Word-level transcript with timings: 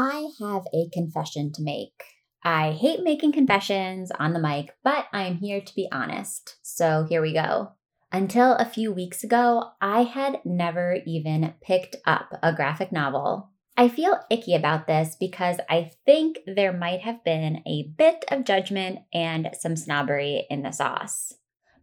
I 0.00 0.28
have 0.38 0.62
a 0.72 0.88
confession 0.92 1.50
to 1.54 1.62
make. 1.62 2.04
I 2.44 2.70
hate 2.70 3.02
making 3.02 3.32
confessions 3.32 4.12
on 4.12 4.32
the 4.32 4.38
mic, 4.38 4.76
but 4.84 5.06
I'm 5.12 5.38
here 5.38 5.60
to 5.60 5.74
be 5.74 5.88
honest. 5.90 6.56
So 6.62 7.04
here 7.08 7.20
we 7.20 7.32
go. 7.32 7.72
Until 8.12 8.52
a 8.52 8.64
few 8.64 8.92
weeks 8.92 9.24
ago, 9.24 9.72
I 9.80 10.04
had 10.04 10.38
never 10.44 10.98
even 11.04 11.54
picked 11.60 11.96
up 12.06 12.28
a 12.44 12.54
graphic 12.54 12.92
novel. 12.92 13.50
I 13.76 13.88
feel 13.88 14.20
icky 14.30 14.54
about 14.54 14.86
this 14.86 15.16
because 15.18 15.56
I 15.68 15.90
think 16.06 16.38
there 16.46 16.72
might 16.72 17.00
have 17.00 17.24
been 17.24 17.60
a 17.66 17.92
bit 17.98 18.24
of 18.28 18.44
judgment 18.44 19.00
and 19.12 19.50
some 19.58 19.74
snobbery 19.74 20.46
in 20.48 20.62
the 20.62 20.70
sauce. 20.70 21.34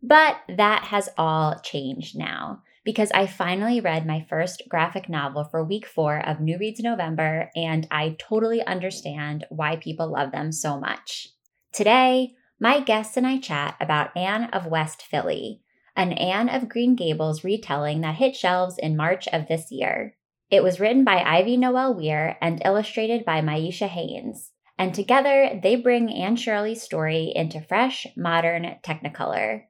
But 0.02 0.38
that 0.56 0.86
has 0.86 1.10
all 1.18 1.60
changed 1.60 2.18
now 2.18 2.62
because 2.86 3.12
I 3.12 3.26
finally 3.26 3.82
read 3.82 4.06
my 4.06 4.26
first 4.30 4.62
graphic 4.70 5.10
novel 5.10 5.44
for 5.44 5.64
week 5.64 5.88
four 5.88 6.20
of 6.20 6.40
New 6.40 6.58
Reads 6.60 6.80
November, 6.80 7.50
and 7.56 7.88
I 7.90 8.16
totally 8.20 8.64
understand 8.64 9.46
why 9.50 9.76
people 9.76 10.12
love 10.12 10.32
them 10.32 10.52
so 10.52 10.80
much. 10.80 11.30
Today, 11.74 12.36
my 12.60 12.80
guests 12.80 13.18
and 13.18 13.26
I 13.28 13.40
chat 13.40 13.76
about 13.82 14.16
Anne 14.16 14.46
of 14.54 14.68
West 14.68 15.02
Philly, 15.02 15.62
an 15.96 16.14
Anne 16.14 16.48
of 16.48 16.70
Green 16.70 16.96
Gables 16.96 17.44
retelling 17.44 18.02
that 18.02 18.16
hit 18.16 18.36
shelves 18.36 18.78
in 18.78 18.96
March 18.96 19.28
of 19.30 19.48
this 19.48 19.72
year. 19.72 20.16
It 20.52 20.64
was 20.64 20.80
written 20.80 21.04
by 21.04 21.24
Ivy 21.24 21.58
Noelle 21.58 21.96
Weir 21.96 22.38
and 22.40 22.62
illustrated 22.64 23.26
by 23.26 23.42
Myisha 23.42 23.88
Haynes, 23.88 24.52
and 24.78 24.94
together 24.94 25.60
they 25.62 25.76
bring 25.76 26.14
Anne 26.14 26.36
Shirley's 26.36 26.84
story 26.84 27.32
into 27.36 27.62
fresh, 27.62 28.06
modern 28.16 28.76
Technicolor. 28.84 29.64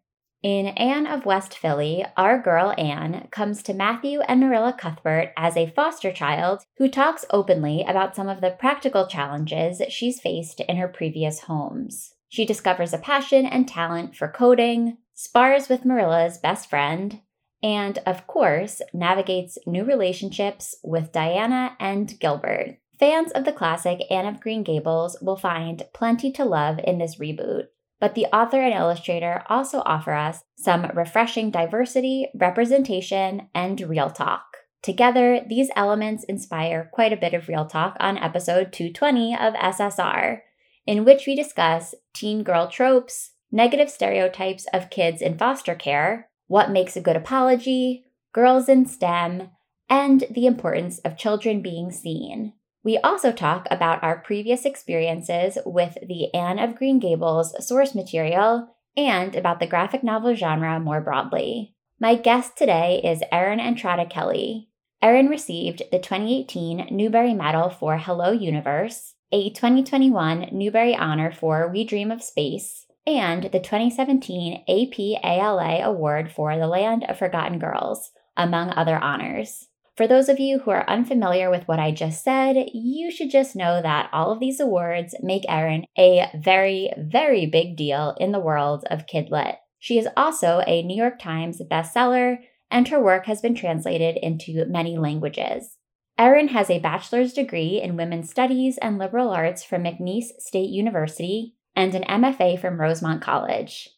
In 0.46 0.68
Anne 0.68 1.08
of 1.08 1.26
West 1.26 1.58
Philly, 1.58 2.06
our 2.16 2.38
girl 2.38 2.72
Anne 2.78 3.28
comes 3.32 3.64
to 3.64 3.74
Matthew 3.74 4.20
and 4.28 4.40
Marilla 4.40 4.78
Cuthbert 4.78 5.34
as 5.36 5.58
a 5.58 5.72
foster 5.72 6.12
child 6.12 6.62
who 6.78 6.88
talks 6.88 7.26
openly 7.32 7.82
about 7.82 8.16
some 8.16 8.30
of 8.30 8.42
the 8.42 8.52
practical 8.52 9.08
challenges 9.08 9.82
she's 9.90 10.22
faced 10.22 10.60
in 10.60 10.78
her 10.78 10.88
previous 10.88 11.40
homes. 11.40 12.14
She 12.30 12.46
discovers 12.46 12.94
a 12.94 13.00
passion 13.00 13.48
and 13.48 13.68
talent 13.68 14.16
for 14.16 14.28
coding, 14.28 14.98
spars 15.16 15.68
with 15.68 15.84
Marilla's 15.84 16.38
best 16.38 16.70
friend, 16.70 17.22
and, 17.64 17.98
of 18.06 18.28
course, 18.28 18.84
navigates 18.94 19.58
new 19.66 19.84
relationships 19.84 20.76
with 20.84 21.12
Diana 21.12 21.76
and 21.80 22.20
Gilbert. 22.20 22.78
Fans 23.00 23.32
of 23.32 23.46
the 23.46 23.52
classic 23.52 24.04
Anne 24.12 24.28
of 24.28 24.42
Green 24.42 24.62
Gables 24.62 25.18
will 25.24 25.38
find 25.38 25.88
plenty 25.92 26.32
to 26.34 26.46
love 26.46 26.80
in 26.84 27.00
this 27.00 27.16
reboot, 27.16 27.70
but 28.00 28.16
the 28.16 28.26
author 28.28 28.62
and 28.62 28.74
illustrator 28.74 29.44
also 29.50 29.82
offer 29.86 30.14
us 30.14 30.44
some 30.58 30.92
refreshing 30.94 31.52
diversity, 31.52 32.28
representation, 32.36 33.48
and 33.54 33.80
real 33.82 34.10
talk. 34.10 34.44
Together, 34.82 35.42
these 35.48 35.72
elements 35.76 36.24
inspire 36.26 36.90
quite 36.94 37.12
a 37.12 37.18
bit 37.18 37.34
of 37.34 37.48
real 37.48 37.66
talk 37.66 37.98
on 38.00 38.18
episode 38.18 38.72
220 38.72 39.34
of 39.36 39.54
SSR, 39.56 40.42
in 40.86 41.04
which 41.04 41.26
we 41.26 41.36
discuss 41.36 41.96
teen 42.14 42.44
girl 42.44 42.68
tropes, 42.68 43.32
negative 43.52 43.90
stereotypes 43.90 44.68
of 44.74 44.90
kids 44.90 45.22
in 45.22 45.38
foster 45.38 45.74
care, 45.74 46.30
what 46.48 46.70
makes 46.70 46.96
a 46.96 47.02
good 47.02 47.16
apology, 47.16 48.06
girls 48.34 48.70
in 48.70 48.86
STEM, 48.86 49.50
and 49.90 50.26
the 50.30 50.46
importance 50.46 51.00
of 51.00 51.18
children 51.18 51.62
being 51.62 51.92
seen. 51.92 52.54
We 52.86 53.00
also 53.00 53.32
talk 53.32 53.68
about 53.72 54.04
our 54.04 54.20
previous 54.20 54.64
experiences 54.64 55.58
with 55.66 55.98
the 56.08 56.32
Anne 56.36 56.60
of 56.60 56.76
Green 56.76 57.00
Gables 57.00 57.56
source 57.68 57.96
material 57.96 58.76
and 58.96 59.36
about 59.36 59.60
the 59.60 59.66
graphic 59.66 60.04
novel 60.04 60.36
genre 60.36 60.80
more 60.80 61.02
broadly. 61.02 61.74
My 62.00 62.14
guest 62.14 62.60
today 62.60 63.02
is 63.04 63.24
Erin 63.32 63.60
Entrada 63.60 64.06
Kelly. 64.06 64.70
Erin 65.02 65.30
received 65.30 65.82
the 65.92 65.98
2018 65.98 66.90
Newbery 66.92 67.34
Medal 67.34 67.72
for 67.72 67.98
Hello 67.98 68.32
Universe, 68.32 69.16
a 69.32 69.50
2021 69.50 70.50
Newbery 70.52 70.96
Honor 70.96 71.32
for 71.32 71.68
We 71.68 71.86
Dream 71.86 72.12
of 72.12 72.22
Space, 72.22 72.86
and 73.08 73.46
the 73.46 73.60
2017 73.60 74.64
APALA 74.70 75.82
Award 75.82 76.32
for 76.32 76.56
The 76.56 76.68
Land 76.68 77.04
of 77.10 77.18
Forgotten 77.18 77.58
Girls, 77.58 78.12
among 78.38 78.70
other 78.70 78.98
honors. 78.98 79.70
For 79.96 80.08
those 80.08 80.28
of 80.28 80.40
you 80.40 80.60
who 80.60 80.72
are 80.72 80.90
unfamiliar 80.90 81.50
with 81.50 81.68
what 81.70 81.80
I 81.80 81.92
just 81.92 82.22
said, 82.22 82.58
you 82.74 83.10
should 83.10 83.32
just 83.32 83.56
know 83.56 83.82
that 83.82 84.10
all 84.12 84.30
of 84.30 84.42
these 84.42 84.60
awards 84.60 85.16
make 85.22 85.46
Erin 85.48 85.86
a 85.98 86.30
very, 86.36 86.92
very 86.98 87.46
big 87.46 87.78
deal 87.78 88.14
in 88.20 88.34
the 88.34 88.40
world 88.40 88.84
of 88.92 89.06
kidlit. 89.06 89.56
She 89.80 89.98
is 89.98 90.10
also 90.18 90.62
a 90.68 90.84
New 90.84 90.98
York 90.98 91.18
Times 91.18 91.62
bestseller, 91.72 92.40
and 92.70 92.90
her 92.90 93.02
work 93.02 93.26
has 93.28 93.40
been 93.40 93.56
translated 93.56 94.18
into 94.22 94.66
many 94.66 94.98
languages. 94.98 95.78
Erin 96.18 96.50
has 96.50 96.70
a 96.70 96.80
bachelor's 96.80 97.32
degree 97.32 97.82
in 97.82 97.96
women's 97.96 98.30
studies 98.30 98.78
and 98.80 98.98
liberal 98.98 99.30
arts 99.30 99.64
from 99.64 99.84
McNeese 99.84 100.40
State 100.40 100.72
University 100.72 101.56
and 101.74 101.96
an 101.96 102.04
MFA 102.04 102.60
from 102.60 102.82
Rosemont 102.82 103.22
College. 103.22 103.90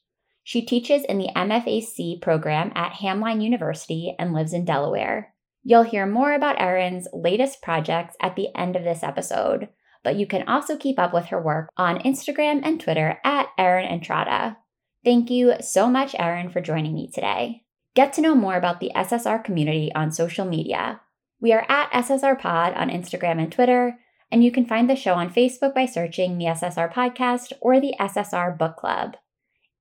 She 0.44 0.62
teaches 0.62 1.04
in 1.06 1.18
the 1.18 1.30
MFAC 1.36 2.22
program 2.22 2.72
at 2.76 2.94
Hamline 2.94 3.42
University 3.44 4.16
and 4.20 4.34
lives 4.34 4.54
in 4.54 4.64
Delaware. 4.64 5.34
You'll 5.64 5.84
hear 5.84 6.06
more 6.06 6.34
about 6.34 6.62
Erin's 6.62 7.08
latest 7.14 7.62
projects 7.62 8.16
at 8.22 8.36
the 8.36 8.48
end 8.56 8.76
of 8.76 8.84
this 8.84 9.04
episode, 9.04 9.70
but 10.04 10.16
you 10.16 10.26
can 10.26 10.48
also 10.48 10.78
keep 10.78 10.98
up 10.98 11.14
with 11.14 11.26
her 11.26 11.42
work 11.42 11.70
on 11.78 12.00
Instagram 12.00 12.62
and 12.64 12.80
Twitter 12.80 13.20
at 13.24 13.48
Erin 13.58 13.86
Entrada. 13.86 14.58
Thank 15.04 15.30
you 15.30 15.56
so 15.62 15.90
much, 15.90 16.16
Erin, 16.18 16.50
for 16.50 16.62
joining 16.62 16.94
me 16.94 17.10
today. 17.14 17.64
Get 17.96 18.14
to 18.14 18.22
know 18.22 18.36
more 18.36 18.56
about 18.56 18.80
the 18.80 18.92
SSR 18.96 19.44
community 19.44 19.92
on 19.96 20.12
social 20.12 20.46
media. 20.46 21.02
We 21.42 21.52
are 21.54 21.66
at 21.70 21.92
SSR 21.92 22.40
Pod 22.40 22.74
on 22.74 22.90
Instagram 22.90 23.42
and 23.42 23.52
Twitter, 23.52 24.00
and 24.32 24.44
you 24.44 24.52
can 24.52 24.66
find 24.66 24.90
the 24.90 24.96
show 24.96 25.14
on 25.14 25.34
Facebook 25.34 25.74
by 25.74 25.86
searching 25.86 26.38
the 26.38 26.46
SSR 26.46 26.92
Podcast 26.94 27.54
or 27.62 27.80
the 27.80 27.94
SSR 28.00 28.58
Book 28.58 28.76
Club. 28.76 29.16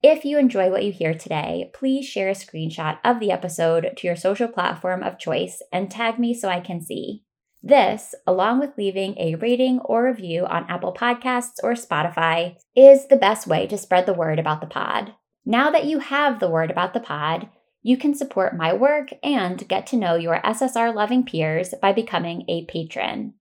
If 0.03 0.25
you 0.25 0.39
enjoy 0.39 0.71
what 0.71 0.85
you 0.85 0.93
hear 0.93 1.15
today, 1.15 1.71
please 1.73 2.07
share 2.07 2.29
a 2.29 2.33
screenshot 2.33 2.99
of 3.03 3.19
the 3.19 3.31
episode 3.31 3.95
to 3.97 4.07
your 4.07 4.17
social 4.17 4.47
platform 4.47 5.03
of 5.03 5.19
choice 5.19 5.63
and 5.73 5.91
tag 5.91 6.19
me 6.19 6.35
so 6.35 6.49
I 6.49 6.61
can 6.61 6.83
see. 6.83 7.25
This, 7.63 8.15
along 8.27 8.61
with 8.61 8.77
leaving 8.77 9.19
a 9.19 9.35
rating 9.37 9.81
or 9.81 10.05
review 10.05 10.47
on 10.47 10.69
Apple 10.69 10.93
Podcasts 10.93 11.55
or 11.63 11.73
Spotify, 11.73 12.57
is 12.77 13.09
the 13.09 13.17
best 13.17 13.47
way 13.47 13.67
to 13.67 13.79
spread 13.79 14.07
the 14.07 14.15
word 14.15 14.39
about 14.39 14.61
the 14.61 14.67
pod. 14.67 15.15
Now 15.45 15.71
that 15.71 15.87
you 15.87 15.99
have 15.99 16.39
the 16.39 16.51
word 16.51 16.71
about 16.71 16.93
the 16.93 17.01
pod, 17.01 17.49
you 17.83 17.97
can 17.97 18.15
support 18.15 18.57
my 18.57 18.73
work 18.73 19.09
and 19.23 19.67
get 19.67 19.87
to 19.89 19.97
know 19.97 20.15
your 20.17 20.41
SSR 20.43 20.95
loving 20.95 21.25
peers 21.25 21.73
by 21.81 21.93
becoming 21.93 22.45
a 22.49 22.67
patron. 22.67 23.35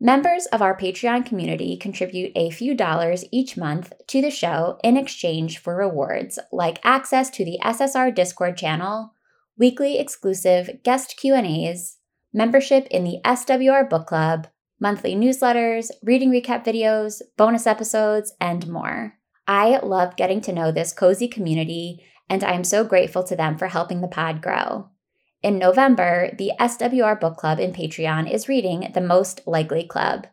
Members 0.00 0.46
of 0.46 0.62
our 0.62 0.76
Patreon 0.78 1.26
community 1.26 1.76
contribute 1.76 2.30
a 2.36 2.50
few 2.50 2.72
dollars 2.72 3.24
each 3.32 3.56
month 3.56 3.92
to 4.06 4.22
the 4.22 4.30
show 4.30 4.78
in 4.84 4.96
exchange 4.96 5.58
for 5.58 5.74
rewards 5.74 6.38
like 6.52 6.78
access 6.84 7.28
to 7.30 7.44
the 7.44 7.58
SSR 7.64 8.14
Discord 8.14 8.56
channel, 8.56 9.14
weekly 9.56 9.98
exclusive 9.98 10.84
guest 10.84 11.16
Q&As, 11.16 11.96
membership 12.32 12.86
in 12.92 13.02
the 13.02 13.18
SSR 13.24 13.90
book 13.90 14.06
club, 14.06 14.46
monthly 14.78 15.16
newsletters, 15.16 15.90
reading 16.00 16.30
recap 16.30 16.64
videos, 16.64 17.20
bonus 17.36 17.66
episodes, 17.66 18.32
and 18.40 18.68
more. 18.68 19.14
I 19.48 19.78
love 19.78 20.14
getting 20.14 20.40
to 20.42 20.52
know 20.52 20.70
this 20.70 20.92
cozy 20.92 21.26
community, 21.26 22.04
and 22.30 22.44
I 22.44 22.52
am 22.52 22.62
so 22.62 22.84
grateful 22.84 23.24
to 23.24 23.34
them 23.34 23.58
for 23.58 23.66
helping 23.66 24.00
the 24.00 24.06
pod 24.06 24.42
grow. 24.42 24.90
In 25.42 25.58
November, 25.58 26.30
the 26.36 26.52
SSR 26.58 27.20
Book 27.20 27.36
Club 27.36 27.60
in 27.60 27.72
Patreon 27.72 28.28
is 28.30 28.48
reading 28.48 28.90
The 28.92 29.00
Most 29.00 29.40
Likely 29.46 29.84
Club, 29.84 30.26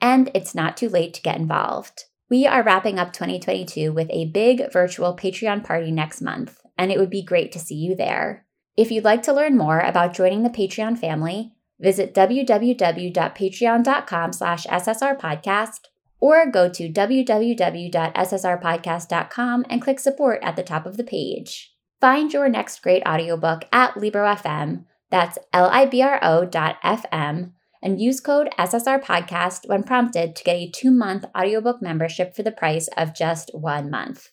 and 0.00 0.30
it's 0.34 0.54
not 0.54 0.76
too 0.76 0.88
late 0.88 1.14
to 1.14 1.22
get 1.22 1.36
involved. 1.36 2.04
We 2.30 2.46
are 2.46 2.62
wrapping 2.62 2.96
up 2.98 3.12
2022 3.12 3.92
with 3.92 4.08
a 4.10 4.26
big 4.26 4.72
virtual 4.72 5.16
Patreon 5.16 5.64
party 5.64 5.90
next 5.90 6.22
month, 6.22 6.60
and 6.78 6.92
it 6.92 6.98
would 6.98 7.10
be 7.10 7.24
great 7.24 7.50
to 7.52 7.58
see 7.58 7.74
you 7.74 7.96
there. 7.96 8.46
If 8.76 8.92
you'd 8.92 9.04
like 9.04 9.22
to 9.24 9.32
learn 9.32 9.58
more 9.58 9.80
about 9.80 10.14
joining 10.14 10.44
the 10.44 10.48
Patreon 10.48 10.96
family, 10.96 11.54
visit 11.80 12.14
www.patreon.com 12.14 14.32
slash 14.32 14.66
ssrpodcast 14.66 15.80
or 16.20 16.48
go 16.48 16.68
to 16.68 16.88
www.ssrpodcast.com 16.88 19.66
and 19.68 19.82
click 19.82 19.98
support 19.98 20.38
at 20.42 20.54
the 20.54 20.62
top 20.62 20.86
of 20.86 20.96
the 20.96 21.04
page. 21.04 21.71
Find 22.02 22.32
your 22.32 22.48
next 22.48 22.82
great 22.82 23.04
audiobook 23.06 23.62
at 23.70 23.96
Libro.fm, 23.96 24.86
that's 25.12 25.38
L-I-B-R-O 25.52 26.46
dot 26.46 26.78
F-M, 26.82 27.52
and 27.80 28.00
use 28.00 28.18
code 28.18 28.48
SSR 28.58 29.00
Podcast 29.00 29.68
when 29.68 29.84
prompted 29.84 30.34
to 30.34 30.42
get 30.42 30.56
a 30.56 30.68
two-month 30.68 31.26
audiobook 31.38 31.80
membership 31.80 32.34
for 32.34 32.42
the 32.42 32.50
price 32.50 32.88
of 32.96 33.14
just 33.14 33.52
one 33.54 33.88
month. 33.88 34.30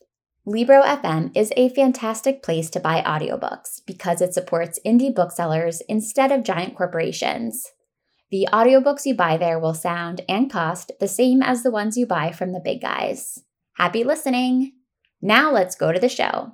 Libro 0.47 0.81
FM 0.81 1.29
is 1.37 1.53
a 1.55 1.69
fantastic 1.69 2.41
place 2.41 2.71
to 2.71 2.79
buy 2.79 3.03
audiobooks 3.03 3.81
because 3.85 4.19
it 4.19 4.33
supports 4.33 4.79
indie 4.83 5.13
booksellers 5.13 5.81
instead 5.81 6.31
of 6.31 6.41
giant 6.41 6.75
corporations. 6.75 7.67
The 8.31 8.47
audiobooks 8.51 9.05
you 9.05 9.13
buy 9.13 9.37
there 9.37 9.59
will 9.59 9.75
sound 9.75 10.21
and 10.27 10.51
cost 10.51 10.91
the 10.99 11.07
same 11.07 11.43
as 11.43 11.61
the 11.61 11.69
ones 11.69 11.97
you 11.97 12.07
buy 12.07 12.31
from 12.31 12.51
the 12.51 12.61
big 12.65 12.81
guys. 12.81 13.43
Happy 13.73 14.03
listening! 14.03 14.71
Now 15.21 15.51
let's 15.51 15.75
go 15.75 15.91
to 15.91 15.99
the 15.99 16.09
show. 16.09 16.53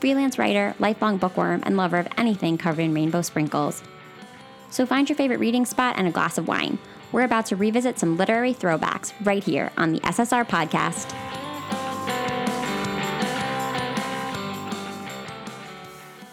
freelance 0.00 0.38
writer, 0.38 0.74
lifelong 0.78 1.18
bookworm, 1.18 1.62
and 1.64 1.76
lover 1.76 1.98
of 1.98 2.08
anything 2.16 2.56
covered 2.56 2.82
in 2.82 2.94
rainbow 2.94 3.22
sprinkles. 3.22 3.82
So 4.70 4.86
find 4.86 5.08
your 5.08 5.16
favorite 5.16 5.40
reading 5.40 5.66
spot 5.66 5.96
and 5.98 6.08
a 6.08 6.10
glass 6.10 6.38
of 6.38 6.48
wine. 6.48 6.78
We're 7.12 7.24
about 7.24 7.46
to 7.46 7.56
revisit 7.56 7.98
some 7.98 8.16
literary 8.16 8.54
throwbacks 8.54 9.12
right 9.24 9.42
here 9.42 9.70
on 9.76 9.92
the 9.92 10.00
SSR 10.00 10.46
podcast. 10.46 11.10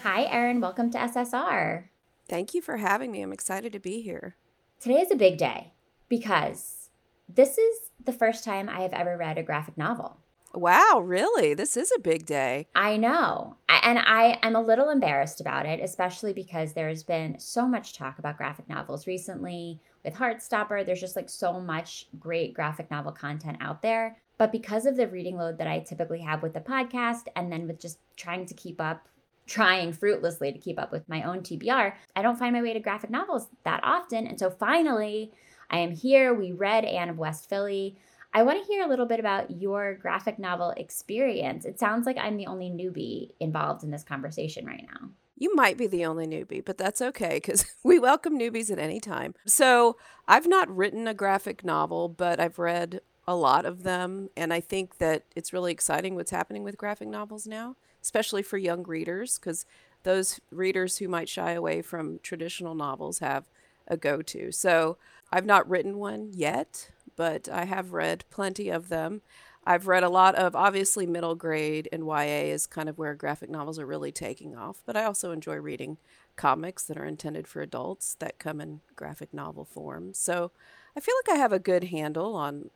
Hi, 0.03 0.23
Erin. 0.25 0.61
Welcome 0.61 0.91
to 0.91 0.97
SSR. 0.97 1.85
Thank 2.29 2.53
you 2.53 2.61
for 2.61 2.77
having 2.77 3.11
me. 3.11 3.21
I'm 3.21 3.33
excited 3.33 3.73
to 3.73 3.79
be 3.79 4.01
here. 4.01 4.35
Today 4.79 5.01
is 5.01 5.11
a 5.11 5.15
big 5.15 5.37
day 5.37 5.73
because 6.09 6.89
this 7.27 7.57
is 7.57 7.91
the 8.03 8.13
first 8.13 8.43
time 8.43 8.69
I 8.69 8.81
have 8.81 8.93
ever 8.93 9.17
read 9.17 9.37
a 9.37 9.43
graphic 9.43 9.77
novel. 9.77 10.19
Wow, 10.53 11.01
really? 11.03 11.53
This 11.53 11.77
is 11.77 11.91
a 11.95 11.99
big 11.99 12.25
day. 12.25 12.67
I 12.75 12.97
know. 12.97 13.57
And 13.69 13.99
I 13.99 14.39
am 14.41 14.55
a 14.55 14.61
little 14.61 14.89
embarrassed 14.89 15.41
about 15.41 15.65
it, 15.65 15.79
especially 15.81 16.33
because 16.33 16.73
there's 16.73 17.03
been 17.03 17.39
so 17.39 17.67
much 17.67 17.93
talk 17.93 18.19
about 18.19 18.37
graphic 18.37 18.67
novels 18.67 19.07
recently 19.07 19.79
with 20.03 20.15
Heartstopper. 20.15 20.85
There's 20.85 21.01
just 21.01 21.15
like 21.15 21.29
so 21.29 21.59
much 21.59 22.07
great 22.19 22.53
graphic 22.53 22.89
novel 22.89 23.11
content 23.11 23.57
out 23.61 23.81
there. 23.81 24.17
But 24.37 24.51
because 24.51 24.85
of 24.85 24.97
the 24.97 25.07
reading 25.07 25.37
load 25.37 25.57
that 25.57 25.67
I 25.67 25.79
typically 25.79 26.21
have 26.21 26.43
with 26.43 26.53
the 26.53 26.59
podcast, 26.59 27.23
and 27.35 27.51
then 27.51 27.67
with 27.67 27.79
just 27.79 27.99
trying 28.15 28.45
to 28.45 28.53
keep 28.53 28.79
up, 28.79 29.07
trying 29.47 29.93
fruitlessly 29.93 30.51
to 30.51 30.59
keep 30.59 30.79
up 30.79 30.91
with 30.91 31.07
my 31.09 31.23
own 31.23 31.39
TBR, 31.39 31.93
I 32.15 32.21
don't 32.21 32.37
find 32.37 32.53
my 32.53 32.61
way 32.61 32.73
to 32.73 32.79
graphic 32.79 33.09
novels 33.09 33.47
that 33.63 33.79
often. 33.83 34.27
And 34.27 34.39
so 34.39 34.49
finally, 34.49 35.31
I 35.69 35.79
am 35.79 35.91
here. 35.91 36.33
We 36.33 36.51
read 36.51 36.85
Anne 36.85 37.09
of 37.09 37.17
West 37.17 37.49
Philly. 37.49 37.97
I 38.33 38.43
want 38.43 38.61
to 38.61 38.71
hear 38.71 38.83
a 38.83 38.87
little 38.87 39.05
bit 39.05 39.19
about 39.19 39.49
your 39.51 39.95
graphic 39.95 40.37
novel 40.37 40.71
experience. 40.77 41.65
It 41.65 41.79
sounds 41.79 42.05
like 42.05 42.17
I'm 42.17 42.37
the 42.37 42.47
only 42.47 42.69
newbie 42.69 43.31
involved 43.39 43.83
in 43.83 43.91
this 43.91 44.03
conversation 44.03 44.65
right 44.65 44.85
now. 44.91 45.09
You 45.39 45.53
might 45.55 45.77
be 45.77 45.87
the 45.87 46.05
only 46.05 46.25
newbie, 46.25 46.65
but 46.65 46.77
that's 46.77 47.01
okay 47.01 47.35
because 47.35 47.65
we 47.83 47.99
welcome 47.99 48.37
newbies 48.37 48.71
at 48.71 48.79
any 48.79 48.99
time. 48.99 49.35
So, 49.45 49.97
I've 50.27 50.47
not 50.47 50.75
written 50.75 51.07
a 51.07 51.13
graphic 51.13 51.63
novel, 51.63 52.09
but 52.09 52.39
I've 52.39 52.59
read 52.59 53.01
a 53.27 53.35
lot 53.35 53.65
of 53.65 53.83
them. 53.83 54.29
And 54.35 54.53
I 54.53 54.59
think 54.59 54.97
that 54.97 55.23
it's 55.35 55.53
really 55.53 55.71
exciting 55.71 56.15
what's 56.15 56.31
happening 56.31 56.63
with 56.63 56.77
graphic 56.77 57.07
novels 57.07 57.45
now, 57.45 57.75
especially 58.01 58.41
for 58.41 58.57
young 58.57 58.83
readers, 58.83 59.37
because 59.37 59.65
those 60.03 60.39
readers 60.51 60.97
who 60.97 61.07
might 61.07 61.29
shy 61.29 61.51
away 61.51 61.81
from 61.81 62.19
traditional 62.23 62.73
novels 62.73 63.19
have 63.19 63.45
a 63.87 63.95
go 63.95 64.21
to. 64.23 64.51
So, 64.51 64.97
I've 65.31 65.45
not 65.45 65.69
written 65.69 65.97
one 65.97 66.31
yet, 66.33 66.89
but 67.17 67.49
I 67.49 67.65
have 67.65 67.91
read 67.91 68.23
plenty 68.29 68.69
of 68.69 68.87
them. 68.87 69.21
I've 69.65 69.87
read 69.87 70.03
a 70.03 70.09
lot 70.09 70.35
of 70.35 70.55
obviously 70.55 71.05
middle 71.05 71.35
grade 71.35 71.89
and 71.91 72.05
YA 72.05 72.53
is 72.53 72.65
kind 72.65 72.87
of 72.87 72.97
where 72.97 73.13
graphic 73.15 73.49
novels 73.49 73.77
are 73.77 73.85
really 73.85 74.13
taking 74.13 74.55
off, 74.55 74.81
but 74.85 74.95
I 74.95 75.03
also 75.03 75.31
enjoy 75.33 75.55
reading 75.57 75.97
comics 76.37 76.83
that 76.83 76.97
are 76.97 77.03
intended 77.03 77.47
for 77.49 77.61
adults 77.61 78.15
that 78.19 78.39
come 78.39 78.61
in 78.61 78.79
graphic 78.95 79.33
novel 79.33 79.65
form. 79.65 80.13
So 80.13 80.51
I 80.95 81.01
feel 81.01 81.15
like 81.25 81.35
I 81.35 81.39
have 81.41 81.51
a 81.51 81.59
good 81.59 81.85
handle 81.85 82.33
on 82.33 82.69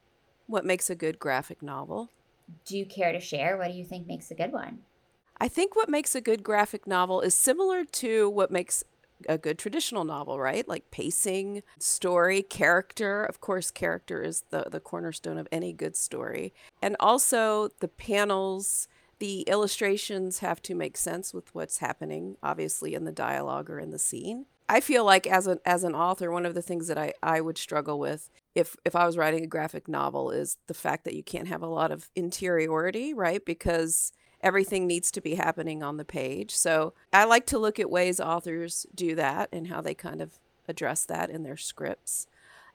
what 0.47 0.65
makes 0.65 0.89
a 0.89 0.95
good 0.95 1.17
graphic 1.17 1.61
novel. 1.61 2.09
Do 2.65 2.77
you 2.77 2.85
care 2.85 3.13
to 3.13 3.21
share? 3.21 3.57
What 3.57 3.71
do 3.71 3.77
you 3.77 3.85
think 3.85 4.05
makes 4.05 4.31
a 4.31 4.35
good 4.35 4.51
one? 4.51 4.79
I 5.39 5.47
think 5.47 5.75
what 5.75 5.89
makes 5.89 6.13
a 6.13 6.21
good 6.21 6.43
graphic 6.43 6.85
novel 6.85 7.21
is 7.21 7.33
similar 7.33 7.85
to 7.85 8.29
what 8.29 8.51
makes 8.51 8.83
a 9.27 9.38
good 9.38 9.57
traditional 9.57 10.03
novel, 10.03 10.39
right? 10.39 10.68
Like 10.68 10.91
pacing, 10.91 11.63
story, 11.79 12.41
character. 12.41 13.23
Of 13.23 13.41
course, 13.41 13.71
character 13.71 14.21
is 14.21 14.44
the, 14.50 14.65
the 14.69 14.79
cornerstone 14.79 15.38
of 15.38 15.47
any 15.51 15.73
good 15.73 15.95
story. 15.95 16.53
And 16.81 16.95
also 17.00 17.69
the 17.79 17.88
panels, 17.88 18.88
the 19.19 19.41
illustrations 19.41 20.39
have 20.39 20.62
to 20.63 20.75
make 20.75 20.97
sense 20.97 21.33
with 21.33 21.53
what's 21.53 21.77
happening, 21.77 22.38
obviously, 22.41 22.94
in 22.94 23.06
the 23.06 23.12
dialogue 23.12 23.69
or 23.69 23.79
in 23.79 23.91
the 23.91 24.00
scene. 24.00 24.45
I 24.68 24.79
feel 24.79 25.03
like 25.03 25.27
as 25.27 25.47
an 25.47 25.59
as 25.65 25.83
an 25.83 25.95
author, 25.95 26.31
one 26.31 26.45
of 26.45 26.53
the 26.53 26.62
things 26.62 26.88
that 26.88 26.97
I, 26.97 27.13
I 27.21 27.41
would 27.41 27.57
struggle 27.57 28.00
with 28.00 28.29
if 28.56 28.77
if 28.85 28.95
I 28.95 29.06
was 29.06 29.17
writing 29.17 29.44
a 29.44 29.47
graphic 29.47 29.88
novel 29.88 30.31
is 30.31 30.57
the 30.67 30.74
fact 30.74 31.03
that 31.03 31.13
you 31.13 31.24
can't 31.24 31.50
have 31.50 31.62
a 31.62 31.67
lot 31.67 31.91
of 31.91 32.09
interiority, 32.15 33.13
right? 33.13 33.44
Because 33.44 34.13
everything 34.41 34.88
needs 34.88 35.11
to 35.11 35.21
be 35.21 35.35
happening 35.35 35.83
on 35.83 35.97
the 35.97 36.05
page. 36.05 36.55
So 36.55 36.93
I 37.13 37.25
like 37.25 37.45
to 37.47 37.59
look 37.59 37.79
at 37.79 37.89
ways 37.89 38.19
authors 38.19 38.85
do 38.93 39.15
that 39.15 39.49
and 39.51 39.67
how 39.67 39.81
they 39.81 39.93
kind 39.93 40.21
of 40.21 40.39
address 40.67 41.05
that 41.05 41.29
in 41.29 41.43
their 41.43 41.57
scripts. 41.57 42.27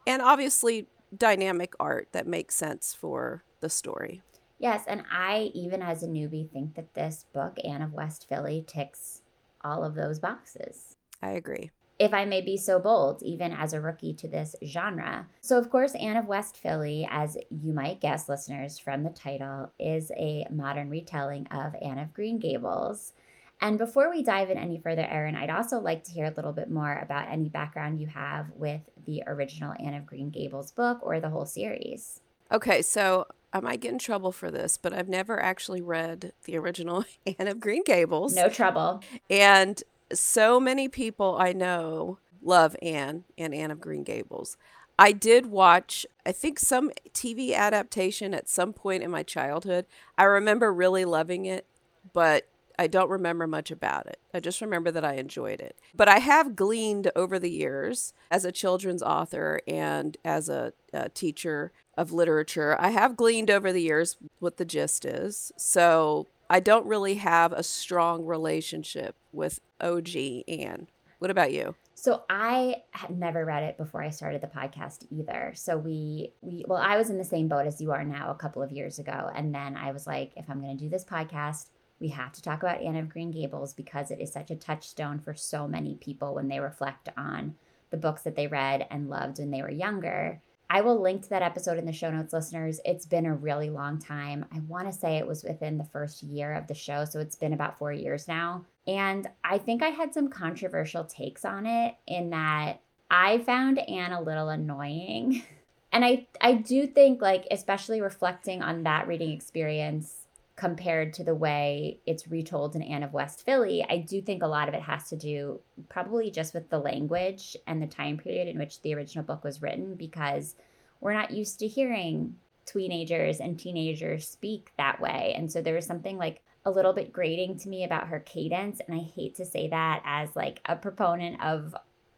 And 0.06 0.22
obviously, 0.22 0.86
dynamic 1.16 1.74
art 1.80 2.08
that 2.12 2.26
makes 2.26 2.54
sense 2.54 2.94
for 2.94 3.42
the 3.60 3.70
story. 3.70 4.22
Yes, 4.58 4.84
and 4.86 5.04
I, 5.10 5.50
even 5.54 5.82
as 5.82 6.02
a 6.02 6.06
newbie, 6.06 6.50
think 6.50 6.74
that 6.76 6.94
this 6.94 7.26
book, 7.32 7.58
Anne 7.64 7.82
of 7.82 7.92
West 7.92 8.26
Philly, 8.28 8.64
ticks 8.66 9.22
all 9.62 9.84
of 9.84 9.94
those 9.94 10.18
boxes. 10.18 10.96
I 11.22 11.30
agree 11.30 11.70
if 11.98 12.12
I 12.12 12.25
may 12.25 12.40
be 12.40 12.56
so 12.56 12.78
bold, 12.78 13.22
even 13.22 13.52
as 13.52 13.72
a 13.72 13.81
rookie 13.81 14.14
to 14.14 14.28
this 14.28 14.54
genre. 14.64 15.26
So, 15.40 15.58
of 15.58 15.70
course, 15.70 15.94
Anne 15.94 16.16
of 16.16 16.26
West 16.26 16.56
Philly, 16.56 17.08
as 17.10 17.38
you 17.50 17.72
might 17.72 18.00
guess, 18.00 18.28
listeners, 18.28 18.78
from 18.78 19.02
the 19.02 19.10
title, 19.10 19.72
is 19.78 20.10
a 20.16 20.46
modern 20.50 20.90
retelling 20.90 21.46
of 21.48 21.75
Anne 21.81 21.98
of 21.98 22.12
Green 22.12 22.38
Gables. 22.38 23.12
And 23.60 23.78
before 23.78 24.10
we 24.10 24.22
dive 24.22 24.50
in 24.50 24.58
any 24.58 24.78
further, 24.78 25.06
Erin, 25.08 25.34
I'd 25.34 25.48
also 25.48 25.81
like 25.81 26.04
to 26.04 26.12
hear 26.12 26.26
a 26.26 26.34
little 26.37 26.52
bit 26.52 26.70
more 26.70 26.98
about 27.00 27.31
any 27.31 27.48
background 27.48 27.99
you 27.99 28.06
have 28.08 28.50
with 28.54 28.82
the 29.06 29.22
original 29.26 29.72
Anne 29.81 29.94
of 29.94 30.04
Green 30.04 30.28
Gables 30.28 30.72
book 30.72 30.99
or 31.02 31.20
the 31.20 31.31
whole 31.31 31.46
series. 31.46 32.20
Okay, 32.52 32.82
so 32.82 33.26
I 33.52 33.60
might 33.60 33.81
get 33.81 33.92
in 33.92 33.99
trouble 33.99 34.32
for 34.32 34.50
this, 34.50 34.76
but 34.76 34.92
I've 34.92 35.08
never 35.08 35.40
actually 35.42 35.81
read 35.81 36.32
the 36.44 36.58
original 36.58 37.04
Anne 37.38 37.49
of 37.49 37.60
Green 37.60 37.82
Gables. 37.84 38.34
No 38.37 38.50
trouble. 38.50 39.02
And 39.31 39.82
so 40.12 40.61
many 40.61 40.88
people 40.88 41.37
I 41.38 41.53
know 41.53 42.19
love 42.43 42.76
Anne 42.81 43.25
and 43.37 43.55
Anne 43.55 43.70
of 43.70 43.81
Green 43.81 44.05
Gables. 44.05 44.56
I 44.99 45.12
did 45.12 45.47
watch, 45.47 46.06
I 46.25 46.32
think, 46.32 46.58
some 46.58 46.91
TV 47.12 47.55
adaptation 47.55 48.33
at 48.33 48.49
some 48.49 48.73
point 48.73 49.02
in 49.02 49.11
my 49.11 49.23
childhood. 49.23 49.85
I 50.16 50.25
remember 50.25 50.73
really 50.73 51.04
loving 51.04 51.45
it, 51.45 51.66
but 52.14 52.49
I 52.78 52.87
don't 52.87 53.11
remember 53.11 53.47
much 53.47 53.71
about 53.71 54.07
it. 54.07 54.19
I 54.33 54.40
just 54.40 54.61
remember 54.61 54.90
that 54.90 55.04
I 55.04 55.14
enjoyed 55.14 55.61
it. 55.61 55.76
But 55.95 56.09
I 56.09 56.19
have 56.19 56.57
gleaned 56.57 57.11
over 57.16 57.38
the 57.38 57.50
years 57.50 58.12
as 58.30 58.45
a 58.45 58.52
children's 58.52 59.02
author 59.02 59.61
and 59.66 60.16
as 60.25 60.49
a, 60.49 60.73
a 60.92 61.09
teacher 61.09 61.73
of 61.97 62.12
literature, 62.12 62.76
I 62.78 62.90
have 62.90 63.16
gleaned 63.16 63.50
over 63.50 63.73
the 63.73 63.83
years 63.83 64.16
what 64.38 64.59
the 64.59 64.66
gist 64.66 65.04
is. 65.04 65.52
So 65.57 66.26
I 66.49 66.61
don't 66.61 66.87
really 66.87 67.14
have 67.14 67.52
a 67.52 67.62
strong 67.62 68.25
relationship 68.25 69.16
with 69.33 69.61
OG 69.80 70.16
Anne. 70.49 70.88
What 71.18 71.30
about 71.30 71.52
you? 71.52 71.75
So 71.95 72.25
I 72.28 72.83
had 72.90 73.18
never 73.18 73.45
read 73.45 73.62
it 73.62 73.78
before 73.78 74.02
I 74.02 74.11
started 74.11 74.42
the 74.42 74.47
podcast 74.47 75.06
either. 75.11 75.52
So 75.54 75.78
we 75.78 76.33
we 76.42 76.64
well, 76.68 76.80
I 76.80 76.97
was 76.97 77.09
in 77.09 77.16
the 77.16 77.25
same 77.25 77.49
boat 77.49 77.66
as 77.66 77.80
you 77.80 77.92
are 77.92 78.04
now 78.04 78.30
a 78.30 78.35
couple 78.35 78.62
of 78.62 78.71
years 78.71 78.99
ago. 78.99 79.30
And 79.35 79.54
then 79.54 79.76
I 79.76 79.92
was 79.92 80.06
like, 80.06 80.33
if 80.37 80.50
I'm 80.50 80.61
gonna 80.61 80.76
do 80.76 80.90
this 80.90 81.04
podcast, 81.04 81.68
we 81.99 82.09
have 82.09 82.33
to 82.33 82.42
talk 82.42 82.62
about 82.62 82.83
Anne 82.83 82.97
of 82.97 83.09
Green 83.09 83.30
Gables 83.30 83.73
because 83.73 84.11
it 84.11 84.21
is 84.21 84.33
such 84.33 84.50
a 84.50 84.56
touchstone 84.56 85.18
for 85.18 85.35
so 85.35 85.66
many 85.66 85.95
people 85.95 86.35
when 86.35 86.49
they 86.49 86.61
reflect 86.61 87.09
on 87.16 87.54
the 87.90 87.97
books 87.97 88.23
that 88.23 88.37
they 88.37 88.47
read 88.47 88.87
and 88.90 89.09
loved 89.09 89.38
when 89.38 89.50
they 89.50 89.62
were 89.62 89.71
younger. 89.71 90.42
I 90.68 90.80
will 90.80 91.00
link 91.00 91.23
to 91.23 91.28
that 91.30 91.42
episode 91.42 91.78
in 91.78 91.87
the 91.87 91.92
show 91.92 92.11
notes, 92.11 92.33
listeners. 92.33 92.80
It's 92.85 93.06
been 93.06 93.25
a 93.25 93.35
really 93.35 93.71
long 93.71 94.00
time. 94.00 94.45
I 94.52 94.59
want 94.61 94.90
to 94.90 94.99
say 94.99 95.16
it 95.16 95.26
was 95.26 95.45
within 95.45 95.78
the 95.78 95.85
first 95.85 96.23
year 96.23 96.52
of 96.52 96.66
the 96.66 96.75
show. 96.75 97.04
So 97.04 97.21
it's 97.21 97.37
been 97.37 97.52
about 97.52 97.78
four 97.78 97.92
years 97.92 98.26
now. 98.26 98.64
And 98.87 99.28
I 99.43 99.59
think 99.59 99.83
I 99.83 99.88
had 99.88 100.14
some 100.14 100.28
controversial 100.28 101.05
takes 101.05 101.45
on 101.45 101.66
it 101.66 101.97
in 102.07 102.31
that 102.31 102.81
I 103.11 103.38
found 103.38 103.78
Anne 103.78 104.12
a 104.12 104.23
little 104.23 104.49
annoying. 104.49 105.43
And 105.93 106.05
I, 106.05 106.26
I 106.43 106.52
do 106.55 106.87
think, 106.87 107.23
like, 107.23 107.47
especially 107.50 108.02
reflecting 108.02 108.61
on 108.61 108.83
that 108.83 109.07
reading 109.07 109.31
experience, 109.31 110.26
compared 110.57 111.12
to 111.12 111.23
the 111.23 111.35
way 111.35 111.99
it's 112.07 112.28
retold 112.28 112.75
in 112.75 112.83
Anne 112.83 113.02
of 113.02 113.12
West 113.12 113.45
Philly, 113.45 113.85
I 113.88 113.99
do 113.99 114.23
think 114.23 114.43
a 114.43 114.47
lot 114.47 114.69
of 114.69 114.75
it 114.75 114.83
has 114.83 115.09
to 115.11 115.16
do 115.16 115.61
probably 115.90 116.31
just 116.31 116.55
with 116.55 116.71
the 116.71 116.78
language 116.78 117.57
and 117.66 117.81
the 117.81 117.87
time 117.87 118.16
period 118.16 118.49
in 118.49 118.59
which 118.59 118.81
the 118.81 118.95
original 118.95 119.25
book 119.25 119.45
was 119.45 119.61
written 119.61 119.95
because 119.95 120.55
we're 121.00 121.12
not 121.12 121.31
used 121.31 121.59
to 121.59 121.69
hearing 121.69 122.37
teenagers 122.64 123.38
and 123.38 123.59
teenagers 123.59 124.26
speak 124.26 124.73
that 124.78 124.99
way. 124.99 125.35
And 125.37 125.52
so 125.52 125.61
there 125.61 125.75
was 125.75 125.87
something 125.87 126.16
like 126.16 126.40
a 126.66 126.70
little 126.70 126.92
bit 126.92 127.12
grating 127.12 127.56
to 127.61 127.68
me 127.68 127.85
about 127.85 128.08
her 128.08 128.20
cadence. 128.20 128.80
And 128.87 128.99
I 128.99 129.04
hate 129.14 129.37
to 129.37 129.46
say 129.46 129.68
that 129.68 130.02
as 130.04 130.37
like 130.37 130.61
a 130.66 130.76
proponent 130.76 131.42
of 131.42 131.75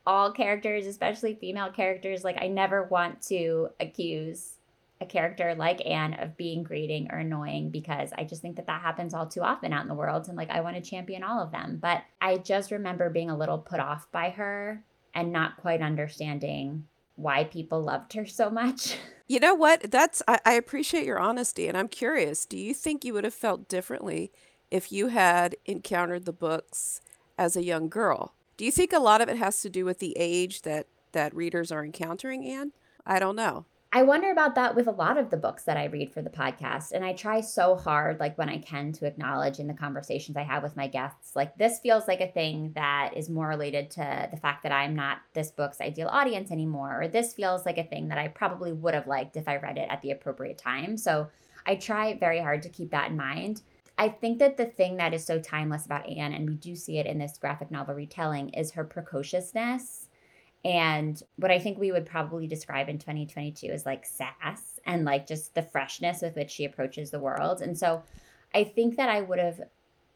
all 0.08 0.32
characters, 0.32 0.86
especially 0.86 1.34
female 1.34 1.70
characters. 1.70 2.24
Like, 2.24 2.38
I 2.40 2.48
never 2.48 2.84
want 2.84 3.20
to 3.28 3.68
accuse 3.78 4.54
a 5.02 5.06
character 5.06 5.54
like 5.54 5.86
Anne 5.86 6.14
of 6.14 6.36
being 6.38 6.62
grating 6.62 7.08
or 7.12 7.18
annoying 7.18 7.70
because 7.70 8.10
I 8.16 8.24
just 8.24 8.40
think 8.40 8.56
that 8.56 8.66
that 8.66 8.80
happens 8.80 9.12
all 9.12 9.26
too 9.26 9.42
often 9.42 9.72
out 9.72 9.82
in 9.82 9.88
the 9.88 9.94
world. 9.94 10.26
And 10.26 10.36
like, 10.36 10.50
I 10.50 10.62
want 10.62 10.76
to 10.76 10.90
champion 10.90 11.22
all 11.22 11.42
of 11.42 11.52
them. 11.52 11.78
But 11.80 12.02
I 12.22 12.38
just 12.38 12.70
remember 12.70 13.10
being 13.10 13.28
a 13.28 13.36
little 13.36 13.58
put 13.58 13.80
off 13.80 14.10
by 14.10 14.30
her 14.30 14.82
and 15.14 15.30
not 15.30 15.58
quite 15.58 15.82
understanding 15.82 16.86
why 17.16 17.44
people 17.44 17.82
loved 17.82 18.14
her 18.14 18.24
so 18.24 18.48
much. 18.48 18.96
You 19.28 19.40
know 19.40 19.54
what? 19.54 19.90
That's 19.90 20.22
I, 20.26 20.40
I 20.46 20.52
appreciate 20.54 21.04
your 21.04 21.18
honesty, 21.18 21.68
and 21.68 21.76
I'm 21.76 21.88
curious. 21.88 22.46
Do 22.46 22.56
you 22.58 22.72
think 22.72 23.04
you 23.04 23.12
would 23.12 23.24
have 23.24 23.34
felt 23.34 23.68
differently 23.68 24.32
if 24.70 24.90
you 24.90 25.08
had 25.08 25.54
encountered 25.66 26.24
the 26.24 26.32
books 26.32 27.00
as 27.36 27.54
a 27.54 27.64
young 27.64 27.88
girl? 27.90 28.34
Do 28.56 28.64
you 28.64 28.72
think 28.72 28.92
a 28.92 28.98
lot 28.98 29.20
of 29.20 29.28
it 29.28 29.36
has 29.36 29.60
to 29.62 29.70
do 29.70 29.84
with 29.84 29.98
the 29.98 30.16
age 30.16 30.62
that 30.62 30.86
that 31.12 31.34
readers 31.34 31.70
are 31.70 31.84
encountering, 31.84 32.44
Anne? 32.46 32.72
I 33.06 33.18
don't 33.18 33.36
know. 33.36 33.66
I 33.90 34.02
wonder 34.02 34.30
about 34.30 34.54
that 34.56 34.74
with 34.74 34.86
a 34.86 34.92
lot 34.92 35.16
of 35.16 35.30
the 35.30 35.38
books 35.38 35.64
that 35.64 35.78
I 35.78 35.86
read 35.86 36.12
for 36.12 36.20
the 36.20 36.28
podcast. 36.28 36.92
And 36.92 37.02
I 37.02 37.14
try 37.14 37.40
so 37.40 37.74
hard, 37.74 38.20
like 38.20 38.36
when 38.36 38.50
I 38.50 38.58
can, 38.58 38.92
to 38.92 39.06
acknowledge 39.06 39.58
in 39.58 39.66
the 39.66 39.72
conversations 39.72 40.36
I 40.36 40.42
have 40.42 40.62
with 40.62 40.76
my 40.76 40.88
guests, 40.88 41.34
like 41.34 41.56
this 41.56 41.78
feels 41.78 42.06
like 42.06 42.20
a 42.20 42.30
thing 42.30 42.72
that 42.74 43.16
is 43.16 43.30
more 43.30 43.48
related 43.48 43.90
to 43.92 44.28
the 44.30 44.36
fact 44.36 44.62
that 44.64 44.72
I'm 44.72 44.94
not 44.94 45.22
this 45.32 45.50
book's 45.50 45.80
ideal 45.80 46.08
audience 46.08 46.50
anymore. 46.50 47.00
Or 47.00 47.08
this 47.08 47.32
feels 47.32 47.64
like 47.64 47.78
a 47.78 47.84
thing 47.84 48.08
that 48.08 48.18
I 48.18 48.28
probably 48.28 48.74
would 48.74 48.92
have 48.92 49.06
liked 49.06 49.38
if 49.38 49.48
I 49.48 49.56
read 49.56 49.78
it 49.78 49.88
at 49.88 50.02
the 50.02 50.10
appropriate 50.10 50.58
time. 50.58 50.98
So 50.98 51.28
I 51.64 51.76
try 51.76 52.12
very 52.12 52.40
hard 52.40 52.62
to 52.64 52.68
keep 52.68 52.90
that 52.90 53.10
in 53.10 53.16
mind. 53.16 53.62
I 53.96 54.10
think 54.10 54.38
that 54.40 54.58
the 54.58 54.66
thing 54.66 54.98
that 54.98 55.14
is 55.14 55.24
so 55.24 55.40
timeless 55.40 55.86
about 55.86 56.06
Anne, 56.06 56.34
and 56.34 56.48
we 56.48 56.56
do 56.56 56.76
see 56.76 56.98
it 56.98 57.06
in 57.06 57.18
this 57.18 57.38
graphic 57.38 57.70
novel 57.70 57.94
retelling, 57.94 58.50
is 58.50 58.72
her 58.72 58.84
precociousness 58.84 60.07
and 60.64 61.22
what 61.36 61.50
I 61.50 61.58
think 61.58 61.78
we 61.78 61.92
would 61.92 62.06
probably 62.06 62.46
describe 62.46 62.88
in 62.88 62.98
2022 62.98 63.66
is 63.66 63.86
like 63.86 64.04
sass 64.04 64.80
and 64.84 65.04
like 65.04 65.26
just 65.26 65.54
the 65.54 65.62
freshness 65.62 66.22
with 66.22 66.36
which 66.36 66.50
she 66.50 66.64
approaches 66.64 67.10
the 67.10 67.20
world. 67.20 67.60
And 67.60 67.78
so 67.78 68.02
I 68.54 68.64
think 68.64 68.96
that 68.96 69.08
I 69.08 69.20
would 69.20 69.38
have 69.38 69.60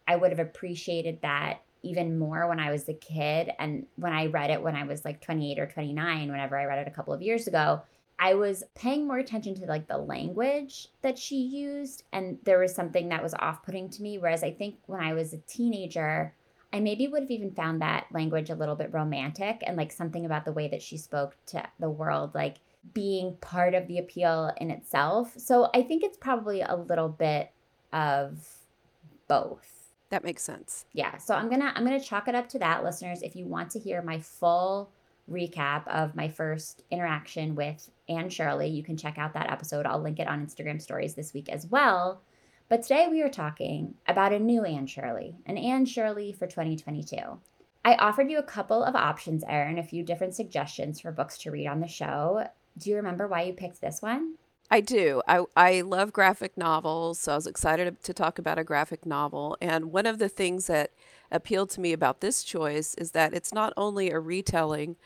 I 0.06 0.16
would 0.16 0.30
have 0.30 0.40
appreciated 0.40 1.20
that 1.22 1.60
even 1.82 2.18
more 2.18 2.48
when 2.48 2.58
I 2.58 2.72
was 2.72 2.88
a 2.88 2.94
kid. 2.94 3.52
And 3.58 3.86
when 3.96 4.12
I 4.12 4.26
read 4.26 4.50
it 4.50 4.62
when 4.62 4.74
I 4.74 4.84
was 4.84 5.04
like 5.04 5.20
28 5.20 5.58
or 5.58 5.66
29 5.66 6.30
whenever 6.30 6.58
I 6.58 6.64
read 6.64 6.80
it 6.80 6.88
a 6.88 6.94
couple 6.94 7.14
of 7.14 7.22
years 7.22 7.46
ago 7.46 7.82
I 8.18 8.34
was 8.34 8.62
paying 8.76 9.06
more 9.06 9.18
attention 9.18 9.54
to 9.56 9.66
like 9.66 9.88
the 9.88 9.98
language 9.98 10.88
that 11.02 11.18
she 11.18 11.36
used. 11.36 12.04
And 12.12 12.38
there 12.44 12.60
was 12.60 12.72
something 12.72 13.08
that 13.08 13.22
was 13.22 13.34
off-putting 13.34 13.90
to 13.90 14.02
me. 14.02 14.16
Whereas 14.16 14.44
I 14.44 14.52
think 14.52 14.76
when 14.86 15.00
I 15.00 15.12
was 15.12 15.32
a 15.32 15.38
teenager 15.38 16.32
I 16.72 16.80
maybe 16.80 17.06
would 17.06 17.22
have 17.22 17.30
even 17.30 17.52
found 17.52 17.82
that 17.82 18.06
language 18.12 18.50
a 18.50 18.54
little 18.54 18.76
bit 18.76 18.92
romantic 18.92 19.62
and 19.66 19.76
like 19.76 19.92
something 19.92 20.24
about 20.24 20.44
the 20.44 20.52
way 20.52 20.68
that 20.68 20.82
she 20.82 20.96
spoke 20.96 21.36
to 21.46 21.62
the 21.78 21.90
world, 21.90 22.34
like 22.34 22.56
being 22.94 23.36
part 23.36 23.74
of 23.74 23.86
the 23.86 23.98
appeal 23.98 24.52
in 24.56 24.70
itself. 24.70 25.34
So 25.36 25.70
I 25.74 25.82
think 25.82 26.02
it's 26.02 26.16
probably 26.16 26.62
a 26.62 26.74
little 26.74 27.08
bit 27.08 27.50
of 27.92 28.38
both. 29.28 29.90
That 30.10 30.24
makes 30.24 30.42
sense. 30.42 30.84
Yeah. 30.92 31.16
So 31.18 31.34
I'm 31.34 31.48
gonna 31.48 31.72
I'm 31.74 31.84
gonna 31.84 32.00
chalk 32.00 32.28
it 32.28 32.34
up 32.34 32.48
to 32.50 32.58
that, 32.58 32.84
listeners. 32.84 33.22
If 33.22 33.34
you 33.36 33.46
want 33.46 33.70
to 33.70 33.78
hear 33.78 34.02
my 34.02 34.18
full 34.18 34.90
recap 35.30 35.86
of 35.88 36.14
my 36.14 36.28
first 36.28 36.82
interaction 36.90 37.54
with 37.54 37.90
Anne 38.08 38.28
Shirley, 38.28 38.68
you 38.68 38.82
can 38.82 38.96
check 38.96 39.16
out 39.16 39.32
that 39.34 39.50
episode. 39.50 39.86
I'll 39.86 40.00
link 40.00 40.18
it 40.18 40.28
on 40.28 40.44
Instagram 40.44 40.82
stories 40.82 41.14
this 41.14 41.32
week 41.32 41.48
as 41.48 41.66
well. 41.66 42.20
But 42.72 42.84
today 42.84 43.06
we 43.06 43.20
are 43.20 43.28
talking 43.28 43.96
about 44.08 44.32
a 44.32 44.38
new 44.38 44.64
Anne 44.64 44.86
Shirley, 44.86 45.36
an 45.44 45.58
Anne 45.58 45.84
Shirley 45.84 46.32
for 46.32 46.46
2022. 46.46 47.18
I 47.84 47.94
offered 47.96 48.30
you 48.30 48.38
a 48.38 48.42
couple 48.42 48.82
of 48.82 48.96
options, 48.96 49.44
Erin, 49.46 49.76
a 49.76 49.82
few 49.82 50.02
different 50.02 50.34
suggestions 50.34 50.98
for 50.98 51.12
books 51.12 51.36
to 51.40 51.50
read 51.50 51.66
on 51.66 51.80
the 51.80 51.86
show. 51.86 52.46
Do 52.78 52.88
you 52.88 52.96
remember 52.96 53.28
why 53.28 53.42
you 53.42 53.52
picked 53.52 53.82
this 53.82 54.00
one? 54.00 54.36
I 54.70 54.80
do. 54.80 55.20
I, 55.28 55.44
I 55.54 55.82
love 55.82 56.14
graphic 56.14 56.56
novels, 56.56 57.18
so 57.18 57.32
I 57.32 57.34
was 57.34 57.46
excited 57.46 58.02
to 58.02 58.14
talk 58.14 58.38
about 58.38 58.58
a 58.58 58.64
graphic 58.64 59.04
novel. 59.04 59.54
And 59.60 59.92
one 59.92 60.06
of 60.06 60.18
the 60.18 60.30
things 60.30 60.66
that 60.68 60.92
appealed 61.30 61.68
to 61.72 61.80
me 61.82 61.92
about 61.92 62.22
this 62.22 62.42
choice 62.42 62.94
is 62.94 63.10
that 63.10 63.34
it's 63.34 63.52
not 63.52 63.74
only 63.76 64.10
a 64.10 64.18
retelling 64.18 64.96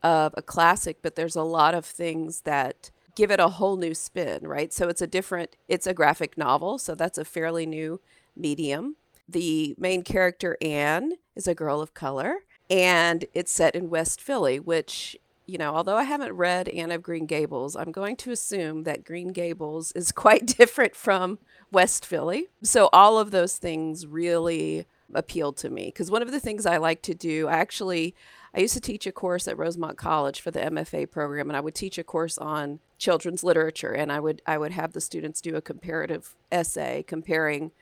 of 0.00 0.32
a 0.36 0.42
classic, 0.42 0.98
but 1.02 1.16
there's 1.16 1.34
a 1.34 1.42
lot 1.42 1.74
of 1.74 1.84
things 1.84 2.42
that 2.42 2.92
give 3.16 3.32
it 3.32 3.40
a 3.40 3.48
whole 3.48 3.76
new 3.76 3.94
spin, 3.94 4.46
right? 4.46 4.72
So 4.72 4.88
it's 4.88 5.02
a 5.02 5.06
different, 5.06 5.56
it's 5.66 5.86
a 5.86 5.94
graphic 5.94 6.38
novel, 6.38 6.78
so 6.78 6.94
that's 6.94 7.18
a 7.18 7.24
fairly 7.24 7.66
new 7.66 8.00
medium. 8.36 8.96
The 9.28 9.74
main 9.76 10.02
character, 10.02 10.56
Anne, 10.62 11.14
is 11.34 11.48
a 11.48 11.54
girl 11.54 11.80
of 11.80 11.94
color, 11.94 12.36
and 12.70 13.24
it's 13.34 13.50
set 13.50 13.74
in 13.74 13.90
West 13.90 14.20
Philly, 14.20 14.60
which, 14.60 15.16
you 15.46 15.58
know, 15.58 15.74
although 15.74 15.96
I 15.96 16.04
haven't 16.04 16.34
read 16.34 16.68
Anne 16.68 16.92
of 16.92 17.02
Green 17.02 17.26
Gables, 17.26 17.74
I'm 17.74 17.90
going 17.90 18.16
to 18.16 18.30
assume 18.30 18.84
that 18.84 19.04
Green 19.04 19.28
Gables 19.28 19.90
is 19.92 20.12
quite 20.12 20.46
different 20.46 20.94
from 20.94 21.38
West 21.72 22.06
Philly. 22.06 22.48
So 22.62 22.88
all 22.92 23.18
of 23.18 23.30
those 23.30 23.56
things 23.56 24.06
really 24.06 24.86
appealed 25.14 25.56
to 25.56 25.70
me 25.70 25.86
because 25.86 26.10
one 26.10 26.22
of 26.22 26.30
the 26.30 26.40
things 26.40 26.66
I 26.66 26.76
like 26.76 27.02
to 27.02 27.14
do, 27.14 27.48
I 27.48 27.54
actually 27.54 28.14
I 28.56 28.60
used 28.60 28.72
to 28.72 28.80
teach 28.80 29.06
a 29.06 29.12
course 29.12 29.46
at 29.46 29.58
Rosemont 29.58 29.98
College 29.98 30.40
for 30.40 30.50
the 30.50 30.60
MFA 30.60 31.10
program, 31.10 31.50
and 31.50 31.56
I 31.58 31.60
would 31.60 31.74
teach 31.74 31.98
a 31.98 32.04
course 32.04 32.38
on 32.38 32.80
children's 32.96 33.44
literature, 33.44 33.92
and 33.92 34.10
I 34.10 34.18
would 34.18 34.40
I 34.46 34.56
would 34.56 34.72
have 34.72 34.94
the 34.94 35.00
students 35.02 35.42
do 35.42 35.56
a 35.56 35.60
comparative 35.60 36.34
essay 36.50 37.04
comparing 37.06 37.72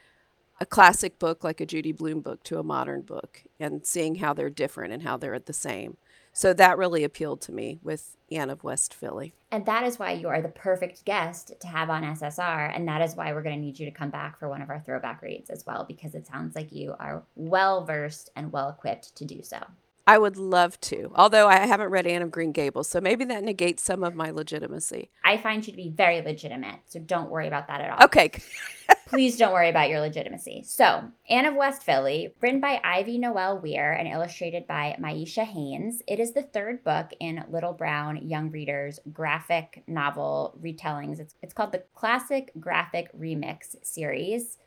a 0.61 0.67
classic 0.67 1.21
book 1.21 1.45
like 1.45 1.61
a 1.61 1.67
Judy 1.67 1.93
Blume 1.93 2.21
book 2.21 2.43
to 2.45 2.59
a 2.59 2.65
modern 2.65 3.03
book, 3.03 3.45
and 3.61 3.87
seeing 3.87 4.17
how 4.17 4.35
they're 4.35 4.51
different 4.51 4.93
and 4.93 5.05
how 5.05 5.17
they're 5.17 5.35
at 5.35 5.47
the 5.47 5.53
same. 5.53 5.97
So 6.33 6.53
that 6.53 6.77
really 6.77 7.05
appealed 7.05 7.41
to 7.43 7.53
me 7.53 7.79
with 7.81 8.17
Anne 8.33 8.51
of 8.51 8.65
West 8.65 8.93
Philly. 8.93 9.35
And 9.53 9.65
that 9.67 9.85
is 9.85 10.01
why 10.01 10.11
you 10.13 10.27
are 10.27 10.43
the 10.43 10.49
perfect 10.49 11.05
guest 11.05 11.53
to 11.61 11.69
have 11.69 11.89
on 11.89 12.03
SSR. 12.03 12.75
And 12.75 12.89
that 12.89 13.01
is 13.03 13.15
why 13.15 13.33
we're 13.33 13.45
going 13.45 13.55
to 13.55 13.65
need 13.65 13.79
you 13.79 13.87
to 13.87 13.93
come 13.93 14.11
back 14.11 14.41
for 14.41 14.49
one 14.49 14.61
of 14.61 14.69
our 14.69 14.81
throwback 14.81 15.23
reads 15.23 15.51
as 15.51 15.65
well, 15.65 15.85
because 15.87 16.17
it 16.17 16.27
sounds 16.27 16.57
like 16.57 16.73
you 16.73 16.97
are 16.99 17.23
well 17.37 17.85
versed 17.85 18.31
and 18.35 18.51
well 18.51 18.69
equipped 18.69 19.15
to 19.15 19.25
do 19.25 19.45
so. 19.45 19.59
I 20.07 20.19
would 20.19 20.37
love 20.37 20.79
to, 20.83 21.11
although 21.15 21.49
I 21.49 21.67
haven't 21.67 21.89
read 21.89 22.07
Anne 22.07 22.21
of 22.21 22.31
Green 22.31 22.53
Gables, 22.53 22.89
so 22.89 23.01
maybe 23.01 23.25
that 23.27 23.43
negates 23.43 23.83
some 23.83 24.05
of 24.05 24.15
my 24.15 24.31
legitimacy. 24.31 25.11
I 25.25 25.39
find 25.39 25.67
you 25.67 25.73
to 25.73 25.77
be 25.77 25.89
very 25.89 26.21
legitimate, 26.21 26.81
so 26.87 27.01
don't 27.01 27.31
worry 27.31 27.47
about 27.47 27.69
that 27.69 27.81
at 27.81 27.91
all. 27.91 28.05
Okay. 28.05 28.31
Please 29.07 29.39
don't 29.39 29.53
worry 29.53 29.71
about 29.71 29.89
your 29.89 30.01
legitimacy. 30.01 30.63
So, 30.67 31.05
Anne 31.31 31.47
of 31.47 31.55
West 31.55 31.83
Philly, 31.83 32.35
written 32.43 32.61
by 32.61 32.81
Ivy 32.85 33.17
Noelle 33.17 33.59
Weir 33.59 33.93
and 33.93 34.07
illustrated 34.07 34.67
by 34.67 34.97
Myisha 35.01 35.45
Haynes. 35.45 36.03
It 36.07 36.21
is 36.21 36.33
the 36.33 36.43
third 36.43 36.85
book 36.85 37.13
in 37.21 37.45
Little 37.49 37.73
Brown 37.73 38.29
Young 38.29 38.51
Readers 38.51 38.99
graphic 39.13 39.85
novel 39.87 40.59
retellings. 40.63 41.19
It's, 41.19 41.35
it's 41.43 41.55
called 41.55 41.73
the 41.73 41.85
Classic 41.95 42.51
Graphic 42.61 43.17
Remix 43.19 43.77
series. 43.83 44.59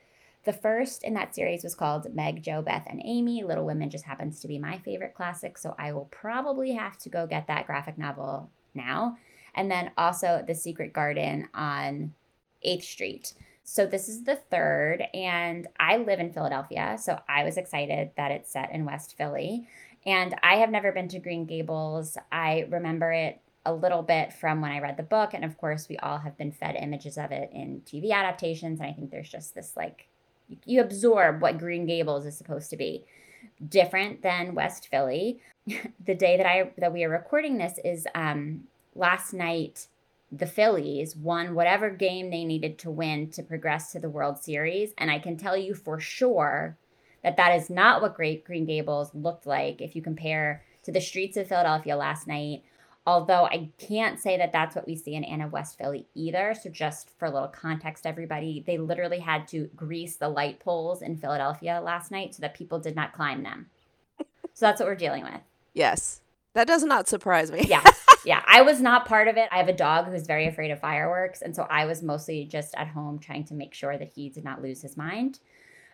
The 0.48 0.54
first 0.54 1.04
in 1.04 1.14
that 1.16 1.36
series 1.36 1.66
was 1.66 1.76
called 1.76 2.16
Meg, 2.16 2.42
Jo, 2.42 2.62
Beth, 2.62 2.86
and 2.88 3.02
Amy. 3.04 3.44
Little 3.44 3.66
Women 3.66 3.90
just 3.90 4.06
happens 4.06 4.40
to 4.40 4.48
be 4.48 4.58
my 4.58 4.78
favorite 4.78 5.14
classic, 5.14 5.58
so 5.58 5.76
I 5.78 5.92
will 5.92 6.06
probably 6.06 6.72
have 6.72 6.98
to 7.00 7.10
go 7.10 7.28
get 7.28 7.48
that 7.48 7.68
graphic 7.68 7.98
novel 7.98 8.50
now. 8.74 9.18
And 9.56 9.70
then 9.70 9.92
also 9.98 10.46
The 10.48 10.56
Secret 10.56 10.94
Garden 10.94 11.50
on 11.54 12.14
8th 12.66 12.84
Street. 12.84 13.34
So 13.66 13.86
this 13.86 14.08
is 14.08 14.24
the 14.24 14.38
third, 14.38 15.04
and 15.14 15.68
I 15.82 15.98
live 15.98 16.22
in 16.22 16.32
Philadelphia, 16.32 16.98
so 16.98 17.20
I 17.28 17.44
was 17.44 17.58
excited 17.58 18.12
that 18.16 18.32
it's 18.32 18.50
set 18.50 18.72
in 18.72 18.86
West 18.86 19.18
Philly. 19.18 19.68
And 20.06 20.34
I 20.44 20.56
have 20.60 20.70
never 20.70 20.94
been 20.94 21.10
to 21.10 21.20
Green 21.20 21.44
Gables. 21.44 22.18
I 22.32 22.68
remember 22.70 23.12
it 23.12 23.42
a 23.66 23.74
little 23.74 24.02
bit 24.02 24.32
from 24.32 24.62
when 24.62 24.72
I 24.72 24.80
read 24.80 24.96
the 24.96 25.04
book, 25.04 25.34
and 25.34 25.44
of 25.44 25.58
course, 25.58 25.90
we 25.90 25.98
all 25.98 26.20
have 26.20 26.38
been 26.38 26.54
fed 26.54 26.78
images 26.78 27.18
of 27.18 27.34
it 27.34 27.50
in 27.52 27.82
TV 27.82 28.14
adaptations. 28.14 28.80
And 28.80 28.88
I 28.88 28.94
think 28.94 29.12
there's 29.12 29.28
just 29.28 29.54
this 29.54 29.76
like 29.76 30.08
you 30.66 30.82
absorb 30.82 31.42
what 31.42 31.58
Green 31.58 31.86
Gables 31.86 32.26
is 32.26 32.38
supposed 32.38 32.70
to 32.70 32.78
be. 32.78 33.06
Different 33.68 34.22
than 34.22 34.56
West 34.56 34.88
Philly. 34.90 35.40
the 36.06 36.16
day 36.16 36.38
that 36.38 36.46
I 36.46 36.72
that 36.78 36.94
we 36.94 37.04
are 37.04 37.10
recording 37.10 37.58
this 37.58 37.80
is 37.84 38.08
um, 38.16 38.64
last 38.96 39.34
night. 39.34 39.88
The 40.30 40.46
Phillies 40.46 41.16
won 41.16 41.56
whatever 41.56 41.90
game 41.90 42.30
they 42.30 42.44
needed 42.44 42.78
to 42.80 42.92
win 42.92 43.30
to 43.30 43.44
progress 43.44 43.94
to 43.94 44.00
the 44.00 44.10
World 44.10 44.38
Series, 44.38 44.94
and 44.98 45.10
I 45.10 45.20
can 45.20 45.38
tell 45.38 45.56
you 45.56 45.74
for 45.74 46.02
sure 46.02 46.78
that 47.24 47.38
that 47.38 47.56
is 47.56 47.70
not 47.70 48.02
what 48.02 48.16
Great 48.16 48.44
Green 48.44 48.66
Gables 48.66 49.12
looked 49.14 49.48
like 49.48 49.82
if 49.82 49.96
you 49.96 50.02
compare 50.02 50.64
to 50.84 50.92
the 50.92 51.00
streets 51.00 51.38
of 51.38 51.48
Philadelphia 51.48 51.96
last 51.96 52.28
night 52.28 52.64
Although 53.08 53.46
I 53.46 53.70
can't 53.78 54.20
say 54.20 54.38
that 54.38 54.52
that's 54.52 54.76
what 54.76 54.86
we 54.86 54.98
see 54.98 55.16
in 55.16 55.24
Anne 55.24 55.40
of 55.40 55.54
West 55.54 55.78
Philly 55.78 56.06
either. 56.14 56.54
So, 56.62 56.70
just 56.70 57.10
for 57.18 57.26
a 57.26 57.32
little 57.32 57.48
context, 57.48 58.06
everybody, 58.06 58.66
they 58.68 58.78
literally 58.78 59.20
had 59.20 59.48
to 59.48 59.70
grease 59.78 60.18
the 60.18 60.28
light 60.28 60.60
poles 60.60 61.02
in 61.02 61.16
Philadelphia 61.16 61.80
last 61.82 62.12
night 62.12 62.36
so 62.36 62.42
that 62.42 62.54
people 62.54 62.80
did 62.80 62.98
not 62.98 63.14
climb 63.14 63.44
them. 63.44 63.68
So, 64.54 64.66
that's 64.66 64.82
what 64.82 64.90
we're 64.90 64.96
dealing 64.96 65.24
with. 65.24 65.40
Yes. 65.74 66.20
That 66.54 66.68
does 66.68 66.84
not 66.84 67.08
surprise 67.08 67.50
me. 67.52 67.66
yeah. 67.68 67.84
Yeah. 68.26 68.44
I 68.46 68.62
was 68.62 68.82
not 68.82 69.06
part 69.06 69.30
of 69.30 69.38
it. 69.38 69.48
I 69.54 69.58
have 69.58 69.70
a 69.70 69.74
dog 69.74 70.08
who's 70.08 70.28
very 70.28 70.48
afraid 70.48 70.70
of 70.72 70.82
fireworks. 70.82 71.42
And 71.42 71.56
so 71.56 71.66
I 71.70 71.86
was 71.86 72.04
mostly 72.04 72.44
just 72.44 72.76
at 72.76 72.90
home 72.90 73.20
trying 73.20 73.46
to 73.46 73.54
make 73.54 73.74
sure 73.74 73.98
that 73.98 74.12
he 74.14 74.28
did 74.28 74.44
not 74.44 74.62
lose 74.62 74.82
his 74.82 74.98
mind. 74.98 75.40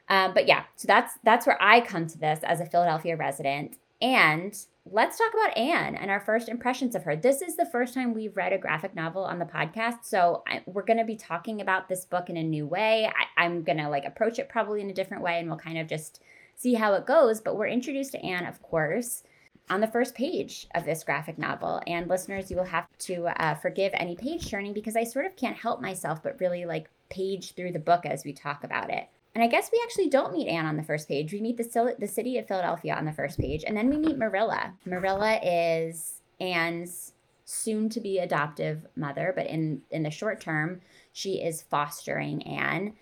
Um, 0.10 0.34
but 0.34 0.48
yeah, 0.48 0.64
so 0.76 0.88
that's 0.88 1.14
that's 1.24 1.46
where 1.46 1.62
I 1.62 1.82
come 1.82 2.08
to 2.08 2.18
this 2.18 2.40
as 2.42 2.60
a 2.60 2.66
Philadelphia 2.66 3.16
resident. 3.16 3.78
And 4.02 4.58
let's 4.86 5.18
talk 5.18 5.34
about 5.34 5.58
Anne 5.58 5.96
and 5.96 6.12
our 6.12 6.20
first 6.20 6.50
impressions 6.50 6.94
of 6.94 7.04
her. 7.04 7.16
This 7.16 7.42
is 7.42 7.56
the 7.56 7.66
first 7.66 7.94
time 7.94 8.14
we've 8.14 8.36
read 8.36 8.52
a 8.52 8.58
graphic 8.58 8.94
novel 8.94 9.24
on 9.24 9.40
the 9.40 9.46
podcast, 9.46 10.00
so 10.04 10.44
I, 10.48 10.62
we're 10.66 10.84
going 10.84 11.00
to 11.00 11.06
be 11.06 11.16
talking 11.16 11.62
about 11.62 11.88
this 11.88 12.06
book 12.06 12.30
in 12.30 12.38
a 12.38 12.44
new 12.44 12.68
way. 12.68 13.06
I, 13.06 13.44
I'm 13.44 13.64
going 13.64 13.78
to 13.78 13.88
like 13.88 14.06
approach 14.06 14.40
it 14.40 14.50
probably 14.50 14.82
in 14.82 14.90
a 14.90 14.94
different 14.94 15.24
way, 15.24 15.40
and 15.40 15.48
we'll 15.48 15.58
kind 15.58 15.78
of 15.78 15.88
just 15.88 16.22
see 16.56 16.74
how 16.74 16.94
it 16.94 17.08
goes. 17.08 17.40
But 17.40 17.58
we're 17.58 17.68
introduced 17.68 18.12
to 18.12 18.26
Anne, 18.26 18.46
of 18.46 18.62
course, 18.62 19.24
on 19.70 19.80
the 19.80 19.88
first 19.88 20.16
page 20.16 20.68
of 20.76 20.84
this 20.84 21.04
graphic 21.04 21.38
novel. 21.38 21.82
And 21.88 22.10
listeners, 22.10 22.52
you 22.52 22.58
will 22.58 22.66
have 22.66 22.88
to 23.00 23.28
uh, 23.28 23.56
forgive 23.56 23.94
any 23.96 24.16
page 24.16 24.50
turning 24.50 24.74
because 24.74 24.98
I 24.98 25.06
sort 25.06 25.26
of 25.26 25.38
can't 25.38 25.58
help 25.58 25.82
myself 25.82 26.22
but 26.22 26.40
really 26.42 26.66
like 26.66 26.90
page 27.10 27.56
through 27.56 27.72
the 27.72 27.80
book 27.80 28.06
as 28.06 28.26
we 28.26 28.34
talk 28.34 28.66
about 28.66 28.90
it. 28.90 29.08
And 29.36 29.44
I 29.44 29.48
guess 29.48 29.70
we 29.72 29.82
actually 29.84 30.10
don't 30.10 30.34
meet 30.34 30.48
Anne 30.48 30.66
on 30.66 30.78
the 30.78 30.84
first 30.84 31.08
page. 31.08 31.34
We 31.34 31.42
meet 31.42 31.58
the, 31.58 31.96
the 31.98 32.08
city 32.08 32.38
of 32.38 32.48
Philadelphia 32.48 32.94
on 32.96 33.06
the 33.06 33.12
first 33.12 33.40
page, 33.40 33.64
and 33.66 33.76
then 33.76 33.90
we 33.90 33.98
meet 33.98 34.18
Marilla. 34.18 34.74
Marilla 34.86 35.40
is 35.44 36.22
Anne's 36.40 37.14
soon 37.46 37.90
to 37.90 38.00
be 38.00 38.20
adoptive 38.20 38.86
mother, 38.96 39.34
but 39.36 39.48
in, 39.48 39.82
in 39.92 40.04
the 40.04 40.12
short 40.12 40.40
term, 40.40 40.82
she 41.12 41.42
is 41.42 41.64
fostering 41.64 42.44
Anne. 42.44 42.94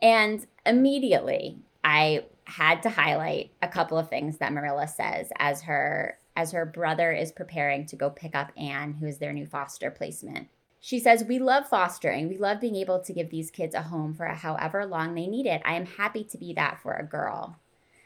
And 0.00 0.46
immediately, 0.64 1.58
I 1.82 2.24
had 2.44 2.82
to 2.82 2.90
highlight 2.90 3.50
a 3.62 3.68
couple 3.68 3.98
of 3.98 4.08
things 4.08 4.38
that 4.38 4.52
Marilla 4.52 4.88
says 4.88 5.30
as 5.38 5.62
her 5.62 6.18
as 6.36 6.50
her 6.50 6.66
brother 6.66 7.12
is 7.12 7.30
preparing 7.30 7.86
to 7.86 7.94
go 7.94 8.10
pick 8.10 8.34
up 8.34 8.50
Anne, 8.56 8.94
who 8.94 9.06
is 9.06 9.18
their 9.18 9.32
new 9.32 9.46
foster 9.46 9.88
placement. 9.88 10.48
She 10.84 10.98
says, 10.98 11.24
We 11.24 11.38
love 11.38 11.66
fostering. 11.66 12.28
We 12.28 12.36
love 12.36 12.60
being 12.60 12.76
able 12.76 13.00
to 13.00 13.12
give 13.14 13.30
these 13.30 13.50
kids 13.50 13.74
a 13.74 13.80
home 13.80 14.12
for 14.12 14.26
however 14.26 14.84
long 14.84 15.14
they 15.14 15.26
need 15.26 15.46
it. 15.46 15.62
I 15.64 15.76
am 15.76 15.86
happy 15.86 16.24
to 16.24 16.36
be 16.36 16.52
that 16.52 16.78
for 16.78 16.92
a 16.92 17.06
girl. 17.06 17.58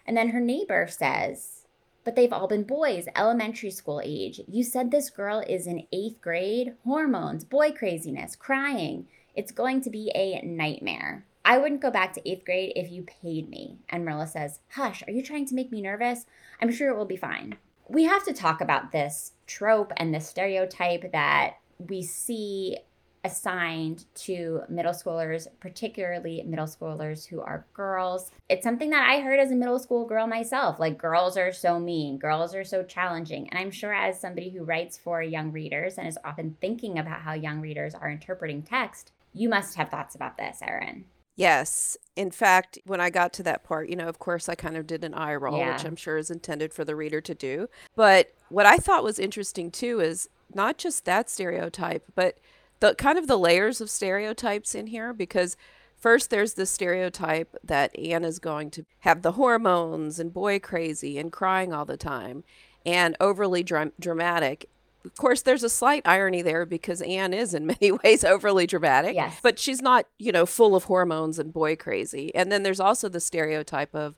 And 0.07 0.17
then 0.17 0.29
her 0.29 0.39
neighbor 0.39 0.87
says, 0.89 1.67
But 2.05 2.15
they've 2.15 2.33
all 2.33 2.47
been 2.47 2.63
boys, 2.63 3.09
elementary 3.17 3.73
school 3.73 4.01
age. 4.05 4.41
You 4.47 4.63
said 4.63 4.93
this 4.93 5.11
girl 5.11 5.41
is 5.41 5.67
in 5.67 5.89
eighth 5.93 6.21
grade? 6.21 6.75
Hormones, 6.85 7.43
boy 7.43 7.73
craziness, 7.73 8.37
crying. 8.37 9.09
It's 9.35 9.51
going 9.51 9.81
to 9.81 9.91
be 9.91 10.13
a 10.15 10.41
nightmare. 10.47 11.27
I 11.45 11.59
wouldn't 11.59 11.83
go 11.83 11.91
back 11.91 12.13
to 12.13 12.31
eighth 12.31 12.45
grade 12.45 12.75
if 12.77 12.93
you 12.93 13.03
paid 13.03 13.49
me. 13.49 13.79
And 13.89 14.05
Marilla 14.05 14.29
says, 14.29 14.61
Hush, 14.75 15.03
are 15.09 15.11
you 15.13 15.25
trying 15.25 15.47
to 15.47 15.57
make 15.57 15.73
me 15.73 15.83
nervous? 15.83 16.27
I'm 16.63 16.71
sure 16.71 16.91
it 16.91 16.97
will 16.97 17.07
be 17.07 17.17
fine. 17.17 17.57
We 17.89 18.05
have 18.05 18.25
to 18.27 18.33
talk 18.33 18.61
about 18.61 18.93
this 18.93 19.33
trope 19.49 19.93
and 19.97 20.15
this 20.15 20.29
stereotype 20.29 21.11
that 21.11 21.57
we 21.79 22.03
see 22.03 22.79
assigned 23.25 24.05
to 24.15 24.63
middle 24.69 24.93
schoolers, 24.93 25.49
particularly 25.61 26.43
middle 26.47 26.67
schoolers 26.67 27.27
who 27.27 27.41
are 27.41 27.67
girls. 27.75 28.31
It's 28.49 28.65
something 28.65 28.91
that 28.91 29.09
I 29.09 29.21
heard 29.21 29.41
as 29.41 29.51
a 29.51 29.57
middle 29.57 29.79
school 29.79 30.07
girl 30.07 30.27
myself. 30.27 30.79
Like, 30.79 30.99
girls 30.99 31.37
are 31.37 31.53
so 31.53 31.79
mean, 31.81 32.19
girls 32.19 32.55
are 32.55 32.65
so 32.65 32.83
challenging. 32.85 33.49
And 33.49 33.59
I'm 33.59 33.71
sure, 33.71 33.93
as 33.93 34.21
somebody 34.21 34.51
who 34.51 34.65
writes 34.65 34.97
for 34.97 35.23
young 35.23 35.53
readers 35.53 35.99
and 35.99 36.07
is 36.07 36.19
often 36.25 36.57
thinking 36.61 36.99
about 36.99 37.21
how 37.21 37.35
young 37.35 37.61
readers 37.61 37.95
are 37.95 38.11
interpreting 38.11 38.63
text, 38.63 39.13
you 39.33 39.49
must 39.49 39.75
have 39.75 39.91
thoughts 39.91 40.15
about 40.15 40.39
this, 40.39 40.61
Erin. 40.63 41.05
Yes. 41.37 41.97
In 42.17 42.33
fact, 42.33 42.79
when 42.85 43.01
I 43.01 43.11
got 43.11 43.33
to 43.35 43.45
that 43.45 43.63
part, 43.63 43.89
you 43.89 43.95
know, 43.95 44.09
of 44.09 44.19
course, 44.19 44.49
I 44.49 44.57
kind 44.57 44.77
of 44.77 44.89
did 44.89 45.05
an 45.05 45.15
eye 45.15 45.37
roll, 45.37 45.59
yeah. 45.59 45.73
which 45.73 45.85
I'm 45.85 45.95
sure 45.95 46.19
is 46.19 46.31
intended 46.31 46.73
for 46.73 46.85
the 46.85 46.97
reader 46.97 47.21
to 47.21 47.35
do. 47.35 47.69
But 47.95 48.35
what 48.49 48.67
I 48.67 48.77
thought 48.79 49.05
was 49.05 49.21
interesting 49.21 49.71
too 49.71 50.01
is 50.01 50.29
not 50.55 50.79
just 50.79 51.05
that 51.05 51.29
stereotype, 51.31 52.05
but 52.15 52.39
the 52.81 52.95
kind 52.95 53.19
of 53.19 53.27
the 53.27 53.39
layers 53.39 53.81
of 53.81 53.91
stereotypes 53.91 54.75
in 54.75 54.89
here 54.89 55.13
because 55.13 55.57
first 55.97 56.31
there's 56.31 56.55
the 56.55 56.67
stereotype 56.67 57.57
that 57.63 57.97
Anne 57.99 58.25
is 58.25 58.39
going 58.39 58.71
to 58.71 58.85
have 59.01 59.23
the 59.23 59.33
hormones 59.33 60.19
and 60.19 60.33
boy 60.33 60.59
crazy 60.59 61.19
and 61.19 61.33
crying 61.33 61.73
all 61.73 61.85
the 61.85 61.97
time 61.97 62.45
and 62.87 63.17
overly 63.21 63.63
dra- 63.63 63.93
dramatic. 63.99 64.69
Of 65.05 65.15
course, 65.17 65.43
there's 65.43 65.63
a 65.63 65.71
slight 65.71 66.03
irony 66.05 66.43
there 66.43 66.67
because 66.67 67.03
Anne 67.03 67.33
is 67.33 67.55
in 67.55 67.67
many 67.81 67.93
ways 67.93 68.25
overly 68.25 68.67
dramatic. 68.67 69.15
Yes. 69.15 69.39
But 69.43 69.59
she's 69.59 69.83
not, 69.83 70.07
you 70.19 70.33
know, 70.33 70.47
full 70.47 70.75
of 70.77 70.85
hormones 70.85 71.39
and 71.39 71.53
boy 71.53 71.77
crazy. 71.77 72.35
And 72.35 72.51
then 72.53 72.63
there's 72.63 72.81
also 72.81 73.09
the 73.09 73.21
stereotype 73.21 73.95
of 73.95 74.15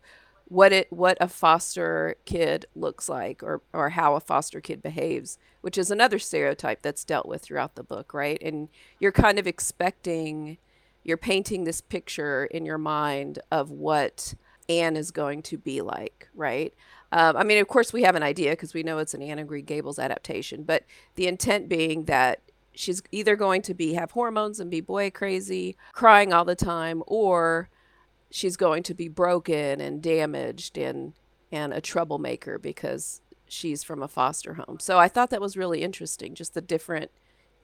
what 0.50 0.72
it 0.72 0.92
what 0.92 1.16
a 1.20 1.28
foster 1.28 2.16
kid 2.24 2.66
looks 2.74 3.08
like 3.08 3.40
or 3.40 3.62
or 3.72 3.90
how 3.90 4.16
a 4.16 4.20
foster 4.20 4.60
kid 4.60 4.82
behaves 4.82 5.38
which 5.60 5.78
is 5.78 5.92
another 5.92 6.18
stereotype 6.18 6.82
that's 6.82 7.04
dealt 7.04 7.26
with 7.26 7.40
throughout 7.40 7.76
the 7.76 7.84
book 7.84 8.12
right? 8.12 8.42
And 8.42 8.68
you're 8.98 9.12
kind 9.12 9.38
of 9.38 9.46
expecting 9.46 10.58
you're 11.04 11.16
painting 11.16 11.64
this 11.64 11.80
picture 11.80 12.46
in 12.46 12.66
your 12.66 12.78
mind 12.78 13.38
of 13.50 13.70
what 13.70 14.34
Anne 14.68 14.96
is 14.96 15.12
going 15.12 15.42
to 15.42 15.56
be 15.56 15.80
like 15.80 16.28
right? 16.34 16.74
Um, 17.12 17.36
I 17.36 17.44
mean 17.44 17.58
of 17.58 17.68
course 17.68 17.92
we 17.92 18.02
have 18.02 18.16
an 18.16 18.24
idea 18.24 18.50
because 18.50 18.74
we 18.74 18.82
know 18.82 18.98
it's 18.98 19.14
an 19.14 19.22
Anne 19.22 19.38
and 19.38 19.48
Green 19.48 19.64
Gables 19.64 20.00
adaptation 20.00 20.64
but 20.64 20.82
the 21.14 21.28
intent 21.28 21.68
being 21.68 22.06
that 22.06 22.42
she's 22.74 23.02
either 23.12 23.36
going 23.36 23.62
to 23.62 23.74
be 23.74 23.94
have 23.94 24.10
hormones 24.10 24.58
and 24.58 24.68
be 24.68 24.80
boy 24.80 25.12
crazy 25.12 25.76
crying 25.92 26.32
all 26.32 26.44
the 26.44 26.56
time 26.56 27.04
or 27.06 27.68
she's 28.30 28.56
going 28.56 28.82
to 28.84 28.94
be 28.94 29.08
broken 29.08 29.80
and 29.80 30.02
damaged 30.02 30.78
and 30.78 31.14
and 31.52 31.72
a 31.72 31.80
troublemaker 31.80 32.58
because 32.58 33.20
she's 33.48 33.82
from 33.82 34.02
a 34.02 34.08
foster 34.08 34.54
home. 34.54 34.78
So 34.78 34.98
I 34.98 35.08
thought 35.08 35.30
that 35.30 35.40
was 35.40 35.56
really 35.56 35.82
interesting, 35.82 36.34
just 36.34 36.54
the 36.54 36.60
different 36.60 37.10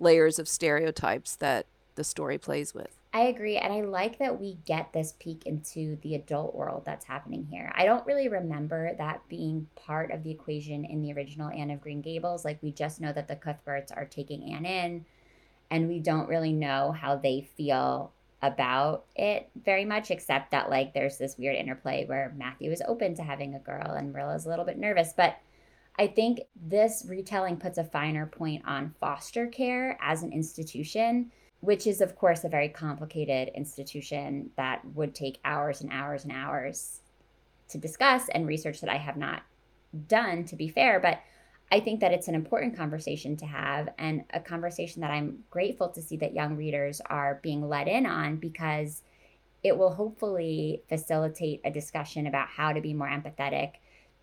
layers 0.00 0.38
of 0.38 0.48
stereotypes 0.48 1.37
that 1.37 1.66
the 1.94 2.05
story 2.05 2.37
plays 2.37 2.74
with. 2.74 2.98
I 3.14 3.20
agree. 3.20 3.57
And 3.57 3.72
I 3.72 3.81
like 3.81 4.18
that 4.18 4.38
we 4.38 4.59
get 4.66 4.92
this 4.92 5.14
peek 5.18 5.46
into 5.46 5.96
the 6.02 6.16
adult 6.16 6.55
world 6.55 6.83
that's 6.85 7.07
happening 7.07 7.46
here. 7.50 7.72
I 7.74 7.87
don't 7.87 8.07
really 8.07 8.29
remember 8.29 8.94
that 8.98 9.26
being 9.29 9.68
part 9.74 10.11
of 10.11 10.22
the 10.22 10.31
equation 10.31 10.85
in 10.85 11.00
the 11.00 11.14
original 11.14 11.48
Anne 11.48 11.70
of 11.70 11.81
Green 11.81 12.02
Gables. 12.02 12.44
Like, 12.44 12.62
we 12.62 12.72
just 12.72 13.00
know 13.00 13.12
that 13.12 13.26
the 13.26 13.37
Cuthberts 13.37 13.90
are 13.90 14.05
taking 14.05 14.52
Anne 14.52 14.66
in, 14.66 15.07
and 15.70 15.88
we 15.88 15.98
don't 15.98 16.29
really 16.29 16.52
know 16.52 16.92
how 16.92 17.16
they 17.16 17.48
feel 17.57 18.12
about 18.42 19.07
it 19.16 19.49
very 19.64 19.85
much, 19.85 20.11
except 20.11 20.51
that 20.51 20.70
like 20.70 20.92
there's 20.92 21.18
this 21.18 21.38
weird 21.38 21.57
interplay 21.57 22.05
where 22.05 22.35
Matthew 22.37 22.70
is 22.70 22.83
open 22.87 23.14
to 23.14 23.22
having 23.22 23.55
a 23.55 23.61
girl 23.61 23.92
and 23.92 24.12
Marilla's 24.12 24.46
a 24.46 24.49
little 24.49 24.64
bit 24.64 24.79
nervous. 24.79 25.12
But 25.16 25.37
I 25.99 26.07
think 26.07 26.40
this 26.55 27.07
retelling 27.09 27.57
puts 27.57 27.79
a 27.79 27.85
finer 27.85 28.27
point 28.27 28.62
on 28.66 28.94
foster 29.01 29.46
care 29.46 29.99
as 30.03 30.22
an 30.22 30.33
institution, 30.33 31.33
which 31.61 31.87
is, 31.87 32.03
of 32.03 32.16
course, 32.16 32.44
a 32.44 32.51
very 32.51 32.68
complicated 32.68 33.51
institution 33.55 34.51
that 34.57 34.85
would 34.94 35.14
take 35.14 35.38
hours 35.44 35.81
and 35.81 35.90
hours 35.90 36.25
and 36.25 36.33
hours 36.33 37.01
to 37.68 37.79
discuss 37.79 38.29
and 38.29 38.46
research 38.46 38.81
that 38.83 38.90
I 38.90 38.99
have 38.99 39.16
not 39.16 39.42
done, 40.07 40.44
to 40.44 40.57
be 40.57 40.68
fair. 40.68 41.01
But 41.01 41.20
I 41.70 41.81
think 41.81 42.00
that 42.00 42.12
it's 42.12 42.29
an 42.29 42.35
important 42.35 42.76
conversation 42.76 43.37
to 43.38 43.46
have 43.46 43.88
and 43.98 44.24
a 44.31 44.38
conversation 44.38 45.00
that 45.00 45.11
I'm 45.11 45.44
grateful 45.50 45.88
to 45.88 46.02
see 46.02 46.16
that 46.18 46.35
young 46.35 46.57
readers 46.57 47.00
are 47.07 47.40
being 47.42 47.68
let 47.68 47.88
in 47.88 48.07
on 48.07 48.37
because 48.37 49.02
it 49.64 49.76
will 49.76 49.92
hopefully 49.92 50.83
facilitate 50.88 51.61
a 51.64 51.70
discussion 51.70 52.29
about 52.29 52.48
how 52.48 52.72
to 52.72 52.81
be 52.81 52.94
more 52.94 53.09
empathetic 53.09 53.72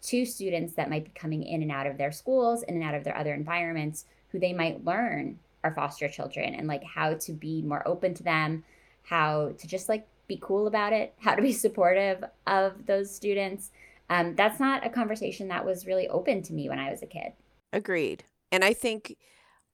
to 0.03 0.25
students 0.25 0.73
that 0.75 0.89
might 0.89 1.03
be 1.03 1.12
coming 1.15 1.43
in 1.43 1.62
and 1.62 1.71
out 1.71 1.88
of 1.88 1.97
their 1.97 2.12
schools, 2.12 2.63
in 2.63 2.75
and 2.75 2.84
out 2.84 2.95
of 2.95 3.03
their 3.03 3.17
other 3.17 3.34
environments, 3.34 4.06
who 4.29 4.39
they 4.39 4.53
might 4.53 4.86
learn 4.86 5.38
are 5.63 5.73
foster 5.73 6.08
children 6.08 6.53
and 6.56 6.67
like 6.67 6.84
how 6.84 7.13
to 7.13 7.34
be 7.34 7.62
more 7.62 7.86
open 7.86 8.13
to 8.13 8.23
them, 8.23 8.63
how 9.03 9.51
to 9.58 9.67
just 9.67 9.89
like 9.89 10.08
be 10.27 10.38
cool 10.41 10.67
about 10.67 10.93
it, 10.93 11.13
how 11.19 11.36
to 11.36 11.41
be 11.41 11.51
supportive 11.53 12.23
of 12.47 12.86
those 12.86 13.13
students 13.13 13.71
um, 14.13 14.36
that's 14.36 14.60
not 14.60 14.86
a 14.86 14.89
conversation 14.89 15.47
that 15.47 15.65
was 15.65 15.88
really 15.88 16.08
open 16.08 16.41
to 16.43 16.54
me 16.54 16.69
when 16.69 16.80
I 16.80 16.91
was 16.91 17.02
a 17.02 17.08
kid. 17.08 17.34
Agreed. 17.71 18.23
And 18.52 18.63
I 18.63 18.73
think 18.73 19.17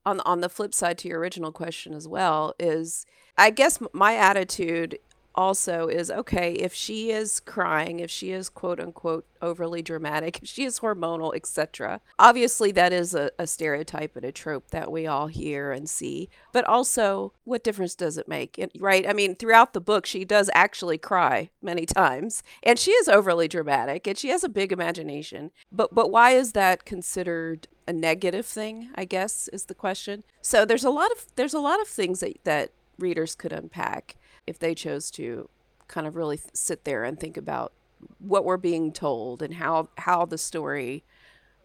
on 0.05 0.21
on 0.21 0.41
the 0.41 0.49
flip 0.49 0.73
side 0.73 0.97
to 0.99 1.07
your 1.07 1.19
original 1.19 1.51
question 1.51 1.93
as 1.93 2.07
well 2.07 2.53
is 2.59 3.05
I 3.37 3.49
guess 3.49 3.79
my 3.93 4.15
attitude 4.15 4.99
also 5.39 5.87
is 5.87 6.11
okay 6.11 6.51
if 6.51 6.73
she 6.73 7.11
is 7.11 7.39
crying 7.39 8.01
if 8.01 8.11
she 8.11 8.31
is 8.31 8.49
quote 8.49 8.77
unquote 8.77 9.25
overly 9.41 9.81
dramatic 9.81 10.37
if 10.43 10.49
she 10.49 10.65
is 10.65 10.81
hormonal 10.81 11.33
etc 11.33 12.01
obviously 12.19 12.73
that 12.73 12.91
is 12.91 13.15
a, 13.15 13.31
a, 13.39 13.47
stereotype 13.47 14.17
and 14.17 14.25
a 14.25 14.33
trope 14.33 14.69
that 14.71 14.91
we 14.91 15.07
all 15.07 15.27
hear 15.27 15.71
and 15.71 15.89
see. 15.89 16.27
But 16.51 16.65
also 16.65 17.31
what 17.45 17.63
difference 17.63 17.95
does 17.95 18.17
it 18.17 18.27
make? 18.27 18.61
Right 18.77 19.07
i 19.07 19.13
mean 19.13 19.35
throughout 19.35 19.71
the 19.71 19.79
book 19.79 20.05
she 20.05 20.25
does 20.25 20.49
actually 20.53 20.97
cry 20.97 21.51
many 21.61 21.85
times 21.85 22.43
and 22.61 22.77
she 22.77 22.91
is 22.91 23.07
overly 23.07 23.47
dramatic 23.47 24.07
and 24.07 24.17
she 24.17 24.27
has 24.27 24.43
a 24.43 24.49
big 24.49 24.73
imagination. 24.73 25.51
But 25.71 25.95
but 25.95 26.11
why 26.11 26.31
is 26.31 26.51
that 26.51 26.83
considered 26.83 27.69
a 27.87 27.93
negative 27.93 28.45
thing 28.45 28.89
i 28.95 29.05
guess 29.05 29.47
is 29.53 29.65
the 29.65 29.73
question. 29.73 30.25
So 30.41 30.65
there's 30.65 30.83
a 30.83 30.89
lot 30.89 31.11
of 31.11 31.27
there's 31.37 31.53
a 31.53 31.61
lot 31.61 31.79
of 31.79 31.87
things 31.87 32.19
that 32.19 32.43
that 32.43 32.71
readers 32.97 33.35
could 33.35 33.53
unpack 33.53 34.17
if 34.47 34.59
they 34.59 34.75
chose 34.75 35.11
to 35.11 35.49
kind 35.87 36.07
of 36.07 36.15
really 36.15 36.39
sit 36.53 36.85
there 36.85 37.03
and 37.03 37.19
think 37.19 37.37
about 37.37 37.73
what 38.19 38.45
we're 38.45 38.57
being 38.57 38.91
told 38.91 39.41
and 39.41 39.55
how 39.55 39.89
how 39.97 40.25
the 40.25 40.37
story 40.37 41.03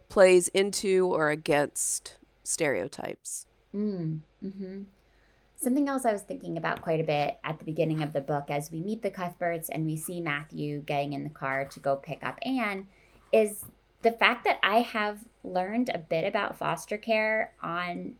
plays 0.09 0.47
into 0.49 1.07
or 1.07 1.29
against 1.29 2.17
stereotypes. 2.43 3.45
Mm, 3.73 4.19
hmm 4.41 4.81
Something 5.57 5.87
else 5.87 6.05
I 6.05 6.11
was 6.11 6.21
thinking 6.21 6.57
about 6.57 6.81
quite 6.81 6.99
a 6.99 7.03
bit 7.03 7.39
at 7.43 7.59
the 7.59 7.65
beginning 7.65 8.03
of 8.03 8.13
the 8.13 8.21
book 8.21 8.45
as 8.49 8.71
we 8.71 8.81
meet 8.81 9.01
the 9.01 9.09
Cuthberts 9.09 9.69
and 9.69 9.85
we 9.85 9.95
see 9.95 10.19
Matthew 10.19 10.81
getting 10.81 11.13
in 11.13 11.23
the 11.23 11.29
car 11.29 11.65
to 11.65 11.79
go 11.79 11.95
pick 11.95 12.23
up 12.23 12.37
Anne 12.43 12.87
is 13.31 13.63
the 14.01 14.11
fact 14.11 14.43
that 14.43 14.59
I 14.61 14.81
have 14.81 15.19
learned 15.43 15.89
a 15.93 15.97
bit 15.97 16.25
about 16.25 16.57
foster 16.57 16.97
care 16.97 17.53
on 17.63 18.15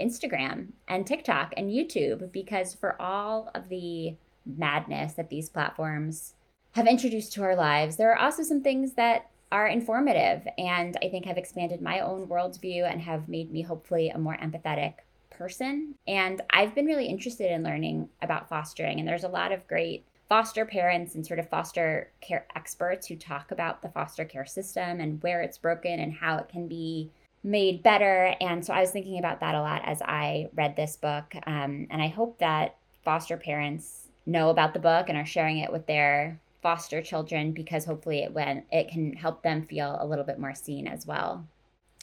Instagram 0.00 0.68
and 0.88 1.06
TikTok 1.06 1.54
and 1.56 1.70
YouTube 1.70 2.32
because 2.32 2.74
for 2.74 3.00
all 3.00 3.50
of 3.54 3.68
the 3.68 4.16
madness 4.46 5.14
that 5.14 5.30
these 5.30 5.48
platforms 5.48 6.34
have 6.72 6.86
introduced 6.86 7.32
to 7.34 7.42
our 7.42 7.56
lives, 7.56 7.96
there 7.96 8.12
are 8.12 8.18
also 8.18 8.42
some 8.42 8.62
things 8.62 8.94
that 8.94 9.30
are 9.52 9.68
informative 9.68 10.46
and 10.58 10.96
I 11.02 11.08
think 11.08 11.26
have 11.26 11.38
expanded 11.38 11.80
my 11.80 12.00
own 12.00 12.26
worldview 12.26 12.90
and 12.90 13.00
have 13.00 13.28
made 13.28 13.52
me 13.52 13.62
hopefully 13.62 14.08
a 14.08 14.18
more 14.18 14.36
empathetic 14.36 14.94
person. 15.30 15.94
And 16.06 16.40
I've 16.50 16.74
been 16.74 16.86
really 16.86 17.06
interested 17.06 17.50
in 17.52 17.62
learning 17.62 18.08
about 18.22 18.48
fostering, 18.48 18.98
and 18.98 19.08
there's 19.08 19.24
a 19.24 19.28
lot 19.28 19.52
of 19.52 19.66
great 19.68 20.04
foster 20.28 20.64
parents 20.64 21.14
and 21.14 21.24
sort 21.24 21.38
of 21.38 21.48
foster 21.48 22.10
care 22.20 22.46
experts 22.56 23.06
who 23.06 23.16
talk 23.16 23.50
about 23.50 23.82
the 23.82 23.90
foster 23.90 24.24
care 24.24 24.46
system 24.46 25.00
and 25.00 25.22
where 25.22 25.42
it's 25.42 25.58
broken 25.58 26.00
and 26.00 26.12
how 26.12 26.36
it 26.38 26.48
can 26.48 26.66
be 26.66 27.10
made 27.44 27.82
better. 27.82 28.34
And 28.40 28.64
so 28.64 28.72
I 28.72 28.80
was 28.80 28.90
thinking 28.90 29.18
about 29.18 29.40
that 29.40 29.54
a 29.54 29.60
lot 29.60 29.82
as 29.84 30.00
I 30.02 30.48
read 30.54 30.74
this 30.74 30.96
book. 30.96 31.34
Um, 31.46 31.86
and 31.90 32.02
I 32.02 32.08
hope 32.08 32.38
that 32.38 32.76
foster 33.04 33.36
parents 33.36 34.08
know 34.26 34.48
about 34.48 34.72
the 34.72 34.80
book 34.80 35.08
and 35.08 35.18
are 35.18 35.26
sharing 35.26 35.58
it 35.58 35.70
with 35.70 35.86
their 35.86 36.40
foster 36.62 37.02
children 37.02 37.52
because 37.52 37.84
hopefully 37.84 38.22
it 38.22 38.32
when 38.32 38.64
it 38.72 38.88
can 38.88 39.12
help 39.12 39.42
them 39.42 39.66
feel 39.66 39.98
a 40.00 40.06
little 40.06 40.24
bit 40.24 40.38
more 40.38 40.54
seen 40.54 40.88
as 40.88 41.06
well. 41.06 41.46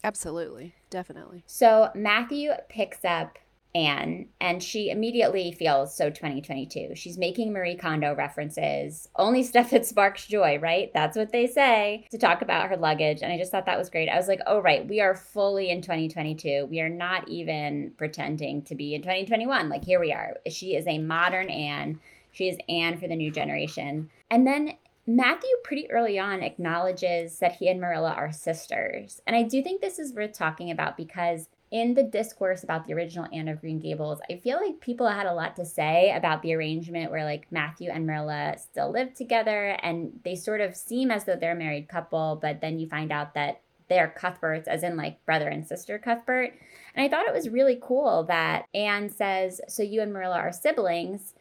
Absolutely. 0.03 0.75
Definitely. 0.91 1.43
So 1.47 1.89
Matthew 1.95 2.51
picks 2.69 3.03
up 3.03 3.39
Anne, 3.73 4.27
and 4.41 4.61
she 4.61 4.89
immediately 4.89 5.51
feels 5.51 5.95
so 5.95 6.09
2022. 6.09 6.95
She's 6.95 7.17
making 7.17 7.53
Marie 7.53 7.75
Kondo 7.75 8.13
references, 8.15 9.07
only 9.15 9.43
stuff 9.51 9.69
that 9.69 9.85
sparks 9.85 10.27
joy, 10.27 10.59
right? 10.59 10.91
That's 10.93 11.15
what 11.15 11.31
they 11.31 11.47
say 11.47 12.05
to 12.11 12.17
talk 12.17 12.41
about 12.41 12.69
her 12.69 12.77
luggage. 12.77 13.21
And 13.21 13.31
I 13.31 13.37
just 13.37 13.51
thought 13.51 13.65
that 13.65 13.77
was 13.77 13.89
great. 13.89 14.09
I 14.09 14.17
was 14.17 14.27
like, 14.27 14.41
oh, 14.45 14.59
right, 14.59 14.87
we 14.87 14.99
are 14.99 15.15
fully 15.15 15.69
in 15.69 15.81
2022. 15.81 16.67
We 16.69 16.81
are 16.81 16.89
not 16.89 17.27
even 17.29 17.93
pretending 17.97 18.63
to 18.63 18.75
be 18.75 18.93
in 18.93 19.01
2021. 19.01 19.69
Like, 19.69 19.85
here 19.85 19.99
we 19.99 20.11
are. 20.11 20.35
She 20.49 20.75
is 20.75 20.87
a 20.87 20.97
modern 20.97 21.49
Anne. 21.49 21.99
She 22.31 22.49
is 22.49 22.57
Anne 22.67 22.97
for 22.97 23.07
the 23.07 23.15
new 23.15 23.31
generation. 23.31 24.09
And 24.29 24.45
then 24.45 24.73
Matthew 25.07 25.49
pretty 25.63 25.89
early 25.91 26.19
on 26.19 26.43
acknowledges 26.43 27.39
that 27.39 27.55
he 27.55 27.67
and 27.69 27.81
Marilla 27.81 28.11
are 28.11 28.31
sisters. 28.31 29.21
And 29.25 29.35
I 29.35 29.43
do 29.43 29.63
think 29.63 29.81
this 29.81 29.99
is 29.99 30.13
worth 30.13 30.33
talking 30.33 30.71
about 30.71 30.95
because 30.95 31.49
in 31.71 31.93
the 31.93 32.03
discourse 32.03 32.63
about 32.63 32.85
the 32.85 32.93
original 32.93 33.27
Anne 33.31 33.47
of 33.47 33.61
Green 33.61 33.79
Gables, 33.79 34.19
I 34.29 34.35
feel 34.35 34.59
like 34.61 34.81
people 34.81 35.07
had 35.07 35.25
a 35.25 35.33
lot 35.33 35.55
to 35.55 35.65
say 35.65 36.13
about 36.13 36.41
the 36.41 36.53
arrangement 36.53 37.11
where 37.11 37.23
like 37.23 37.47
Matthew 37.49 37.89
and 37.89 38.05
Marilla 38.05 38.57
still 38.57 38.91
live 38.91 39.13
together 39.13 39.77
and 39.81 40.19
they 40.23 40.35
sort 40.35 40.59
of 40.59 40.75
seem 40.75 41.11
as 41.11 41.23
though 41.23 41.37
they're 41.37 41.53
a 41.53 41.55
married 41.55 41.87
couple, 41.87 42.37
but 42.41 42.59
then 42.59 42.77
you 42.77 42.87
find 42.87 43.11
out 43.11 43.33
that 43.35 43.61
they're 43.87 44.07
Cuthberts, 44.07 44.69
as 44.69 44.83
in 44.83 44.95
like 44.95 45.23
brother 45.25 45.49
and 45.49 45.67
sister 45.67 45.99
Cuthbert. 45.99 46.53
And 46.95 47.05
I 47.05 47.09
thought 47.09 47.27
it 47.27 47.33
was 47.33 47.49
really 47.49 47.77
cool 47.81 48.23
that 48.23 48.65
Anne 48.73 49.09
says, 49.09 49.59
So 49.67 49.83
you 49.83 50.01
and 50.01 50.13
Marilla 50.13 50.37
are 50.37 50.51
siblings. 50.53 51.33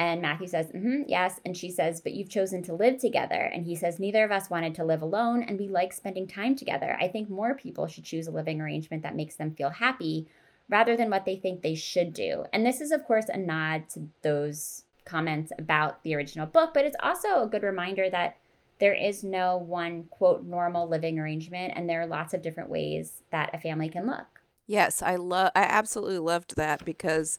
And 0.00 0.22
Matthew 0.22 0.46
says, 0.46 0.68
mm-hmm, 0.68 1.02
yes. 1.08 1.40
And 1.44 1.54
she 1.54 1.70
says, 1.70 2.00
but 2.00 2.14
you've 2.14 2.30
chosen 2.30 2.62
to 2.62 2.72
live 2.72 2.96
together. 2.96 3.34
And 3.34 3.66
he 3.66 3.76
says, 3.76 3.98
neither 3.98 4.24
of 4.24 4.32
us 4.32 4.48
wanted 4.48 4.74
to 4.76 4.84
live 4.84 5.02
alone 5.02 5.42
and 5.42 5.60
we 5.60 5.68
like 5.68 5.92
spending 5.92 6.26
time 6.26 6.56
together. 6.56 6.96
I 6.98 7.06
think 7.08 7.28
more 7.28 7.54
people 7.54 7.86
should 7.86 8.04
choose 8.04 8.26
a 8.26 8.30
living 8.30 8.62
arrangement 8.62 9.02
that 9.02 9.14
makes 9.14 9.34
them 9.34 9.54
feel 9.54 9.68
happy 9.68 10.26
rather 10.70 10.96
than 10.96 11.10
what 11.10 11.26
they 11.26 11.36
think 11.36 11.60
they 11.60 11.74
should 11.74 12.14
do. 12.14 12.46
And 12.54 12.64
this 12.64 12.80
is, 12.80 12.92
of 12.92 13.04
course, 13.04 13.26
a 13.28 13.36
nod 13.36 13.90
to 13.90 14.08
those 14.22 14.84
comments 15.04 15.52
about 15.58 16.02
the 16.02 16.14
original 16.14 16.46
book, 16.46 16.70
but 16.72 16.86
it's 16.86 16.96
also 17.02 17.42
a 17.42 17.48
good 17.48 17.62
reminder 17.62 18.08
that 18.08 18.38
there 18.78 18.94
is 18.94 19.22
no 19.22 19.58
one, 19.58 20.04
quote, 20.04 20.44
normal 20.44 20.88
living 20.88 21.18
arrangement. 21.18 21.74
And 21.76 21.86
there 21.86 22.00
are 22.00 22.06
lots 22.06 22.32
of 22.32 22.40
different 22.40 22.70
ways 22.70 23.20
that 23.32 23.50
a 23.52 23.58
family 23.58 23.90
can 23.90 24.06
look. 24.06 24.40
Yes, 24.66 25.02
I 25.02 25.16
love 25.16 25.50
I 25.54 25.64
absolutely 25.64 26.20
loved 26.20 26.56
that 26.56 26.86
because 26.86 27.38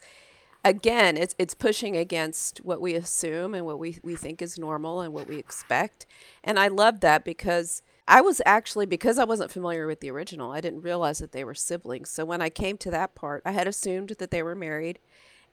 again, 0.63 1.17
it's 1.17 1.36
it's 1.38 1.54
pushing 1.54 1.97
against 1.97 2.60
what 2.60 2.82
we 2.82 2.93
assume 2.95 3.54
and 3.54 3.65
what 3.65 3.80
we, 3.80 4.00
we 4.04 4.15
think 4.15 4.41
is 4.41 4.58
normal 4.58 5.02
and 5.02 5.13
what 5.13 5.28
we 5.28 5.38
expect. 5.38 6.06
And 6.43 6.60
I 6.60 6.67
love 6.67 7.00
that 7.02 7.24
because 7.24 7.82
I 8.08 8.21
was 8.21 8.41
actually 8.45 8.86
because 8.86 9.17
I 9.17 9.24
wasn't 9.24 9.52
familiar 9.52 9.88
with 9.88 10.00
the 10.00 10.12
original, 10.12 10.52
I 10.52 10.62
didn't 10.62 10.82
realize 10.82 11.19
that 11.19 11.32
they 11.32 11.43
were 11.43 11.56
siblings. 11.56 12.10
So 12.10 12.26
when 12.26 12.41
I 12.41 12.50
came 12.50 12.78
to 12.80 12.91
that 12.91 13.15
part, 13.15 13.41
I 13.45 13.52
had 13.52 13.67
assumed 13.67 14.15
that 14.19 14.32
they 14.32 14.43
were 14.43 14.56
married. 14.56 15.00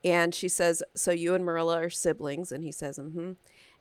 And 0.05 0.35
she 0.35 0.49
says, 0.49 0.83
"So 0.94 1.11
you 1.11 1.35
and 1.35 1.44
Marilla 1.44 1.83
are 1.83 1.90
siblings?" 1.90 2.53
And 2.53 2.62
he 2.62 2.73
says, 2.73 2.99
"Mm-hmm." 2.99 3.33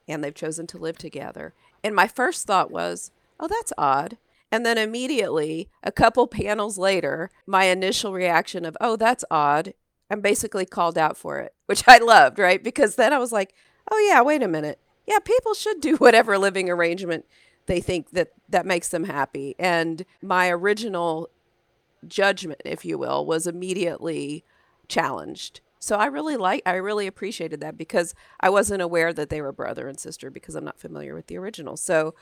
And 0.07 0.23
they've 0.23 0.33
chosen 0.33 0.65
to 0.67 0.77
live 0.77 0.97
together. 0.97 1.53
And 1.83 1.95
my 1.95 2.07
first 2.07 2.47
thought 2.47 2.71
was, 2.71 3.11
"Oh, 3.39 3.47
that's 3.47 3.73
odd." 3.77 4.17
And 4.51 4.65
then 4.65 4.77
immediately, 4.77 5.69
a 5.83 5.91
couple 5.91 6.25
panels 6.25 6.77
later, 6.77 7.29
my 7.45 7.65
initial 7.65 8.13
reaction 8.13 8.65
of, 8.65 8.77
"Oh, 8.81 8.95
that's 8.95 9.25
odd," 9.29 9.73
I'm 10.09 10.21
basically 10.21 10.65
called 10.65 10.97
out 10.97 11.17
for 11.17 11.39
it, 11.39 11.53
which 11.65 11.83
I 11.87 11.97
loved, 11.97 12.39
right? 12.39 12.63
Because 12.63 12.95
then 12.95 13.13
I 13.13 13.19
was 13.19 13.31
like, 13.31 13.53
oh 13.91 14.07
yeah, 14.09 14.21
wait 14.21 14.43
a 14.43 14.47
minute. 14.47 14.79
Yeah, 15.05 15.19
people 15.19 15.53
should 15.53 15.81
do 15.81 15.95
whatever 15.97 16.37
living 16.37 16.69
arrangement 16.69 17.25
they 17.65 17.81
think 17.81 18.11
that 18.11 18.29
that 18.49 18.65
makes 18.65 18.89
them 18.89 19.03
happy. 19.03 19.55
And 19.59 20.05
my 20.21 20.49
original 20.49 21.29
judgment, 22.07 22.61
if 22.65 22.85
you 22.85 22.97
will, 22.97 23.25
was 23.25 23.45
immediately 23.45 24.43
challenged. 24.87 25.59
So 25.79 25.97
I 25.97 26.05
really 26.05 26.37
like 26.37 26.63
I 26.65 26.75
really 26.75 27.07
appreciated 27.07 27.61
that 27.61 27.77
because 27.77 28.15
I 28.39 28.49
wasn't 28.49 28.81
aware 28.81 29.13
that 29.13 29.29
they 29.29 29.41
were 29.41 29.51
brother 29.51 29.87
and 29.87 29.99
sister 29.99 30.31
because 30.31 30.55
I'm 30.55 30.65
not 30.65 30.79
familiar 30.79 31.13
with 31.13 31.27
the 31.27 31.37
original. 31.37 31.77
So 31.77 32.15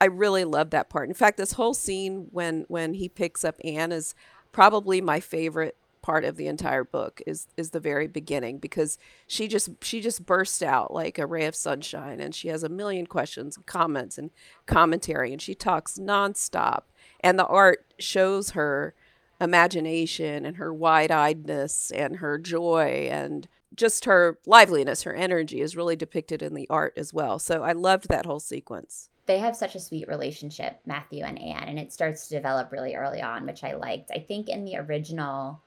I 0.00 0.06
really 0.06 0.44
love 0.44 0.70
that 0.70 0.88
part. 0.88 1.08
In 1.08 1.14
fact, 1.14 1.36
this 1.36 1.52
whole 1.52 1.74
scene 1.74 2.28
when 2.30 2.64
when 2.68 2.94
he 2.94 3.08
picks 3.08 3.44
up 3.44 3.56
Anne 3.64 3.92
is 3.92 4.14
probably 4.52 5.00
my 5.00 5.20
favorite 5.20 5.76
part 6.04 6.26
of 6.26 6.36
the 6.36 6.48
entire 6.48 6.84
book 6.84 7.22
is 7.26 7.46
is 7.56 7.70
the 7.70 7.80
very 7.80 8.06
beginning 8.06 8.58
because 8.58 8.98
she 9.26 9.48
just 9.48 9.70
she 9.80 10.02
just 10.02 10.26
bursts 10.26 10.60
out 10.60 10.92
like 10.92 11.18
a 11.18 11.24
ray 11.26 11.46
of 11.46 11.56
sunshine 11.56 12.20
and 12.20 12.34
she 12.34 12.48
has 12.48 12.62
a 12.62 12.68
million 12.68 13.06
questions 13.06 13.56
and 13.56 13.64
comments 13.64 14.18
and 14.18 14.30
commentary 14.66 15.32
and 15.32 15.40
she 15.40 15.54
talks 15.54 15.98
nonstop. 15.98 16.82
And 17.20 17.38
the 17.38 17.46
art 17.46 17.86
shows 17.98 18.50
her 18.50 18.94
imagination 19.40 20.44
and 20.44 20.58
her 20.58 20.74
wide-eyedness 20.74 21.90
and 21.92 22.16
her 22.16 22.36
joy 22.36 23.08
and 23.10 23.48
just 23.74 24.04
her 24.04 24.38
liveliness. 24.44 25.04
Her 25.04 25.14
energy 25.14 25.62
is 25.62 25.74
really 25.74 25.96
depicted 25.96 26.42
in 26.42 26.52
the 26.52 26.68
art 26.68 26.92
as 26.98 27.14
well. 27.14 27.38
So 27.38 27.62
i 27.62 27.72
loved 27.72 28.10
that 28.10 28.26
whole 28.26 28.40
sequence. 28.40 29.08
They 29.24 29.38
have 29.38 29.56
such 29.56 29.74
a 29.74 29.80
sweet 29.80 30.06
relationship, 30.06 30.80
Matthew 30.84 31.24
and 31.24 31.40
Anne, 31.40 31.64
and 31.64 31.78
it 31.78 31.94
starts 31.94 32.28
to 32.28 32.34
develop 32.34 32.72
really 32.72 32.94
early 32.94 33.22
on, 33.22 33.46
which 33.46 33.64
I 33.64 33.72
liked. 33.72 34.10
I 34.14 34.18
think 34.18 34.50
in 34.50 34.66
the 34.66 34.76
original 34.76 35.62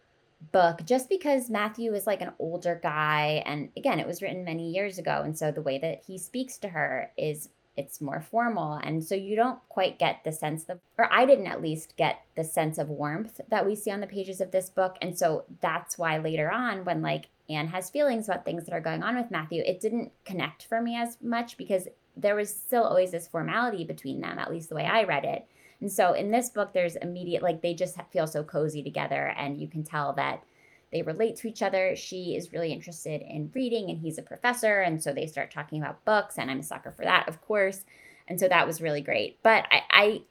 book 0.52 0.86
just 0.86 1.10
because 1.10 1.50
Matthew 1.50 1.93
is 1.93 2.06
like 2.06 2.21
an 2.21 2.32
older 2.39 2.80
guy 2.82 3.43
and 3.45 3.69
again 3.76 4.00
it 4.00 4.08
was 4.08 4.21
written 4.21 4.43
many 4.43 4.69
years 4.69 5.00
ago 5.00 5.21
and 5.23 5.38
so 5.38 5.52
the 5.52 5.62
way 5.62 5.80
that 5.80 6.04
he 6.06 6.17
speaks 6.17 6.58
to 6.60 6.69
her 6.69 7.12
is 7.17 7.50
it's 7.76 8.02
more 8.02 8.21
formal 8.21 8.73
and 8.73 9.04
so 9.04 9.15
you 9.15 9.36
don't 9.36 9.60
quite 9.69 10.00
get 10.00 10.23
the 10.23 10.32
sense 10.32 10.65
of 10.69 10.80
or 10.97 11.12
I 11.12 11.26
didn't 11.26 11.47
at 11.47 11.62
least 11.62 11.95
get 11.97 12.21
the 12.36 12.43
sense 12.43 12.78
of 12.78 12.89
warmth 12.89 13.41
that 13.50 13.65
we 13.65 13.76
see 13.76 13.91
on 13.91 14.00
the 14.00 14.08
pages 14.08 14.39
of 14.39 14.52
this 14.52 14.69
book 14.69 14.97
and 15.02 15.17
so 15.17 15.45
that's 15.62 15.97
why 15.97 16.17
later 16.17 16.52
on 16.52 16.86
when 16.86 17.02
like 17.02 17.30
Anne 17.50 17.67
has 17.67 17.89
feelings 17.89 18.28
about 18.28 18.45
things 18.45 18.65
that 18.65 18.73
are 18.73 18.82
going 18.82 19.04
on 19.04 19.15
with 19.15 19.32
Matthew 19.32 19.63
it 19.65 19.80
didn't 19.80 20.12
connect 20.23 20.65
for 20.65 20.82
me 20.82 20.95
as 20.97 21.17
much 21.21 21.58
because 21.58 21.88
there 22.15 22.36
was 22.36 22.54
still 22.54 22.84
always 22.84 23.12
this 23.12 23.28
formality 23.28 23.84
between 23.86 24.21
them 24.21 24.38
at 24.38 24.52
least 24.52 24.69
the 24.69 24.76
way 24.76 24.86
I 24.86 25.04
read 25.04 25.26
it 25.26 25.47
and 25.79 25.91
so 25.91 26.13
in 26.13 26.31
this 26.31 26.49
book, 26.49 26.73
there's 26.73 26.95
immediate, 26.95 27.43
like 27.43 27.61
they 27.61 27.73
just 27.73 27.97
feel 28.11 28.27
so 28.27 28.43
cozy 28.43 28.81
together, 28.81 29.33
and 29.37 29.59
you 29.59 29.67
can 29.67 29.83
tell 29.83 30.13
that 30.13 30.43
they 30.91 31.01
relate 31.01 31.35
to 31.37 31.47
each 31.47 31.61
other. 31.61 31.95
She 31.95 32.35
is 32.35 32.53
really 32.53 32.71
interested 32.71 33.21
in 33.21 33.51
reading, 33.53 33.89
and 33.89 33.99
he's 33.99 34.17
a 34.17 34.23
professor. 34.23 34.81
And 34.81 35.01
so 35.01 35.13
they 35.13 35.27
start 35.27 35.51
talking 35.51 35.81
about 35.81 36.03
books, 36.05 36.37
and 36.37 36.49
I'm 36.49 36.59
a 36.59 36.63
sucker 36.63 36.91
for 36.91 37.03
that, 37.03 37.27
of 37.27 37.41
course. 37.41 37.83
And 38.27 38.39
so 38.39 38.47
that 38.47 38.65
was 38.65 38.81
really 38.81 39.01
great. 39.01 39.41
But 39.43 39.65
I, 39.71 39.81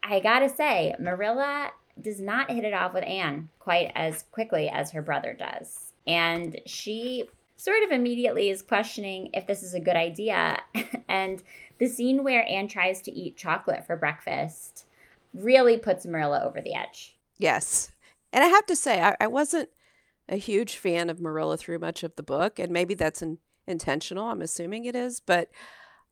I, 0.02 0.16
I 0.16 0.20
gotta 0.20 0.48
say, 0.48 0.94
Marilla 0.98 1.70
does 2.00 2.20
not 2.20 2.50
hit 2.50 2.64
it 2.64 2.74
off 2.74 2.92
with 2.92 3.04
Anne 3.04 3.48
quite 3.58 3.90
as 3.94 4.24
quickly 4.30 4.68
as 4.68 4.90
her 4.90 5.02
brother 5.02 5.32
does. 5.32 5.92
And 6.06 6.60
she 6.66 7.24
sort 7.56 7.82
of 7.84 7.90
immediately 7.90 8.50
is 8.50 8.60
questioning 8.62 9.30
if 9.32 9.46
this 9.46 9.62
is 9.62 9.74
a 9.74 9.80
good 9.80 9.96
idea. 9.96 10.60
and 11.08 11.42
the 11.78 11.88
scene 11.88 12.22
where 12.22 12.46
Anne 12.48 12.68
tries 12.68 13.00
to 13.02 13.12
eat 13.12 13.36
chocolate 13.36 13.86
for 13.86 13.96
breakfast 13.96 14.85
really 15.42 15.76
puts 15.78 16.06
Marilla 16.06 16.42
over 16.44 16.60
the 16.60 16.74
edge. 16.74 17.16
Yes. 17.38 17.90
And 18.32 18.42
I 18.42 18.48
have 18.48 18.66
to 18.66 18.76
say, 18.76 19.00
I, 19.00 19.16
I 19.20 19.26
wasn't 19.26 19.68
a 20.28 20.36
huge 20.36 20.76
fan 20.76 21.08
of 21.10 21.20
Marilla 21.20 21.56
through 21.56 21.78
much 21.78 22.02
of 22.02 22.16
the 22.16 22.22
book, 22.22 22.58
and 22.58 22.72
maybe 22.72 22.94
that's 22.94 23.22
intentional. 23.66 24.28
I'm 24.28 24.42
assuming 24.42 24.84
it 24.84 24.96
is, 24.96 25.20
but 25.20 25.48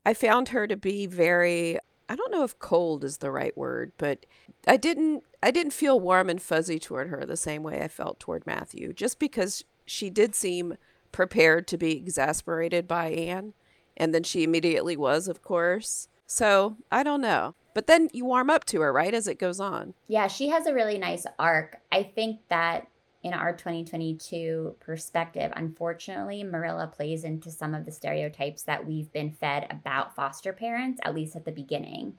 I 0.05 0.13
found 0.13 0.49
her 0.49 0.67
to 0.67 0.77
be 0.77 1.05
very 1.05 1.79
I 2.07 2.15
don't 2.15 2.31
know 2.31 2.43
if 2.43 2.59
cold 2.59 3.03
is 3.03 3.17
the 3.17 3.31
right 3.31 3.55
word, 3.57 3.91
but 3.97 4.25
I 4.67 4.77
didn't 4.77 5.23
I 5.41 5.51
didn't 5.51 5.73
feel 5.73 5.99
warm 5.99 6.29
and 6.29 6.41
fuzzy 6.41 6.79
toward 6.79 7.09
her 7.09 7.25
the 7.25 7.37
same 7.37 7.63
way 7.63 7.81
I 7.81 7.87
felt 7.87 8.19
toward 8.19 8.45
Matthew, 8.45 8.93
just 8.93 9.19
because 9.19 9.63
she 9.85 10.09
did 10.09 10.35
seem 10.35 10.77
prepared 11.11 11.67
to 11.67 11.77
be 11.77 11.97
exasperated 11.97 12.87
by 12.87 13.07
Anne, 13.07 13.53
and 13.97 14.13
then 14.13 14.23
she 14.23 14.43
immediately 14.43 14.97
was, 14.97 15.27
of 15.27 15.41
course. 15.41 16.07
So 16.27 16.77
I 16.91 17.03
don't 17.03 17.21
know. 17.21 17.55
But 17.73 17.87
then 17.87 18.09
you 18.13 18.25
warm 18.25 18.49
up 18.49 18.63
to 18.65 18.81
her, 18.81 18.93
right, 18.93 19.13
as 19.13 19.27
it 19.27 19.37
goes 19.37 19.59
on. 19.59 19.93
Yeah, 20.07 20.27
she 20.27 20.47
has 20.49 20.65
a 20.65 20.73
really 20.73 20.97
nice 20.97 21.25
arc. 21.37 21.81
I 21.91 22.03
think 22.03 22.39
that 22.49 22.87
in 23.21 23.33
our 23.33 23.51
2022 23.51 24.75
perspective, 24.79 25.51
unfortunately, 25.55 26.43
Marilla 26.43 26.87
plays 26.87 27.23
into 27.23 27.51
some 27.51 27.73
of 27.73 27.83
the 27.83 27.91
stereotypes 27.91 28.63
that 28.63 28.85
we've 28.85 29.11
been 29.11 29.31
fed 29.31 29.67
about 29.69 30.15
foster 30.15 30.53
parents, 30.53 31.01
at 31.03 31.15
least 31.15 31.35
at 31.35 31.43
the 31.43 31.51
beginning. 31.51 32.13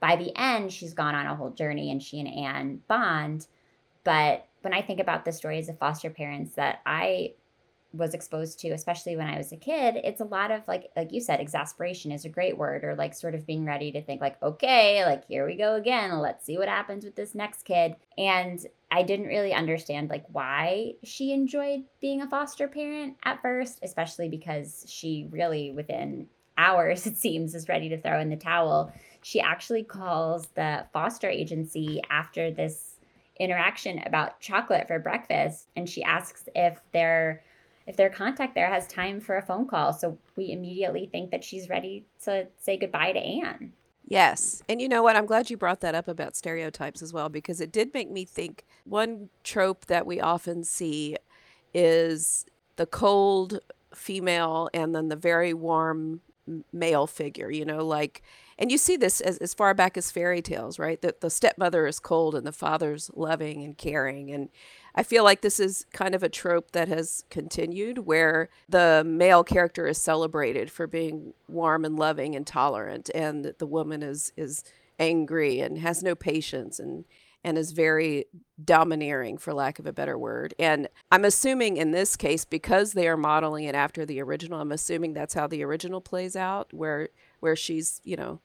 By 0.00 0.16
the 0.16 0.36
end, 0.36 0.72
she's 0.72 0.92
gone 0.92 1.14
on 1.14 1.26
a 1.26 1.36
whole 1.36 1.50
journey 1.50 1.90
and 1.90 2.02
she 2.02 2.20
and 2.20 2.28
Anne 2.28 2.80
bond. 2.88 3.46
But 4.04 4.48
when 4.62 4.74
I 4.74 4.82
think 4.82 4.98
about 5.00 5.24
the 5.24 5.32
stories 5.32 5.68
of 5.68 5.78
foster 5.78 6.10
parents 6.10 6.54
that 6.56 6.80
I 6.84 7.34
was 7.92 8.14
exposed 8.14 8.60
to 8.60 8.68
especially 8.68 9.16
when 9.16 9.26
i 9.26 9.36
was 9.36 9.52
a 9.52 9.56
kid 9.56 9.96
it's 10.04 10.20
a 10.20 10.24
lot 10.24 10.50
of 10.50 10.62
like 10.68 10.90
like 10.96 11.12
you 11.12 11.20
said 11.20 11.40
exasperation 11.40 12.12
is 12.12 12.24
a 12.24 12.28
great 12.28 12.56
word 12.56 12.84
or 12.84 12.94
like 12.94 13.14
sort 13.14 13.34
of 13.34 13.46
being 13.46 13.64
ready 13.64 13.90
to 13.90 14.02
think 14.02 14.20
like 14.20 14.40
okay 14.42 15.04
like 15.04 15.26
here 15.26 15.46
we 15.46 15.56
go 15.56 15.74
again 15.74 16.18
let's 16.18 16.44
see 16.44 16.56
what 16.56 16.68
happens 16.68 17.04
with 17.04 17.16
this 17.16 17.34
next 17.34 17.64
kid. 17.64 17.96
And 18.16 18.64
i 18.90 19.02
didn't 19.02 19.26
really 19.26 19.52
understand 19.52 20.08
like 20.08 20.24
why 20.30 20.92
she 21.02 21.32
enjoyed 21.32 21.84
being 22.00 22.22
a 22.22 22.28
foster 22.28 22.68
parent 22.68 23.16
at 23.24 23.42
first 23.42 23.80
especially 23.82 24.28
because 24.28 24.84
she 24.88 25.26
really 25.30 25.72
within 25.72 26.28
hours 26.60 27.06
it 27.06 27.16
seems 27.16 27.54
is 27.54 27.68
ready 27.68 27.88
to 27.88 28.00
throw 28.00 28.20
in 28.20 28.28
the 28.28 28.36
towel. 28.36 28.92
She 29.22 29.40
actually 29.40 29.82
calls 29.82 30.46
the 30.54 30.86
foster 30.92 31.28
agency 31.28 32.00
after 32.10 32.50
this 32.50 32.96
interaction 33.38 34.02
about 34.04 34.38
chocolate 34.40 34.86
for 34.86 34.98
breakfast 34.98 35.68
and 35.74 35.88
she 35.88 36.02
asks 36.02 36.46
if 36.54 36.78
they're 36.92 37.42
if 37.90 37.96
their 37.96 38.08
contact 38.08 38.54
there 38.54 38.68
has 38.68 38.86
time 38.86 39.20
for 39.20 39.36
a 39.36 39.42
phone 39.42 39.66
call. 39.66 39.92
So 39.92 40.16
we 40.36 40.52
immediately 40.52 41.08
think 41.10 41.32
that 41.32 41.42
she's 41.42 41.68
ready 41.68 42.06
to 42.22 42.46
say 42.56 42.76
goodbye 42.76 43.10
to 43.12 43.18
Anne. 43.18 43.72
Yes. 44.06 44.62
And 44.68 44.80
you 44.80 44.88
know 44.88 45.02
what? 45.02 45.16
I'm 45.16 45.26
glad 45.26 45.50
you 45.50 45.56
brought 45.56 45.80
that 45.80 45.96
up 45.96 46.06
about 46.06 46.36
stereotypes 46.36 47.02
as 47.02 47.12
well, 47.12 47.28
because 47.28 47.60
it 47.60 47.72
did 47.72 47.92
make 47.92 48.08
me 48.08 48.24
think 48.24 48.64
one 48.84 49.28
trope 49.42 49.86
that 49.86 50.06
we 50.06 50.20
often 50.20 50.62
see 50.62 51.16
is 51.74 52.46
the 52.76 52.86
cold 52.86 53.58
female 53.92 54.70
and 54.72 54.94
then 54.94 55.08
the 55.08 55.16
very 55.16 55.52
warm 55.52 56.20
male 56.72 57.06
figure, 57.06 57.50
you 57.50 57.64
know, 57.64 57.84
like, 57.84 58.22
and 58.58 58.70
you 58.70 58.78
see 58.78 58.96
this 58.96 59.20
as, 59.20 59.38
as 59.38 59.54
far 59.54 59.72
back 59.74 59.96
as 59.96 60.10
fairy 60.10 60.42
tales, 60.42 60.78
right? 60.78 61.00
That 61.00 61.20
the 61.20 61.30
stepmother 61.30 61.86
is 61.86 61.98
cold 61.98 62.34
and 62.34 62.46
the 62.46 62.52
father's 62.52 63.10
loving 63.14 63.64
and 63.64 63.76
caring. 63.76 64.30
And 64.30 64.50
I 64.94 65.02
feel 65.02 65.24
like 65.24 65.40
this 65.40 65.60
is 65.60 65.86
kind 65.92 66.14
of 66.14 66.22
a 66.22 66.28
trope 66.28 66.72
that 66.72 66.88
has 66.88 67.24
continued 67.30 67.98
where 67.98 68.48
the 68.68 69.02
male 69.06 69.44
character 69.44 69.86
is 69.86 69.98
celebrated 69.98 70.70
for 70.70 70.86
being 70.86 71.32
warm 71.48 71.84
and 71.84 71.98
loving 71.98 72.34
and 72.34 72.46
tolerant 72.46 73.10
and 73.14 73.54
the 73.58 73.66
woman 73.66 74.02
is 74.02 74.32
is 74.36 74.64
angry 74.98 75.60
and 75.60 75.78
has 75.78 76.02
no 76.02 76.14
patience 76.14 76.78
and 76.78 77.04
and 77.44 77.56
is 77.56 77.72
very 77.72 78.26
domineering 78.62 79.38
for 79.38 79.54
lack 79.54 79.78
of 79.78 79.86
a 79.86 79.92
better 79.92 80.18
word. 80.18 80.54
And 80.58 80.88
I'm 81.10 81.24
assuming 81.24 81.76
in 81.76 81.90
this 81.92 82.16
case 82.16 82.44
because 82.44 82.92
they 82.92 83.08
are 83.08 83.16
modeling 83.16 83.64
it 83.64 83.74
after 83.74 84.04
the 84.04 84.20
original, 84.20 84.60
I'm 84.60 84.72
assuming 84.72 85.14
that's 85.14 85.34
how 85.34 85.46
the 85.46 85.64
original 85.64 86.00
plays 86.00 86.36
out 86.36 86.72
where 86.72 87.08
where 87.40 87.56
she's, 87.56 88.00
you 88.04 88.16
know, 88.16 88.40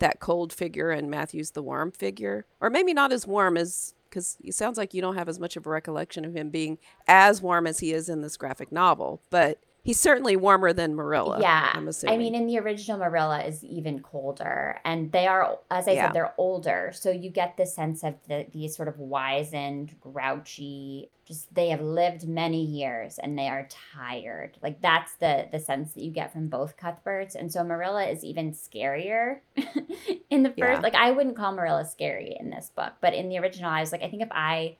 that 0.00 0.18
cold 0.18 0.52
figure 0.52 0.90
and 0.90 1.10
Matthew's 1.10 1.52
the 1.52 1.62
warm 1.62 1.92
figure. 1.92 2.46
Or 2.60 2.70
maybe 2.70 2.92
not 2.92 3.12
as 3.12 3.26
warm 3.26 3.56
as 3.56 3.94
because 4.08 4.36
it 4.42 4.54
sounds 4.54 4.76
like 4.76 4.92
you 4.92 5.00
don't 5.00 5.16
have 5.16 5.28
as 5.28 5.38
much 5.38 5.56
of 5.56 5.66
a 5.66 5.70
recollection 5.70 6.24
of 6.24 6.34
him 6.34 6.50
being 6.50 6.78
as 7.06 7.40
warm 7.40 7.66
as 7.66 7.78
he 7.78 7.92
is 7.92 8.08
in 8.08 8.22
this 8.22 8.36
graphic 8.36 8.72
novel. 8.72 9.22
But 9.30 9.60
He's 9.82 9.98
certainly 9.98 10.36
warmer 10.36 10.72
than 10.72 10.94
Marilla. 10.94 11.38
Yeah. 11.40 11.70
I'm 11.72 11.88
assuming. 11.88 12.14
I 12.14 12.18
mean, 12.18 12.34
in 12.34 12.46
the 12.46 12.58
original, 12.58 12.98
Marilla 12.98 13.42
is 13.42 13.64
even 13.64 14.00
colder. 14.00 14.78
And 14.84 15.10
they 15.12 15.26
are, 15.26 15.58
as 15.70 15.88
I 15.88 15.92
yeah. 15.92 16.06
said, 16.06 16.14
they're 16.14 16.34
older. 16.36 16.92
So 16.94 17.10
you 17.10 17.30
get 17.30 17.56
the 17.56 17.66
sense 17.66 18.04
of 18.04 18.14
the, 18.28 18.46
these 18.52 18.76
sort 18.76 18.88
of 18.88 18.98
wizened, 18.98 19.98
grouchy, 20.00 21.10
just 21.30 21.54
they 21.54 21.68
have 21.68 21.80
lived 21.80 22.26
many 22.26 22.64
years 22.64 23.18
and 23.18 23.38
they 23.38 23.46
are 23.46 23.68
tired. 23.94 24.58
Like 24.62 24.82
that's 24.82 25.14
the 25.14 25.46
the 25.52 25.60
sense 25.60 25.94
that 25.94 26.02
you 26.02 26.10
get 26.10 26.32
from 26.32 26.48
both 26.48 26.76
Cuthberts. 26.76 27.36
And 27.36 27.52
so 27.52 27.62
Marilla 27.62 28.04
is 28.06 28.24
even 28.24 28.52
scarier 28.52 29.38
in 30.30 30.42
the 30.42 30.48
first. 30.50 30.58
Yeah. 30.58 30.80
Like 30.80 30.96
I 30.96 31.12
wouldn't 31.12 31.36
call 31.36 31.52
Marilla 31.52 31.86
scary 31.86 32.36
in 32.38 32.50
this 32.50 32.72
book. 32.74 32.94
But 33.00 33.14
in 33.14 33.28
the 33.28 33.38
original, 33.38 33.70
I 33.70 33.80
was 33.80 33.92
like, 33.92 34.02
I 34.02 34.08
think 34.08 34.22
if 34.22 34.32
I 34.32 34.76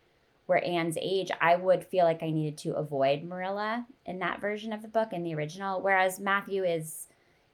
were 0.51 0.59
Anne's 0.59 0.99
age, 1.01 1.31
I 1.41 1.55
would 1.55 1.87
feel 1.87 2.05
like 2.05 2.25
I 2.25 2.31
needed 2.31 2.59
to 2.59 2.75
avoid 2.75 3.23
Marilla 3.23 3.87
in 4.05 4.19
that 4.19 4.41
version 4.41 4.73
of 4.73 4.83
the 4.83 4.89
book 4.89 5.13
in 5.13 5.23
the 5.23 5.35
original. 5.35 5.81
Whereas 5.81 6.19
Matthew 6.19 6.65
is 6.65 7.07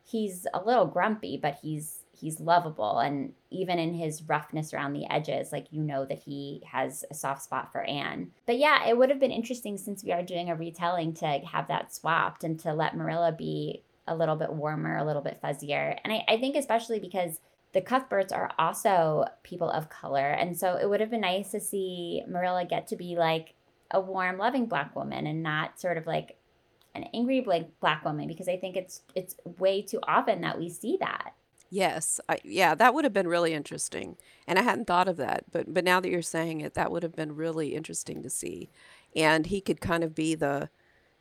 he's 0.02 0.46
a 0.54 0.64
little 0.64 0.86
grumpy, 0.86 1.36
but 1.36 1.58
he's 1.62 2.00
he's 2.18 2.40
lovable 2.40 3.00
and 3.00 3.34
even 3.50 3.78
in 3.78 3.92
his 3.92 4.22
roughness 4.22 4.72
around 4.72 4.94
the 4.94 5.04
edges, 5.12 5.52
like 5.52 5.66
you 5.70 5.82
know 5.82 6.06
that 6.06 6.20
he 6.20 6.62
has 6.72 7.04
a 7.10 7.14
soft 7.14 7.42
spot 7.42 7.70
for 7.70 7.82
Anne. 7.82 8.30
But 8.46 8.56
yeah, 8.56 8.88
it 8.88 8.96
would 8.96 9.10
have 9.10 9.20
been 9.20 9.30
interesting 9.30 9.76
since 9.76 10.02
we 10.02 10.12
are 10.12 10.22
doing 10.22 10.48
a 10.48 10.56
retelling 10.56 11.12
to 11.14 11.26
have 11.26 11.68
that 11.68 11.94
swapped 11.94 12.44
and 12.44 12.58
to 12.60 12.72
let 12.72 12.96
Marilla 12.96 13.32
be 13.32 13.82
a 14.08 14.16
little 14.16 14.36
bit 14.36 14.54
warmer, 14.54 14.96
a 14.96 15.04
little 15.04 15.20
bit 15.20 15.42
fuzzier. 15.42 15.98
And 16.02 16.14
I, 16.14 16.24
I 16.26 16.38
think 16.38 16.56
especially 16.56 16.98
because 16.98 17.40
the 17.76 17.82
Cuthberts 17.82 18.32
are 18.32 18.50
also 18.58 19.26
people 19.42 19.68
of 19.68 19.90
color. 19.90 20.30
And 20.30 20.56
so 20.56 20.76
it 20.76 20.88
would 20.88 21.00
have 21.00 21.10
been 21.10 21.20
nice 21.20 21.50
to 21.50 21.60
see 21.60 22.22
Marilla 22.26 22.64
get 22.64 22.86
to 22.86 22.96
be 22.96 23.16
like 23.16 23.52
a 23.90 24.00
warm, 24.00 24.38
loving 24.38 24.64
black 24.64 24.96
woman 24.96 25.26
and 25.26 25.42
not 25.42 25.78
sort 25.78 25.98
of 25.98 26.06
like 26.06 26.38
an 26.94 27.04
angry 27.12 27.46
black 27.80 28.02
woman 28.02 28.28
because 28.28 28.48
I 28.48 28.56
think 28.56 28.76
it's 28.76 29.02
it's 29.14 29.36
way 29.58 29.82
too 29.82 30.00
often 30.08 30.40
that 30.40 30.58
we 30.58 30.70
see 30.70 30.96
that. 31.00 31.34
Yes, 31.68 32.18
I, 32.30 32.38
yeah, 32.44 32.74
that 32.74 32.94
would 32.94 33.04
have 33.04 33.12
been 33.12 33.28
really 33.28 33.52
interesting, 33.52 34.16
and 34.46 34.58
I 34.58 34.62
hadn't 34.62 34.86
thought 34.86 35.06
of 35.06 35.18
that. 35.18 35.44
But 35.52 35.74
but 35.74 35.84
now 35.84 36.00
that 36.00 36.08
you're 36.08 36.22
saying 36.22 36.62
it, 36.62 36.72
that 36.72 36.90
would 36.90 37.02
have 37.02 37.14
been 37.14 37.36
really 37.36 37.74
interesting 37.74 38.22
to 38.22 38.30
see. 38.30 38.70
And 39.14 39.44
he 39.44 39.60
could 39.60 39.82
kind 39.82 40.02
of 40.02 40.14
be 40.14 40.34
the 40.34 40.70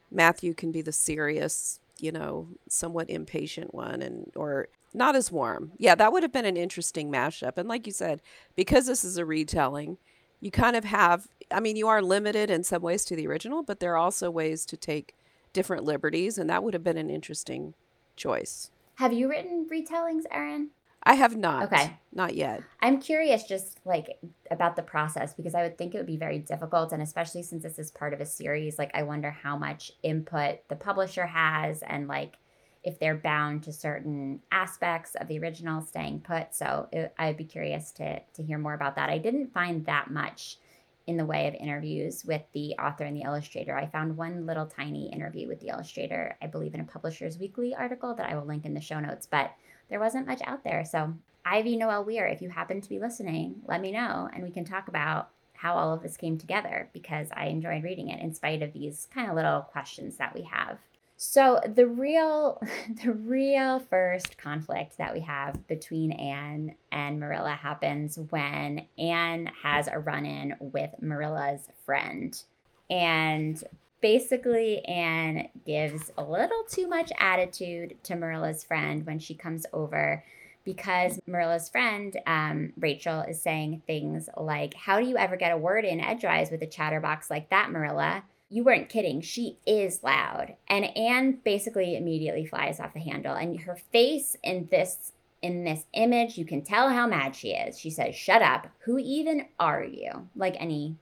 Matthew 0.09 0.53
can 0.53 0.71
be 0.71 0.81
the 0.81 0.93
serious, 0.93 1.81
you 1.99 2.13
know, 2.13 2.47
somewhat 2.69 3.09
impatient 3.09 3.73
one, 3.73 4.01
and 4.01 4.31
or 4.37 4.69
not 4.95 5.15
as 5.15 5.31
warm. 5.31 5.71
Yeah, 5.77 5.95
that 5.95 6.11
would 6.11 6.23
have 6.23 6.31
been 6.31 6.45
an 6.45 6.57
interesting 6.57 7.11
mashup. 7.11 7.57
And 7.57 7.67
like 7.67 7.85
you 7.85 7.93
said, 7.93 8.21
because 8.55 8.87
this 8.87 9.03
is 9.03 9.17
a 9.17 9.25
retelling, 9.25 9.97
you 10.39 10.51
kind 10.51 10.75
of 10.75 10.85
have, 10.85 11.27
I 11.51 11.59
mean, 11.59 11.75
you 11.75 11.87
are 11.87 12.01
limited 12.01 12.49
in 12.49 12.63
some 12.63 12.81
ways 12.81 13.05
to 13.05 13.15
the 13.15 13.27
original, 13.27 13.63
but 13.63 13.79
there 13.79 13.93
are 13.93 13.97
also 13.97 14.31
ways 14.31 14.65
to 14.67 14.77
take 14.77 15.15
different 15.53 15.83
liberties. 15.83 16.37
And 16.37 16.49
that 16.49 16.63
would 16.63 16.73
have 16.73 16.83
been 16.83 16.97
an 16.97 17.09
interesting 17.09 17.73
choice. 18.15 18.71
Have 18.95 19.13
you 19.13 19.29
written 19.29 19.67
retellings, 19.71 20.23
Erin? 20.31 20.69
I 21.03 21.13
have 21.13 21.37
not. 21.37 21.65
Okay. 21.65 21.97
Not 22.13 22.33
yet. 22.33 22.63
I'm 22.81 22.99
curious 22.99 23.43
just 23.43 23.79
like 23.85 24.17
about 24.49 24.75
the 24.75 24.81
process 24.81 25.33
because 25.33 25.53
I 25.53 25.61
would 25.61 25.77
think 25.77 25.93
it 25.93 25.97
would 25.97 26.07
be 26.07 26.17
very 26.17 26.39
difficult. 26.39 26.93
And 26.93 27.01
especially 27.01 27.43
since 27.43 27.61
this 27.61 27.77
is 27.77 27.91
part 27.91 28.13
of 28.13 28.21
a 28.21 28.25
series, 28.25 28.79
like 28.79 28.91
I 28.95 29.03
wonder 29.03 29.29
how 29.29 29.55
much 29.55 29.91
input 30.01 30.67
the 30.67 30.75
publisher 30.75 31.27
has 31.27 31.83
and 31.83 32.07
like 32.07 32.37
if 32.85 32.99
they're 32.99 33.15
bound 33.15 33.63
to 33.63 33.73
certain 33.73 34.39
aspects 34.51 35.15
of 35.15 35.27
the 35.27 35.39
original 35.39 35.81
staying 35.81 36.21
put. 36.21 36.53
So 36.53 36.87
it, 36.93 37.13
I'd 37.17 37.35
be 37.35 37.43
curious 37.43 37.91
to, 37.93 38.19
to 38.19 38.43
hear 38.43 38.59
more 38.59 38.75
about 38.75 38.95
that. 38.95 39.09
I 39.09 39.17
didn't 39.17 39.53
find 39.53 39.85
that 39.87 40.11
much 40.11 40.59
in 41.07 41.17
the 41.17 41.25
way 41.25 41.47
of 41.47 41.55
interviews 41.55 42.23
with 42.23 42.43
the 42.53 42.73
author 42.79 43.03
and 43.03 43.17
the 43.17 43.23
illustrator. 43.23 43.75
I 43.75 43.87
found 43.87 44.15
one 44.15 44.45
little 44.45 44.67
tiny 44.67 45.11
interview 45.11 45.47
with 45.47 45.59
the 45.59 45.69
illustrator, 45.69 46.37
I 46.41 46.47
believe 46.47 46.73
in 46.73 46.79
a 46.79 46.85
Publishers 46.85 47.37
Weekly 47.37 47.75
article 47.75 48.13
that 48.15 48.29
I 48.29 48.35
will 48.35 48.45
link 48.45 48.65
in 48.65 48.73
the 48.73 48.81
show 48.81 48.99
notes, 48.99 49.27
but 49.29 49.51
there 49.89 49.99
wasn't 49.99 50.27
much 50.27 50.41
out 50.45 50.63
there. 50.63 50.85
So, 50.85 51.13
Ivy 51.43 51.77
Noelle 51.77 52.05
Weir, 52.05 52.25
if 52.25 52.41
you 52.41 52.49
happen 52.49 52.81
to 52.81 52.89
be 52.89 52.97
listening, 52.97 53.61
let 53.67 53.81
me 53.81 53.91
know 53.91 54.29
and 54.33 54.43
we 54.43 54.49
can 54.49 54.65
talk 54.65 54.87
about 54.87 55.29
how 55.53 55.75
all 55.75 55.93
of 55.93 56.01
this 56.01 56.17
came 56.17 56.37
together 56.39 56.89
because 56.91 57.27
I 57.33 57.45
enjoyed 57.45 57.83
reading 57.83 58.09
it 58.09 58.21
in 58.21 58.33
spite 58.33 58.63
of 58.63 58.73
these 58.73 59.07
kind 59.13 59.29
of 59.29 59.35
little 59.35 59.61
questions 59.61 60.17
that 60.17 60.33
we 60.33 60.41
have. 60.43 60.79
So 61.17 61.61
the 61.65 61.87
real 61.87 62.61
the 63.03 63.13
real 63.13 63.79
first 63.79 64.37
conflict 64.37 64.97
that 64.97 65.13
we 65.13 65.21
have 65.21 65.67
between 65.67 66.11
Anne 66.11 66.75
and 66.91 67.19
Marilla 67.19 67.51
happens 67.51 68.19
when 68.29 68.85
Anne 68.97 69.51
has 69.63 69.87
a 69.87 69.99
run-in 69.99 70.55
with 70.59 70.91
Marilla's 71.01 71.69
friend. 71.85 72.41
And 72.89 73.63
basically 74.01 74.85
Anne 74.85 75.49
gives 75.65 76.11
a 76.17 76.23
little 76.23 76.63
too 76.69 76.87
much 76.87 77.11
attitude 77.19 77.97
to 78.03 78.15
Marilla's 78.15 78.63
friend 78.63 79.05
when 79.05 79.19
she 79.19 79.33
comes 79.33 79.65
over 79.73 80.23
because 80.63 81.19
Marilla's 81.27 81.69
friend, 81.69 82.17
um, 82.25 82.73
Rachel, 82.77 83.21
is 83.21 83.41
saying 83.41 83.83
things 83.85 84.27
like, 84.35 84.73
How 84.73 84.99
do 84.99 85.07
you 85.07 85.17
ever 85.17 85.37
get 85.37 85.51
a 85.51 85.57
word 85.57 85.85
in 85.85 86.01
edgewise 86.01 86.51
with 86.51 86.61
a 86.61 86.67
chatterbox 86.67 87.29
like 87.29 87.49
that, 87.51 87.71
Marilla? 87.71 88.23
You 88.49 88.63
weren't 88.63 88.89
kidding. 88.89 89.21
She 89.21 89.57
is 89.65 90.03
loud. 90.03 90.55
And 90.67 90.85
Anne 90.97 91.39
basically 91.43 91.95
immediately 91.95 92.45
flies 92.45 92.79
off 92.79 92.93
the 92.93 92.99
handle. 92.99 93.35
And 93.35 93.59
her 93.61 93.75
face 93.75 94.35
in 94.43 94.67
this 94.71 95.11
in 95.41 95.63
this 95.63 95.83
image, 95.93 96.39
you 96.39 96.45
can 96.45 96.63
tell 96.63 96.89
how 96.89 97.05
mad 97.05 97.35
she 97.35 97.49
is. 97.49 97.79
She 97.79 97.91
says, 97.91 98.15
Shut 98.15 98.41
up. 98.41 98.67
Who 98.79 98.97
even 98.97 99.45
are 99.59 99.83
you? 99.83 100.27
Like 100.35 100.55
any 100.59 100.95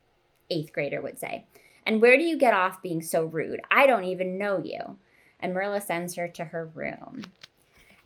eighth 0.49 0.73
grader 0.73 1.01
would 1.01 1.19
say. 1.19 1.45
And 1.86 2.01
where 2.01 2.17
do 2.17 2.23
you 2.23 2.38
get 2.38 2.53
off 2.53 2.82
being 2.82 3.01
so 3.01 3.25
rude? 3.25 3.62
I 3.71 3.88
don't 3.88 4.06
even 4.06 4.38
know 4.38 4.62
you. 4.63 4.97
And 5.39 5.53
Marilla 5.53 5.82
sends 5.82 6.15
her 6.15 6.27
to 6.29 6.45
her 6.45 6.71
room. 6.73 7.23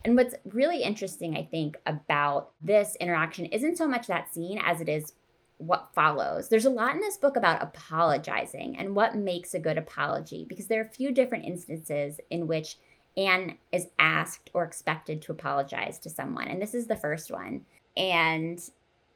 And 0.04 0.16
what's 0.16 0.34
really 0.44 0.82
interesting, 0.82 1.36
I 1.36 1.44
think, 1.44 1.76
about 1.86 2.50
this 2.62 2.96
interaction 3.00 3.46
isn't 3.46 3.76
so 3.76 3.88
much 3.88 4.06
that 4.06 4.32
scene 4.32 4.60
as 4.64 4.80
it 4.80 4.88
is 4.88 5.12
what 5.58 5.90
follows. 5.92 6.48
There's 6.48 6.64
a 6.64 6.70
lot 6.70 6.94
in 6.94 7.00
this 7.00 7.16
book 7.16 7.36
about 7.36 7.62
apologizing 7.62 8.78
and 8.78 8.94
what 8.94 9.16
makes 9.16 9.54
a 9.54 9.58
good 9.58 9.78
apology 9.78 10.46
because 10.48 10.66
there 10.66 10.80
are 10.80 10.86
a 10.86 10.90
few 10.90 11.12
different 11.12 11.44
instances 11.44 12.20
in 12.30 12.46
which 12.46 12.78
Anne 13.16 13.58
is 13.72 13.88
asked 13.98 14.50
or 14.54 14.64
expected 14.64 15.20
to 15.22 15.32
apologize 15.32 15.98
to 15.98 16.10
someone. 16.10 16.46
And 16.46 16.62
this 16.62 16.74
is 16.74 16.86
the 16.86 16.96
first 16.96 17.30
one. 17.30 17.62
And 17.96 18.60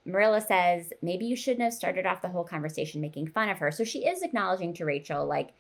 Marilla 0.05 0.41
says, 0.41 0.93
maybe 1.01 1.27
you 1.27 1.37
shouldn't 1.37 1.63
have 1.63 1.73
started 1.73 2.07
off 2.07 2.23
the 2.23 2.29
whole 2.29 2.45
conversation 2.45 3.01
making 3.01 3.29
fun 3.29 3.49
of 3.49 3.59
her. 3.59 3.71
So 3.71 3.85
she 3.85 4.05
is 4.05 4.23
acknowledging 4.23 4.75
to 4.75 4.85
Rachel, 4.85 5.25
like, 5.27 5.51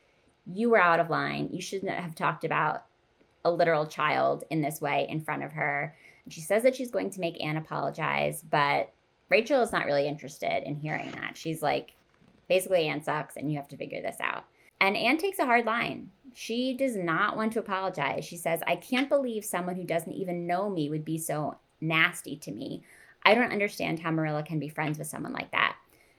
you 0.52 0.70
were 0.70 0.80
out 0.80 0.98
of 0.98 1.10
line. 1.10 1.50
You 1.52 1.62
shouldn't 1.62 1.92
have 1.92 2.16
talked 2.16 2.42
about 2.44 2.84
a 3.44 3.50
literal 3.50 3.86
child 3.86 4.42
in 4.50 4.60
this 4.60 4.80
way 4.80 5.06
in 5.08 5.20
front 5.20 5.44
of 5.44 5.52
her. 5.52 5.94
And 6.24 6.32
she 6.32 6.40
says 6.40 6.64
that 6.64 6.74
she's 6.74 6.90
going 6.90 7.10
to 7.10 7.20
make 7.20 7.40
Anne 7.40 7.56
apologize, 7.56 8.42
but 8.42 8.92
Rachel 9.32 9.62
is 9.62 9.72
not 9.72 9.86
really 9.86 10.06
interested 10.06 10.62
in 10.68 10.76
hearing 10.76 11.10
that. 11.12 11.38
She's 11.38 11.62
like, 11.62 11.94
basically, 12.50 12.86
Anne 12.86 13.02
sucks 13.02 13.38
and 13.38 13.50
you 13.50 13.56
have 13.56 13.68
to 13.68 13.78
figure 13.78 14.02
this 14.02 14.18
out. 14.20 14.44
And 14.78 14.94
Anne 14.94 15.16
takes 15.16 15.38
a 15.38 15.46
hard 15.46 15.64
line. 15.64 16.10
She 16.34 16.76
does 16.76 16.96
not 16.96 17.34
want 17.34 17.54
to 17.54 17.58
apologize. 17.58 18.26
She 18.26 18.36
says, 18.36 18.60
I 18.66 18.76
can't 18.76 19.08
believe 19.08 19.42
someone 19.42 19.76
who 19.76 19.84
doesn't 19.84 20.12
even 20.12 20.46
know 20.46 20.68
me 20.68 20.90
would 20.90 21.06
be 21.06 21.16
so 21.16 21.56
nasty 21.80 22.36
to 22.36 22.52
me. 22.52 22.82
I 23.22 23.34
don't 23.34 23.52
understand 23.52 24.00
how 24.00 24.10
Marilla 24.10 24.42
can 24.42 24.58
be 24.58 24.68
friends 24.68 24.98
with 24.98 25.06
someone 25.06 25.32
like 25.32 25.50
that. 25.52 25.76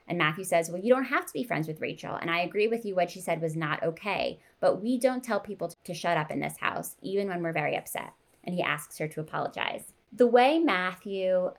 And 0.07 0.17
Matthew 0.17 0.43
says, 0.43 0.71
Well, 0.71 0.81
you 0.81 0.91
don't 0.91 1.03
have 1.03 1.27
to 1.27 1.33
be 1.33 1.43
friends 1.43 1.67
with 1.67 1.81
Rachel. 1.81 2.15
And 2.15 2.31
I 2.31 2.39
agree 2.39 2.67
with 2.67 2.83
you, 2.83 2.95
what 2.95 3.11
she 3.11 3.21
said 3.21 3.43
was 3.43 3.55
not 3.55 3.83
okay. 3.83 4.39
But 4.59 4.81
we 4.81 4.97
don't 4.97 5.23
tell 5.23 5.39
people 5.39 5.71
to 5.83 5.93
shut 5.93 6.17
up 6.17 6.31
in 6.31 6.39
this 6.39 6.57
house, 6.57 6.95
even 7.03 7.27
when 7.27 7.43
we're 7.43 7.53
very 7.53 7.77
upset. 7.77 8.13
And 8.43 8.55
he 8.55 8.63
asks 8.63 8.97
her 8.97 9.07
to 9.09 9.21
apologize. 9.21 9.93
The 10.11 10.27
way 10.27 10.57
Matthew 10.57 11.51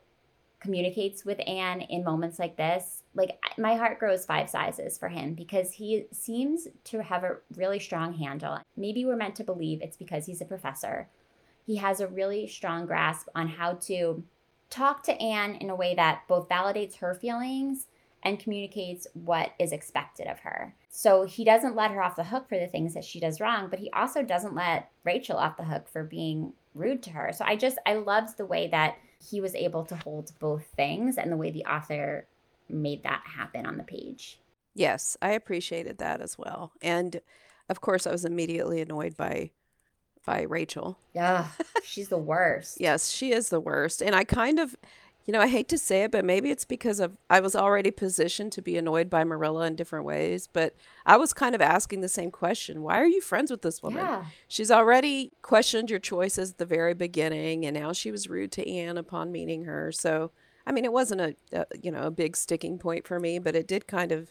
communicates 0.60 1.24
with 1.24 1.40
Anne 1.46 1.82
in 1.82 2.04
moments 2.04 2.38
like 2.38 2.56
this, 2.56 3.02
like 3.14 3.38
my 3.58 3.76
heart 3.76 3.98
grows 3.98 4.24
five 4.24 4.48
sizes 4.48 4.98
for 4.98 5.08
him 5.08 5.34
because 5.34 5.72
he 5.72 6.06
seems 6.10 6.68
to 6.84 7.02
have 7.02 7.22
a 7.22 7.36
really 7.56 7.78
strong 7.78 8.14
handle. 8.14 8.58
Maybe 8.76 9.04
we're 9.04 9.16
meant 9.16 9.36
to 9.36 9.44
believe 9.44 9.82
it's 9.82 9.96
because 9.96 10.26
he's 10.26 10.40
a 10.40 10.46
professor. 10.46 11.08
He 11.66 11.76
has 11.76 12.00
a 12.00 12.08
really 12.08 12.46
strong 12.46 12.86
grasp 12.86 13.28
on 13.34 13.48
how 13.48 13.74
to 13.74 14.24
talk 14.70 15.02
to 15.04 15.20
Anne 15.20 15.54
in 15.56 15.70
a 15.70 15.76
way 15.76 15.94
that 15.94 16.22
both 16.28 16.48
validates 16.48 16.96
her 16.96 17.14
feelings 17.14 17.86
and 18.22 18.40
communicates 18.40 19.06
what 19.12 19.52
is 19.58 19.70
expected 19.70 20.26
of 20.26 20.40
her. 20.40 20.74
So 20.88 21.24
he 21.24 21.44
doesn't 21.44 21.76
let 21.76 21.90
her 21.90 22.02
off 22.02 22.16
the 22.16 22.24
hook 22.24 22.48
for 22.48 22.58
the 22.58 22.66
things 22.66 22.94
that 22.94 23.04
she 23.04 23.20
does 23.20 23.40
wrong, 23.40 23.68
but 23.68 23.78
he 23.78 23.90
also 23.90 24.22
doesn't 24.22 24.54
let 24.54 24.90
Rachel 25.04 25.36
off 25.36 25.58
the 25.58 25.64
hook 25.64 25.88
for 25.88 26.02
being 26.02 26.54
rude 26.74 27.02
to 27.02 27.10
her. 27.10 27.32
So 27.32 27.44
I 27.44 27.56
just, 27.56 27.78
I 27.86 27.94
loved 27.94 28.36
the 28.36 28.46
way 28.46 28.68
that 28.68 28.96
he 29.30 29.40
was 29.40 29.54
able 29.54 29.84
to 29.84 29.96
hold 29.96 30.32
both 30.38 30.64
things 30.76 31.18
and 31.18 31.30
the 31.32 31.36
way 31.36 31.50
the 31.50 31.64
author 31.64 32.26
made 32.68 33.02
that 33.02 33.22
happen 33.24 33.66
on 33.66 33.76
the 33.76 33.84
page. 33.84 34.38
Yes, 34.74 35.16
I 35.22 35.30
appreciated 35.30 35.98
that 35.98 36.20
as 36.20 36.36
well. 36.36 36.72
And 36.82 37.20
of 37.68 37.80
course, 37.80 38.06
I 38.06 38.10
was 38.10 38.24
immediately 38.24 38.80
annoyed 38.80 39.16
by 39.16 39.50
by 40.26 40.42
Rachel. 40.42 40.98
Yeah, 41.14 41.48
she's 41.82 42.08
the 42.08 42.18
worst. 42.18 42.76
yes, 42.80 43.10
she 43.10 43.32
is 43.32 43.50
the 43.50 43.60
worst. 43.60 44.02
And 44.02 44.14
I 44.14 44.24
kind 44.24 44.58
of 44.58 44.74
you 45.24 45.32
know, 45.32 45.40
I 45.40 45.48
hate 45.48 45.68
to 45.68 45.78
say 45.78 46.02
it, 46.02 46.10
but 46.10 46.24
maybe 46.24 46.50
it's 46.50 46.66
because 46.66 47.00
of 47.00 47.16
I 47.30 47.40
was 47.40 47.56
already 47.56 47.90
positioned 47.90 48.52
to 48.52 48.62
be 48.62 48.76
annoyed 48.76 49.08
by 49.08 49.24
Marilla 49.24 49.66
in 49.66 49.74
different 49.74 50.04
ways. 50.04 50.48
But 50.52 50.76
I 51.06 51.16
was 51.16 51.32
kind 51.32 51.54
of 51.54 51.62
asking 51.62 52.02
the 52.02 52.08
same 52.08 52.30
question: 52.30 52.82
Why 52.82 53.00
are 53.00 53.06
you 53.06 53.22
friends 53.22 53.50
with 53.50 53.62
this 53.62 53.82
woman? 53.82 54.04
Yeah. 54.04 54.26
She's 54.48 54.70
already 54.70 55.32
questioned 55.40 55.88
your 55.88 55.98
choices 55.98 56.52
at 56.52 56.58
the 56.58 56.66
very 56.66 56.92
beginning, 56.92 57.64
and 57.64 57.74
now 57.74 57.92
she 57.92 58.10
was 58.10 58.28
rude 58.28 58.52
to 58.52 58.70
Anne 58.70 58.98
upon 58.98 59.32
meeting 59.32 59.64
her. 59.64 59.90
So, 59.92 60.30
I 60.66 60.72
mean, 60.72 60.84
it 60.84 60.92
wasn't 60.92 61.22
a, 61.22 61.36
a 61.52 61.66
you 61.82 61.90
know 61.90 62.02
a 62.02 62.10
big 62.10 62.36
sticking 62.36 62.78
point 62.78 63.06
for 63.06 63.18
me, 63.18 63.38
but 63.38 63.56
it 63.56 63.66
did 63.66 63.86
kind 63.86 64.12
of 64.12 64.30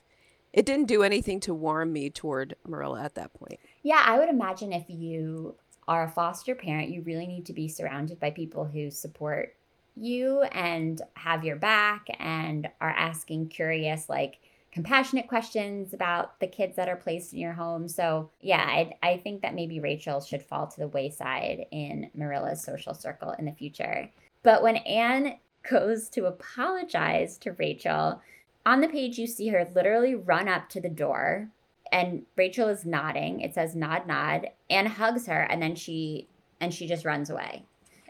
it 0.54 0.66
didn't 0.66 0.86
do 0.86 1.02
anything 1.02 1.40
to 1.42 1.56
warm 1.56 1.92
me 1.92 2.12
toward 2.12 2.56
Marilla 2.68 3.02
at 3.02 3.16
that 3.16 3.34
point. 3.34 3.60
Yeah, 3.82 4.04
I 4.06 4.20
would 4.20 4.30
imagine 4.30 4.72
if 4.72 4.86
you 4.88 5.56
are 5.88 6.04
a 6.04 6.10
foster 6.10 6.54
parent, 6.54 6.92
you 6.92 7.02
really 7.02 7.26
need 7.26 7.48
to 7.48 7.54
be 7.54 7.68
surrounded 7.68 8.20
by 8.20 8.30
people 8.30 8.66
who 8.66 8.92
support 8.92 9.56
you 9.96 10.42
and 10.42 11.02
have 11.16 11.44
your 11.44 11.56
back 11.56 12.08
and 12.20 12.70
are 12.82 12.90
asking 12.90 13.50
curious, 13.50 14.10
like 14.10 14.40
compassionate 14.72 15.28
questions 15.28 15.94
about 15.94 16.40
the 16.40 16.48
kids 16.48 16.76
that 16.76 16.90
are 16.90 16.96
placed 16.96 17.34
in 17.34 17.40
your 17.40 17.54
home. 17.54 17.88
So, 17.88 18.32
yeah, 18.42 18.64
I, 18.66 18.94
I 19.04 19.18
think 19.18 19.42
that 19.42 19.54
maybe 19.54 19.80
Rachel 19.80 20.20
should 20.20 20.42
fall 20.42 20.68
to 20.68 20.80
the 20.80 20.88
wayside 20.88 21.68
in 21.72 22.10
Marilla's 22.16 22.64
social 22.64 22.96
circle 22.96 23.36
in 23.38 23.46
the 23.46 23.52
future. 23.52 24.10
But 24.42 24.64
when 24.64 24.78
Anne 24.78 25.38
goes 25.70 26.10
to 26.10 26.26
apologize 26.26 27.38
to 27.40 27.54
Rachel, 27.54 28.22
on 28.66 28.82
the 28.82 28.88
page 28.88 29.18
you 29.18 29.28
see 29.28 29.50
her 29.50 29.70
literally 29.76 30.16
run 30.16 30.48
up 30.48 30.70
to 30.70 30.82
the 30.82 30.90
door 30.90 31.50
and 31.92 32.26
Rachel 32.36 32.70
is 32.70 32.86
nodding. 32.86 33.42
It 33.42 33.54
says 33.54 33.76
nod 33.76 34.08
nod. 34.08 34.50
Anne 34.70 34.88
hugs 34.88 35.28
her 35.28 35.42
and 35.42 35.62
then 35.62 35.76
she 35.76 36.28
and 36.60 36.74
she 36.74 36.88
just 36.88 37.06
runs 37.06 37.30
away. 37.30 37.66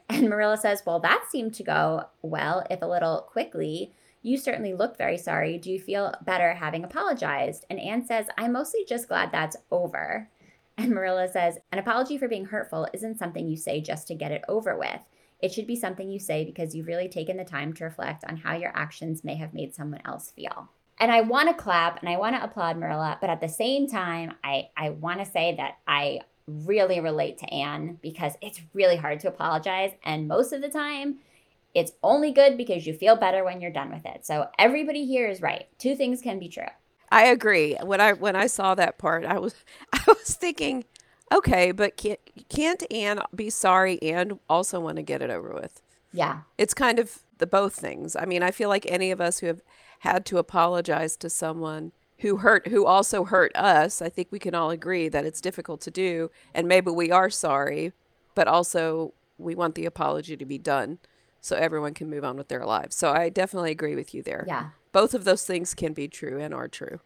And 0.09 0.29
Marilla 0.29 0.57
says, 0.57 0.83
Well, 0.85 0.99
that 0.99 1.25
seemed 1.29 1.53
to 1.55 1.63
go 1.63 2.05
well, 2.21 2.65
if 2.69 2.81
a 2.81 2.87
little 2.87 3.27
quickly. 3.31 3.93
You 4.21 4.37
certainly 4.37 4.73
look 4.73 4.97
very 4.97 5.17
sorry. 5.17 5.57
Do 5.57 5.69
you 5.69 5.79
feel 5.79 6.13
better 6.23 6.53
having 6.53 6.85
apologized? 6.85 7.65
And 7.69 7.79
Anne 7.79 8.05
says, 8.05 8.27
I'm 8.37 8.53
mostly 8.53 8.85
just 8.87 9.09
glad 9.09 9.31
that's 9.31 9.57
over. 9.69 10.29
And 10.77 10.91
Marilla 10.91 11.27
says, 11.27 11.57
An 11.71 11.79
apology 11.79 12.17
for 12.17 12.27
being 12.27 12.45
hurtful 12.45 12.87
isn't 12.93 13.19
something 13.19 13.47
you 13.47 13.57
say 13.57 13.81
just 13.81 14.07
to 14.07 14.15
get 14.15 14.31
it 14.31 14.43
over 14.47 14.77
with. 14.77 15.01
It 15.41 15.51
should 15.51 15.67
be 15.67 15.75
something 15.75 16.09
you 16.09 16.19
say 16.19 16.45
because 16.45 16.73
you've 16.73 16.87
really 16.87 17.09
taken 17.09 17.35
the 17.35 17.43
time 17.43 17.73
to 17.73 17.83
reflect 17.83 18.23
on 18.23 18.37
how 18.37 18.55
your 18.55 18.71
actions 18.75 19.23
may 19.23 19.35
have 19.35 19.53
made 19.53 19.75
someone 19.75 20.01
else 20.05 20.31
feel. 20.31 20.69
And 20.99 21.11
I 21.11 21.21
want 21.21 21.49
to 21.49 21.53
clap 21.53 21.99
and 21.99 22.07
I 22.07 22.17
want 22.17 22.35
to 22.35 22.43
applaud 22.43 22.77
Marilla, 22.77 23.17
but 23.19 23.29
at 23.29 23.41
the 23.41 23.49
same 23.49 23.89
time, 23.89 24.35
I, 24.43 24.69
I 24.77 24.91
want 24.91 25.19
to 25.19 25.29
say 25.29 25.55
that 25.57 25.79
I 25.85 26.21
really 26.47 26.99
relate 26.99 27.37
to 27.39 27.53
Anne 27.53 27.97
because 28.01 28.33
it's 28.41 28.61
really 28.73 28.97
hard 28.97 29.19
to 29.21 29.27
apologize. 29.27 29.91
And 30.03 30.27
most 30.27 30.53
of 30.53 30.61
the 30.61 30.69
time, 30.69 31.19
it's 31.73 31.93
only 32.03 32.31
good 32.31 32.57
because 32.57 32.85
you 32.85 32.93
feel 32.93 33.15
better 33.15 33.43
when 33.43 33.61
you're 33.61 33.71
done 33.71 33.91
with 33.91 34.05
it. 34.05 34.25
So 34.25 34.47
everybody 34.59 35.05
here 35.05 35.27
is 35.27 35.41
right. 35.41 35.67
Two 35.79 35.95
things 35.95 36.21
can 36.21 36.39
be 36.39 36.49
true. 36.49 36.67
I 37.11 37.25
agree. 37.25 37.75
When 37.83 38.01
I 38.01 38.13
when 38.13 38.35
I 38.35 38.47
saw 38.47 38.75
that 38.75 38.97
part, 38.97 39.25
I 39.25 39.39
was 39.39 39.55
I 39.93 40.03
was 40.07 40.35
thinking, 40.35 40.85
okay, 41.31 41.71
but 41.71 41.97
can't 41.97 42.19
can't 42.49 42.83
Anne 42.91 43.21
be 43.33 43.49
sorry 43.49 44.01
and 44.01 44.39
also 44.49 44.79
want 44.79 44.97
to 44.97 45.03
get 45.03 45.21
it 45.21 45.29
over 45.29 45.53
with? 45.53 45.81
Yeah. 46.11 46.41
It's 46.57 46.73
kind 46.73 46.99
of 46.99 47.19
the 47.39 47.47
both 47.47 47.75
things. 47.75 48.15
I 48.15 48.25
mean, 48.25 48.43
I 48.43 48.51
feel 48.51 48.69
like 48.69 48.85
any 48.87 49.11
of 49.11 49.19
us 49.19 49.39
who 49.39 49.47
have 49.47 49.61
had 49.99 50.25
to 50.27 50.37
apologize 50.37 51.15
to 51.17 51.29
someone 51.29 51.91
who 52.23 52.37
hurt 52.37 52.67
who 52.69 52.85
also 52.85 53.25
hurt 53.25 53.55
us 53.55 54.01
i 54.01 54.09
think 54.09 54.29
we 54.31 54.39
can 54.39 54.55
all 54.55 54.71
agree 54.71 55.09
that 55.09 55.25
it's 55.25 55.41
difficult 55.41 55.81
to 55.81 55.91
do 55.91 56.31
and 56.53 56.67
maybe 56.67 56.89
we 56.89 57.11
are 57.11 57.29
sorry 57.29 57.91
but 58.33 58.47
also 58.47 59.13
we 59.37 59.53
want 59.53 59.75
the 59.75 59.85
apology 59.85 60.35
to 60.37 60.45
be 60.45 60.57
done 60.57 60.97
so 61.41 61.57
everyone 61.57 61.93
can 61.93 62.09
move 62.09 62.23
on 62.23 62.37
with 62.37 62.47
their 62.47 62.65
lives. 62.65 62.95
So 62.95 63.11
i 63.11 63.27
definitely 63.29 63.71
agree 63.71 63.95
with 63.95 64.13
you 64.13 64.23
there. 64.23 64.45
Yeah. 64.47 64.69
both 64.93 65.13
of 65.13 65.25
those 65.25 65.45
things 65.45 65.73
can 65.73 65.91
be 65.93 66.07
true 66.07 66.39
and 66.39 66.53
are 66.53 66.69
true 66.69 67.01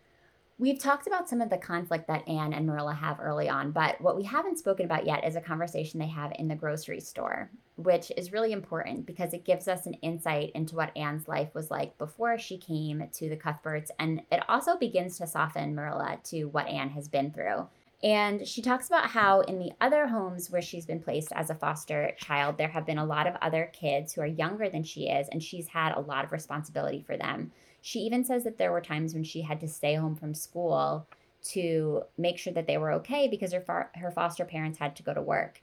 We've 0.60 0.80
talked 0.80 1.06
about 1.06 1.30
some 1.30 1.39
of 1.39 1.52
the 1.52 1.58
conflict 1.60 2.08
that 2.08 2.28
Anne 2.28 2.52
and 2.52 2.65
Marilla 2.65 2.96
have 2.96 3.20
early 3.20 3.48
on, 3.48 3.72
but 3.72 4.02
what 4.02 4.17
we 4.17 4.24
haven't 4.24 4.58
spoken 4.58 4.86
about 4.86 5.06
yet 5.06 5.24
is 5.24 5.36
a 5.36 5.41
conversation 5.41 6.00
they 6.00 6.08
have 6.08 6.32
in 6.39 6.48
the 6.48 6.56
grocery 6.56 7.00
store, 7.00 7.52
which 7.76 8.12
is 8.17 8.32
really 8.32 8.54
important 8.54 9.06
because 9.06 9.34
it 9.34 9.46
gives 9.46 9.67
us 9.67 9.86
an 9.86 9.93
insight 9.96 10.52
into 10.56 10.76
what 10.76 10.98
Anne's 10.98 11.28
life 11.28 11.54
was 11.54 11.70
like 11.70 11.96
before 12.00 12.39
she 12.39 12.58
came 12.58 13.08
to 13.13 13.30
the 13.30 13.36
Cuthberts, 13.36 13.91
and 14.00 14.24
it 14.32 14.41
also 14.50 14.76
begins 14.76 15.20
to 15.20 15.28
soften 15.28 15.76
Marilla 15.76 16.17
to 16.24 16.46
what 16.46 16.67
Anne 16.67 16.89
has 16.89 17.08
been 17.08 17.32
through. 17.32 17.67
And 18.02 18.48
she 18.48 18.63
talks 18.63 18.88
about 18.88 19.12
how 19.12 19.41
in 19.41 19.60
the 19.60 19.74
other 19.80 20.08
homes 20.08 20.50
where 20.50 20.62
she's 20.63 20.88
been 20.88 21.02
placed 21.04 21.32
as 21.34 21.52
a 21.52 21.56
foster 21.56 22.13
child, 22.17 22.58
there 22.58 22.67
have 22.67 22.86
been 22.86 22.98
a 22.98 23.06
lot 23.06 23.28
of 23.28 23.36
other 23.43 23.70
kids 23.74 24.13
who 24.13 24.22
are 24.22 24.28
younger 24.28 24.70
than 24.70 24.84
she 24.84 25.08
is, 25.08 25.28
and 25.30 25.43
she's 25.43 25.67
had 25.67 25.93
a 25.93 26.02
lot 26.02 26.26
of 26.26 26.32
responsibility 26.32 27.04
for 27.06 27.15
them. 27.15 27.52
She 27.88 28.00
even 28.00 28.26
says 28.26 28.44
that 28.44 28.58
there 28.58 28.73
were 28.73 28.81
times 28.81 29.13
when 29.13 29.23
she 29.23 29.44
had 29.44 29.62
to 29.62 29.67
stay 29.69 29.96
home 29.96 30.13
from 30.13 30.33
school 30.33 31.08
to 31.54 32.04
make 32.17 32.38
sure 32.38 32.52
that 32.52 32.67
they 32.67 32.77
were 32.77 32.92
okay 32.92 33.29
because 33.29 33.54
her 33.54 33.62
far- 33.62 33.92
her 33.96 34.12
foster 34.12 34.44
parents 34.44 34.77
had 34.77 34.94
to 34.98 35.04
go 35.04 35.13
to 35.13 35.21
work. 35.21 35.62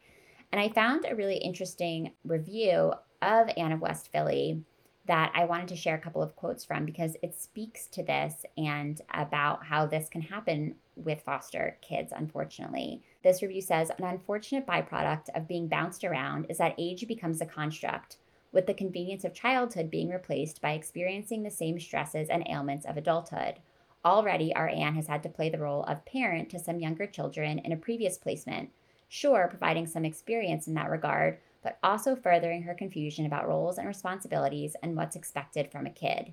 And 0.50 0.58
I 0.58 0.70
found 0.70 1.04
a 1.04 1.14
really 1.14 1.36
interesting 1.36 2.12
review 2.24 2.94
of 3.20 3.50
Anne 3.58 3.72
of 3.72 3.82
West 3.82 4.10
Philly 4.10 4.64
that 5.04 5.32
I 5.34 5.44
wanted 5.44 5.68
to 5.68 5.76
share 5.76 5.96
a 5.96 6.00
couple 6.00 6.22
of 6.22 6.34
quotes 6.34 6.64
from 6.64 6.86
because 6.86 7.14
it 7.22 7.38
speaks 7.38 7.88
to 7.88 8.02
this 8.02 8.46
and 8.56 9.02
about 9.12 9.66
how 9.66 9.84
this 9.84 10.08
can 10.08 10.22
happen 10.22 10.76
with 10.96 11.20
foster 11.20 11.76
kids, 11.82 12.10
unfortunately. 12.16 13.02
This 13.22 13.42
review 13.42 13.60
says 13.60 13.90
An 13.98 14.04
unfortunate 14.04 14.66
byproduct 14.66 15.28
of 15.34 15.46
being 15.46 15.68
bounced 15.68 16.04
around 16.04 16.46
is 16.48 16.56
that 16.56 16.74
age 16.78 17.06
becomes 17.06 17.42
a 17.42 17.46
construct, 17.46 18.16
with 18.54 18.66
the 18.66 18.72
convenience 18.72 19.24
of 19.24 19.34
childhood 19.34 19.90
being 19.90 20.08
replaced 20.08 20.62
by 20.62 20.72
experiencing 20.72 21.42
the 21.42 21.50
same 21.50 21.78
stresses 21.78 22.28
and 22.30 22.46
ailments 22.48 22.86
of 22.86 22.96
adulthood. 22.96 23.56
Already, 24.04 24.54
our 24.54 24.68
Anne 24.68 24.94
has 24.94 25.08
had 25.08 25.22
to 25.24 25.28
play 25.28 25.50
the 25.50 25.58
role 25.58 25.82
of 25.84 26.04
parent 26.06 26.48
to 26.50 26.58
some 26.58 26.78
younger 26.78 27.06
children 27.06 27.58
in 27.58 27.72
a 27.72 27.76
previous 27.76 28.16
placement. 28.16 28.70
Sure, 29.08 29.48
providing 29.48 29.86
some 29.86 30.04
experience 30.04 30.68
in 30.68 30.74
that 30.74 30.90
regard, 30.90 31.38
but 31.62 31.78
also 31.82 32.14
furthering 32.14 32.62
her 32.62 32.74
confusion 32.74 33.26
about 33.26 33.48
roles 33.48 33.76
and 33.76 33.88
responsibilities 33.88 34.76
and 34.82 34.96
what's 34.96 35.16
expected 35.16 35.70
from 35.72 35.86
a 35.86 35.90
kid. 35.90 36.32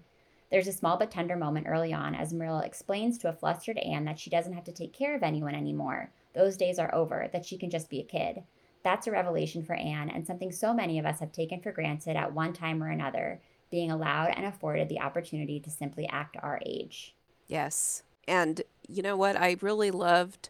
There's 0.51 0.67
a 0.67 0.74
small 0.74 0.97
but 0.97 1.09
tender 1.09 1.38
moment 1.38 1.67
early 1.69 1.93
on 1.93 2.13
as 2.13 2.34
Marilla 2.34 2.65
explains 2.65 3.17
to 3.19 3.30
a 3.30 3.34
flustered 3.34 3.78
Anne 3.78 4.03
that 4.05 4.19
she 4.19 4.30
doesn't 4.30 4.53
have 4.53 4.65
to 4.65 4.74
take 4.74 4.93
care 4.93 5.15
of 5.15 5.24
anyone 5.24 5.55
anymore. 5.55 6.11
Those 6.36 6.57
days 6.57 6.78
are 6.78 6.93
over, 6.93 7.30
that 7.32 7.45
she 7.45 7.57
can 7.57 7.69
just 7.69 7.89
be 7.89 8.01
a 8.01 8.03
kid. 8.03 8.43
That's 8.84 9.07
a 9.07 9.11
revelation 9.11 9.63
for 9.63 9.75
Anne 9.75 10.09
and 10.09 10.25
something 10.25 10.51
so 10.51 10.73
many 10.73 10.97
of 10.99 11.05
us 11.05 11.19
have 11.19 11.32
taken 11.32 11.61
for 11.61 11.71
granted 11.71 12.15
at 12.15 12.34
one 12.34 12.53
time 12.53 12.82
or 12.82 12.89
another, 12.89 13.41
being 13.69 13.91
allowed 13.91 14.34
and 14.36 14.45
afforded 14.45 14.89
the 14.89 14.99
opportunity 14.99 15.59
to 15.59 15.69
simply 15.69 16.07
act 16.07 16.36
our 16.41 16.59
age. 16.65 17.15
Yes. 17.47 18.03
And 18.27 18.61
you 18.88 19.01
know 19.01 19.15
what? 19.15 19.36
I 19.36 19.57
really 19.61 19.91
loved 19.91 20.49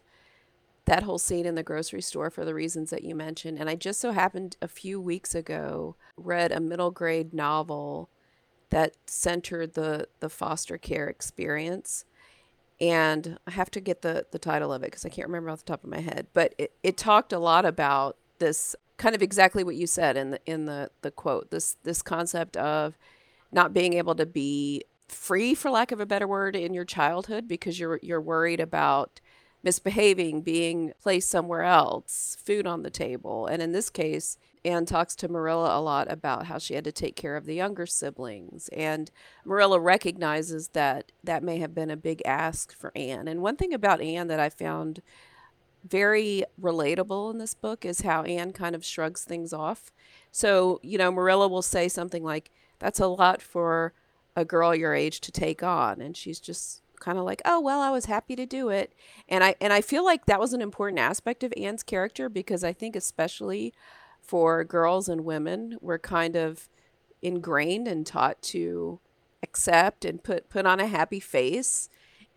that 0.84 1.04
whole 1.04 1.18
scene 1.18 1.46
in 1.46 1.54
the 1.54 1.62
grocery 1.62 2.02
store 2.02 2.30
for 2.30 2.44
the 2.44 2.54
reasons 2.54 2.90
that 2.90 3.04
you 3.04 3.14
mentioned. 3.14 3.58
And 3.58 3.70
I 3.70 3.76
just 3.76 4.00
so 4.00 4.10
happened 4.12 4.56
a 4.60 4.68
few 4.68 5.00
weeks 5.00 5.34
ago 5.34 5.96
read 6.16 6.52
a 6.52 6.60
middle 6.60 6.90
grade 6.90 7.32
novel 7.32 8.10
that 8.70 8.96
centered 9.06 9.74
the 9.74 10.08
the 10.20 10.28
foster 10.28 10.78
care 10.78 11.08
experience. 11.08 12.04
And 12.80 13.38
I 13.46 13.52
have 13.52 13.70
to 13.72 13.80
get 13.80 14.02
the, 14.02 14.26
the 14.32 14.40
title 14.40 14.72
of 14.72 14.82
it 14.82 14.86
because 14.86 15.04
I 15.04 15.08
can't 15.08 15.28
remember 15.28 15.50
off 15.50 15.60
the 15.60 15.66
top 15.66 15.84
of 15.84 15.90
my 15.90 16.00
head. 16.00 16.26
But 16.32 16.54
it, 16.58 16.72
it 16.82 16.96
talked 16.96 17.32
a 17.32 17.38
lot 17.38 17.64
about 17.64 18.16
this 18.42 18.76
kind 18.96 19.14
of 19.14 19.22
exactly 19.22 19.64
what 19.64 19.76
you 19.76 19.86
said 19.86 20.16
in 20.16 20.32
the 20.32 20.40
in 20.44 20.66
the, 20.66 20.90
the 21.02 21.10
quote. 21.10 21.50
This 21.50 21.76
this 21.84 22.02
concept 22.02 22.56
of 22.56 22.98
not 23.50 23.72
being 23.72 23.94
able 23.94 24.14
to 24.16 24.26
be 24.26 24.82
free 25.08 25.54
for 25.54 25.70
lack 25.70 25.92
of 25.92 26.00
a 26.00 26.06
better 26.06 26.26
word 26.26 26.56
in 26.56 26.74
your 26.74 26.84
childhood 26.84 27.46
because 27.48 27.78
you're 27.78 28.00
you're 28.02 28.20
worried 28.20 28.60
about 28.60 29.20
misbehaving, 29.62 30.42
being 30.42 30.92
placed 31.00 31.30
somewhere 31.30 31.62
else, 31.62 32.36
food 32.44 32.66
on 32.66 32.82
the 32.82 32.90
table. 32.90 33.46
And 33.46 33.62
in 33.62 33.70
this 33.70 33.90
case, 33.90 34.36
Anne 34.64 34.86
talks 34.86 35.14
to 35.16 35.28
Marilla 35.28 35.78
a 35.78 35.80
lot 35.80 36.10
about 36.10 36.46
how 36.46 36.58
she 36.58 36.74
had 36.74 36.84
to 36.84 36.92
take 36.92 37.14
care 37.14 37.36
of 37.36 37.46
the 37.46 37.54
younger 37.54 37.86
siblings. 37.86 38.68
And 38.72 39.10
Marilla 39.44 39.78
recognizes 39.78 40.68
that 40.68 41.12
that 41.22 41.44
may 41.44 41.58
have 41.58 41.74
been 41.74 41.90
a 41.90 41.96
big 41.96 42.22
ask 42.24 42.72
for 42.76 42.92
Anne. 42.96 43.28
And 43.28 43.40
one 43.40 43.56
thing 43.56 43.72
about 43.72 44.00
Anne 44.00 44.28
that 44.28 44.40
I 44.40 44.48
found 44.48 45.00
very 45.86 46.44
relatable 46.60 47.30
in 47.32 47.38
this 47.38 47.54
book 47.54 47.84
is 47.84 48.02
how 48.02 48.22
Anne 48.22 48.52
kind 48.52 48.74
of 48.74 48.84
shrugs 48.84 49.24
things 49.24 49.52
off. 49.52 49.92
So, 50.30 50.80
you 50.82 50.98
know, 50.98 51.10
Marilla 51.10 51.48
will 51.48 51.62
say 51.62 51.88
something 51.88 52.22
like, 52.22 52.50
That's 52.78 53.00
a 53.00 53.06
lot 53.06 53.42
for 53.42 53.92
a 54.34 54.44
girl 54.44 54.74
your 54.74 54.94
age 54.94 55.20
to 55.20 55.32
take 55.32 55.62
on. 55.62 56.00
And 56.00 56.16
she's 56.16 56.40
just 56.40 56.82
kind 57.02 57.18
of 57.18 57.24
like, 57.24 57.42
oh 57.44 57.60
well, 57.60 57.80
I 57.80 57.90
was 57.90 58.06
happy 58.06 58.36
to 58.36 58.46
do 58.46 58.68
it. 58.68 58.94
And 59.28 59.44
I 59.44 59.56
and 59.60 59.72
I 59.72 59.80
feel 59.80 60.04
like 60.04 60.26
that 60.26 60.40
was 60.40 60.52
an 60.52 60.62
important 60.62 61.00
aspect 61.00 61.42
of 61.42 61.52
Anne's 61.56 61.82
character 61.82 62.28
because 62.28 62.64
I 62.64 62.72
think 62.72 62.96
especially 62.96 63.74
for 64.20 64.64
girls 64.64 65.08
and 65.08 65.24
women, 65.24 65.76
we're 65.80 65.98
kind 65.98 66.36
of 66.36 66.68
ingrained 67.20 67.88
and 67.88 68.06
taught 68.06 68.40
to 68.42 69.00
accept 69.42 70.04
and 70.04 70.22
put 70.22 70.48
put 70.48 70.64
on 70.64 70.80
a 70.80 70.86
happy 70.86 71.20
face 71.20 71.88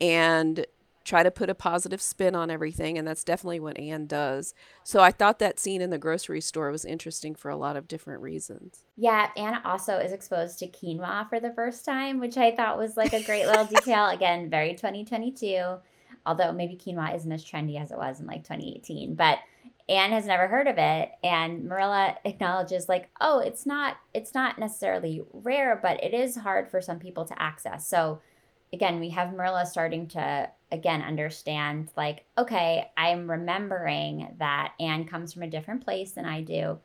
and 0.02 0.66
try 1.06 1.22
to 1.24 1.32
put 1.32 1.50
a 1.50 1.56
positive 1.56 2.02
spin 2.02 2.36
on 2.36 2.50
everything 2.50 2.98
and 2.98 3.08
that's 3.08 3.24
definitely 3.24 3.60
what 3.60 3.80
Anne 3.80 4.08
does. 4.08 4.54
So 4.84 5.00
I 5.00 5.12
thought 5.12 5.40
that 5.40 5.60
scene 5.60 5.82
in 5.82 5.92
the 5.92 6.00
grocery 6.00 6.42
store 6.42 6.72
was 6.72 6.84
interesting 6.84 7.36
for 7.36 7.50
a 7.50 7.56
lot 7.56 7.78
of 7.78 7.88
different 7.88 8.22
reasons. 8.22 8.84
Yeah, 8.98 9.30
Anne 9.38 9.62
also 9.64 9.98
is 9.98 10.12
exposed 10.12 10.60
to 10.60 10.68
quinoa 10.68 11.30
for 11.30 11.40
the 11.40 11.54
first 11.54 11.86
time, 11.86 12.20
which 12.20 12.38
I 12.38 12.56
thought 12.56 12.78
was 12.78 12.98
like 12.98 13.14
a 13.14 13.24
great 13.24 13.46
little 13.46 13.66
detail. 13.66 14.08
Again, 14.08 14.50
very 14.50 14.74
2022, 14.74 15.78
although 16.26 16.52
maybe 16.52 16.76
quinoa 16.76 17.16
isn't 17.16 17.32
as 17.32 17.46
trendy 17.46 17.80
as 17.80 17.92
it 17.92 17.98
was 17.98 18.20
in 18.20 18.26
like 18.26 18.44
2018, 18.44 19.14
but 19.14 19.40
Anne 19.88 20.12
has 20.12 20.26
never 20.26 20.48
heard 20.48 20.68
of 20.68 20.80
it 20.80 21.12
and 21.24 21.66
Marilla 21.66 22.16
acknowledges 22.26 22.90
like, 22.90 23.12
"Oh, 23.22 23.38
it's 23.38 23.68
not 23.68 23.98
it's 24.16 24.34
not 24.34 24.58
necessarily 24.58 25.22
rare, 25.32 25.80
but 25.80 26.04
it 26.04 26.16
is 26.16 26.38
hard 26.38 26.68
for 26.68 26.82
some 26.82 26.98
people 26.98 27.26
to 27.26 27.40
access." 27.40 27.88
So 27.88 28.22
again, 28.74 29.00
we 29.00 29.10
have 29.10 29.34
Marilla 29.34 29.66
starting 29.66 30.08
to 30.10 30.50
again 30.72 31.02
understand 31.02 31.90
like, 31.96 32.26
okay, 32.38 32.92
I'm 32.98 33.30
remembering 33.30 34.36
that 34.40 34.74
Anne 34.80 35.06
comes 35.06 35.34
from 35.34 35.44
a 35.44 35.50
different 35.50 35.84
place 35.84 36.12
than 36.12 36.26
I 36.26 36.42
do. 36.42 36.80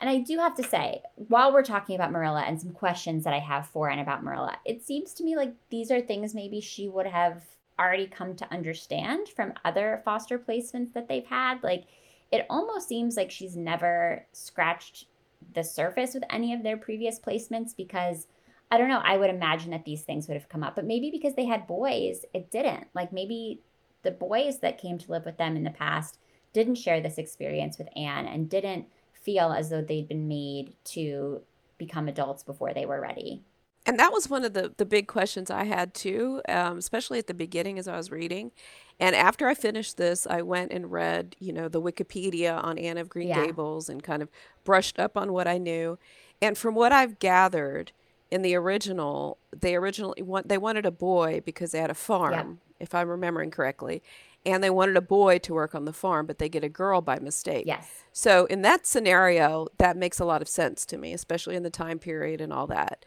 And 0.00 0.08
I 0.08 0.18
do 0.18 0.38
have 0.38 0.54
to 0.56 0.62
say, 0.62 1.02
while 1.16 1.52
we're 1.52 1.64
talking 1.64 1.96
about 1.96 2.12
Marilla 2.12 2.42
and 2.42 2.60
some 2.60 2.70
questions 2.70 3.24
that 3.24 3.34
I 3.34 3.40
have 3.40 3.66
for 3.66 3.90
Anne 3.90 3.98
about 3.98 4.22
Marilla, 4.22 4.56
it 4.64 4.84
seems 4.84 5.12
to 5.14 5.24
me 5.24 5.36
like 5.36 5.54
these 5.70 5.90
are 5.90 6.00
things 6.00 6.34
maybe 6.34 6.60
she 6.60 6.88
would 6.88 7.06
have 7.06 7.42
already 7.78 8.06
come 8.06 8.34
to 8.36 8.52
understand 8.52 9.28
from 9.28 9.52
other 9.64 10.02
foster 10.04 10.38
placements 10.38 10.92
that 10.92 11.08
they've 11.08 11.26
had. 11.26 11.62
Like, 11.62 11.84
it 12.30 12.46
almost 12.50 12.88
seems 12.88 13.16
like 13.16 13.30
she's 13.30 13.56
never 13.56 14.26
scratched 14.32 15.06
the 15.54 15.64
surface 15.64 16.14
with 16.14 16.24
any 16.30 16.52
of 16.52 16.62
their 16.62 16.76
previous 16.76 17.18
placements 17.18 17.76
because 17.76 18.26
I 18.70 18.78
don't 18.78 18.88
know. 18.88 19.00
I 19.02 19.16
would 19.16 19.30
imagine 19.30 19.70
that 19.70 19.84
these 19.84 20.02
things 20.02 20.28
would 20.28 20.36
have 20.36 20.48
come 20.48 20.62
up, 20.62 20.76
but 20.76 20.84
maybe 20.84 21.10
because 21.10 21.34
they 21.34 21.46
had 21.46 21.66
boys, 21.66 22.24
it 22.34 22.50
didn't. 22.50 22.88
Like 22.94 23.12
maybe 23.12 23.62
the 24.02 24.10
boys 24.10 24.58
that 24.60 24.78
came 24.78 24.98
to 24.98 25.10
live 25.10 25.24
with 25.24 25.38
them 25.38 25.56
in 25.56 25.64
the 25.64 25.70
past 25.70 26.18
didn't 26.52 26.76
share 26.76 27.00
this 27.00 27.18
experience 27.18 27.78
with 27.78 27.88
Anne 27.96 28.26
and 28.26 28.48
didn't 28.48 28.86
feel 29.12 29.52
as 29.52 29.70
though 29.70 29.82
they'd 29.82 30.08
been 30.08 30.28
made 30.28 30.74
to 30.84 31.42
become 31.78 32.08
adults 32.08 32.42
before 32.42 32.74
they 32.74 32.86
were 32.86 33.00
ready. 33.00 33.42
And 33.86 33.98
that 33.98 34.12
was 34.12 34.28
one 34.28 34.44
of 34.44 34.52
the, 34.52 34.74
the 34.76 34.84
big 34.84 35.08
questions 35.08 35.50
I 35.50 35.64
had 35.64 35.94
too, 35.94 36.42
um, 36.46 36.76
especially 36.76 37.18
at 37.18 37.26
the 37.26 37.32
beginning 37.32 37.78
as 37.78 37.88
I 37.88 37.96
was 37.96 38.10
reading. 38.10 38.52
And 39.00 39.16
after 39.16 39.48
I 39.48 39.54
finished 39.54 39.96
this, 39.96 40.26
I 40.26 40.42
went 40.42 40.72
and 40.72 40.92
read, 40.92 41.36
you 41.38 41.54
know, 41.54 41.68
the 41.68 41.80
Wikipedia 41.80 42.62
on 42.62 42.76
Anne 42.76 42.98
of 42.98 43.08
Green 43.08 43.28
yeah. 43.28 43.46
Gables 43.46 43.88
and 43.88 44.02
kind 44.02 44.20
of 44.20 44.28
brushed 44.64 44.98
up 44.98 45.16
on 45.16 45.32
what 45.32 45.48
I 45.48 45.56
knew. 45.56 45.98
And 46.42 46.58
from 46.58 46.74
what 46.74 46.92
I've 46.92 47.18
gathered, 47.18 47.92
in 48.30 48.42
the 48.42 48.54
original, 48.54 49.38
they 49.56 49.74
originally 49.74 50.22
want 50.22 50.48
they 50.48 50.58
wanted 50.58 50.86
a 50.86 50.90
boy 50.90 51.40
because 51.44 51.72
they 51.72 51.78
had 51.78 51.90
a 51.90 51.94
farm, 51.94 52.32
yeah. 52.32 52.74
if 52.80 52.94
I'm 52.94 53.08
remembering 53.08 53.50
correctly, 53.50 54.02
and 54.44 54.62
they 54.62 54.70
wanted 54.70 54.96
a 54.96 55.02
boy 55.02 55.38
to 55.38 55.54
work 55.54 55.74
on 55.74 55.84
the 55.84 55.92
farm, 55.92 56.26
but 56.26 56.38
they 56.38 56.48
get 56.48 56.64
a 56.64 56.68
girl 56.68 57.00
by 57.00 57.18
mistake. 57.18 57.64
Yes. 57.66 58.04
So 58.12 58.46
in 58.46 58.62
that 58.62 58.86
scenario, 58.86 59.68
that 59.78 59.96
makes 59.96 60.18
a 60.20 60.24
lot 60.24 60.42
of 60.42 60.48
sense 60.48 60.84
to 60.86 60.98
me, 60.98 61.12
especially 61.12 61.56
in 61.56 61.62
the 61.62 61.70
time 61.70 61.98
period 61.98 62.40
and 62.40 62.52
all 62.52 62.66
that. 62.66 63.04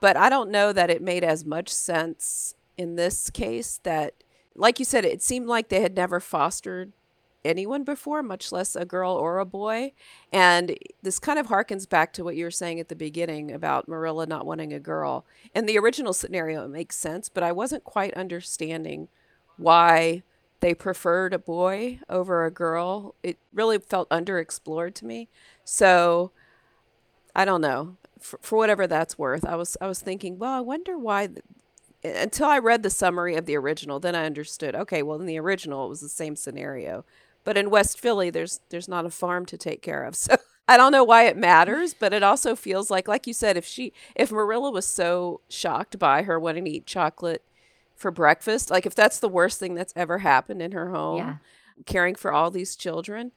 But 0.00 0.16
I 0.16 0.28
don't 0.28 0.50
know 0.50 0.72
that 0.72 0.90
it 0.90 1.02
made 1.02 1.22
as 1.22 1.44
much 1.44 1.68
sense 1.68 2.54
in 2.76 2.96
this 2.96 3.30
case 3.30 3.78
that 3.84 4.14
like 4.54 4.78
you 4.78 4.84
said, 4.84 5.04
it 5.04 5.22
seemed 5.22 5.46
like 5.46 5.68
they 5.68 5.80
had 5.80 5.96
never 5.96 6.20
fostered 6.20 6.92
anyone 7.44 7.84
before, 7.84 8.22
much 8.22 8.52
less 8.52 8.76
a 8.76 8.84
girl 8.84 9.12
or 9.12 9.38
a 9.38 9.44
boy. 9.44 9.92
And 10.32 10.76
this 11.02 11.18
kind 11.18 11.38
of 11.38 11.48
harkens 11.48 11.88
back 11.88 12.12
to 12.14 12.24
what 12.24 12.36
you 12.36 12.44
were 12.44 12.50
saying 12.50 12.80
at 12.80 12.88
the 12.88 12.96
beginning 12.96 13.50
about 13.52 13.88
Marilla 13.88 14.26
not 14.26 14.46
wanting 14.46 14.72
a 14.72 14.80
girl. 14.80 15.24
In 15.54 15.66
the 15.66 15.78
original 15.78 16.12
scenario, 16.12 16.66
makes 16.68 16.96
sense, 16.96 17.28
but 17.28 17.42
I 17.42 17.52
wasn't 17.52 17.84
quite 17.84 18.14
understanding 18.14 19.08
why 19.56 20.22
they 20.60 20.74
preferred 20.74 21.34
a 21.34 21.38
boy 21.38 21.98
over 22.08 22.44
a 22.44 22.50
girl. 22.50 23.14
It 23.22 23.38
really 23.52 23.78
felt 23.78 24.08
underexplored 24.10 24.94
to 24.94 25.06
me. 25.06 25.28
So 25.64 26.30
I 27.34 27.44
don't 27.44 27.60
know. 27.60 27.96
For, 28.20 28.38
for 28.40 28.56
whatever 28.56 28.86
that's 28.86 29.18
worth, 29.18 29.44
I 29.44 29.56
was 29.56 29.76
I 29.80 29.88
was 29.88 30.00
thinking, 30.00 30.38
well, 30.38 30.52
I 30.52 30.60
wonder 30.60 30.96
why 30.96 31.30
until 32.04 32.46
I 32.46 32.58
read 32.58 32.82
the 32.82 32.90
summary 32.90 33.36
of 33.36 33.46
the 33.46 33.56
original, 33.56 34.00
then 34.00 34.14
I 34.14 34.24
understood. 34.26 34.74
Okay, 34.74 35.02
well, 35.02 35.20
in 35.20 35.26
the 35.26 35.38
original, 35.38 35.86
it 35.86 35.88
was 35.88 36.00
the 36.00 36.08
same 36.08 36.36
scenario. 36.36 37.04
But 37.44 37.56
in 37.56 37.70
West 37.70 38.00
Philly, 38.00 38.30
there's 38.30 38.60
there's 38.70 38.88
not 38.88 39.06
a 39.06 39.10
farm 39.10 39.46
to 39.46 39.58
take 39.58 39.82
care 39.82 40.04
of. 40.04 40.16
So 40.22 40.36
I 40.68 40.76
don't 40.76 40.92
know 40.92 41.04
why 41.04 41.24
it 41.24 41.36
matters, 41.36 41.92
but 41.92 42.12
it 42.12 42.22
also 42.22 42.54
feels 42.54 42.90
like, 42.90 43.08
like 43.08 43.26
you 43.26 43.32
said, 43.32 43.56
if 43.56 43.66
she, 43.66 43.92
if 44.14 44.30
Marilla 44.30 44.70
was 44.70 44.86
so 44.86 45.40
shocked 45.48 45.98
by 45.98 46.22
her 46.22 46.38
wanting 46.38 46.64
to 46.66 46.70
eat 46.70 46.86
chocolate 46.86 47.42
for 47.96 48.10
breakfast, 48.10 48.70
like 48.70 48.86
if 48.86 48.94
that's 48.94 49.18
the 49.18 49.28
worst 49.28 49.58
thing 49.58 49.74
that's 49.74 49.92
ever 49.96 50.18
happened 50.18 50.62
in 50.62 50.72
her 50.72 50.90
home, 50.90 51.18
yeah. 51.18 51.36
caring 51.84 52.14
for 52.14 52.32
all 52.32 52.50
these 52.50 52.76
children, 52.76 53.32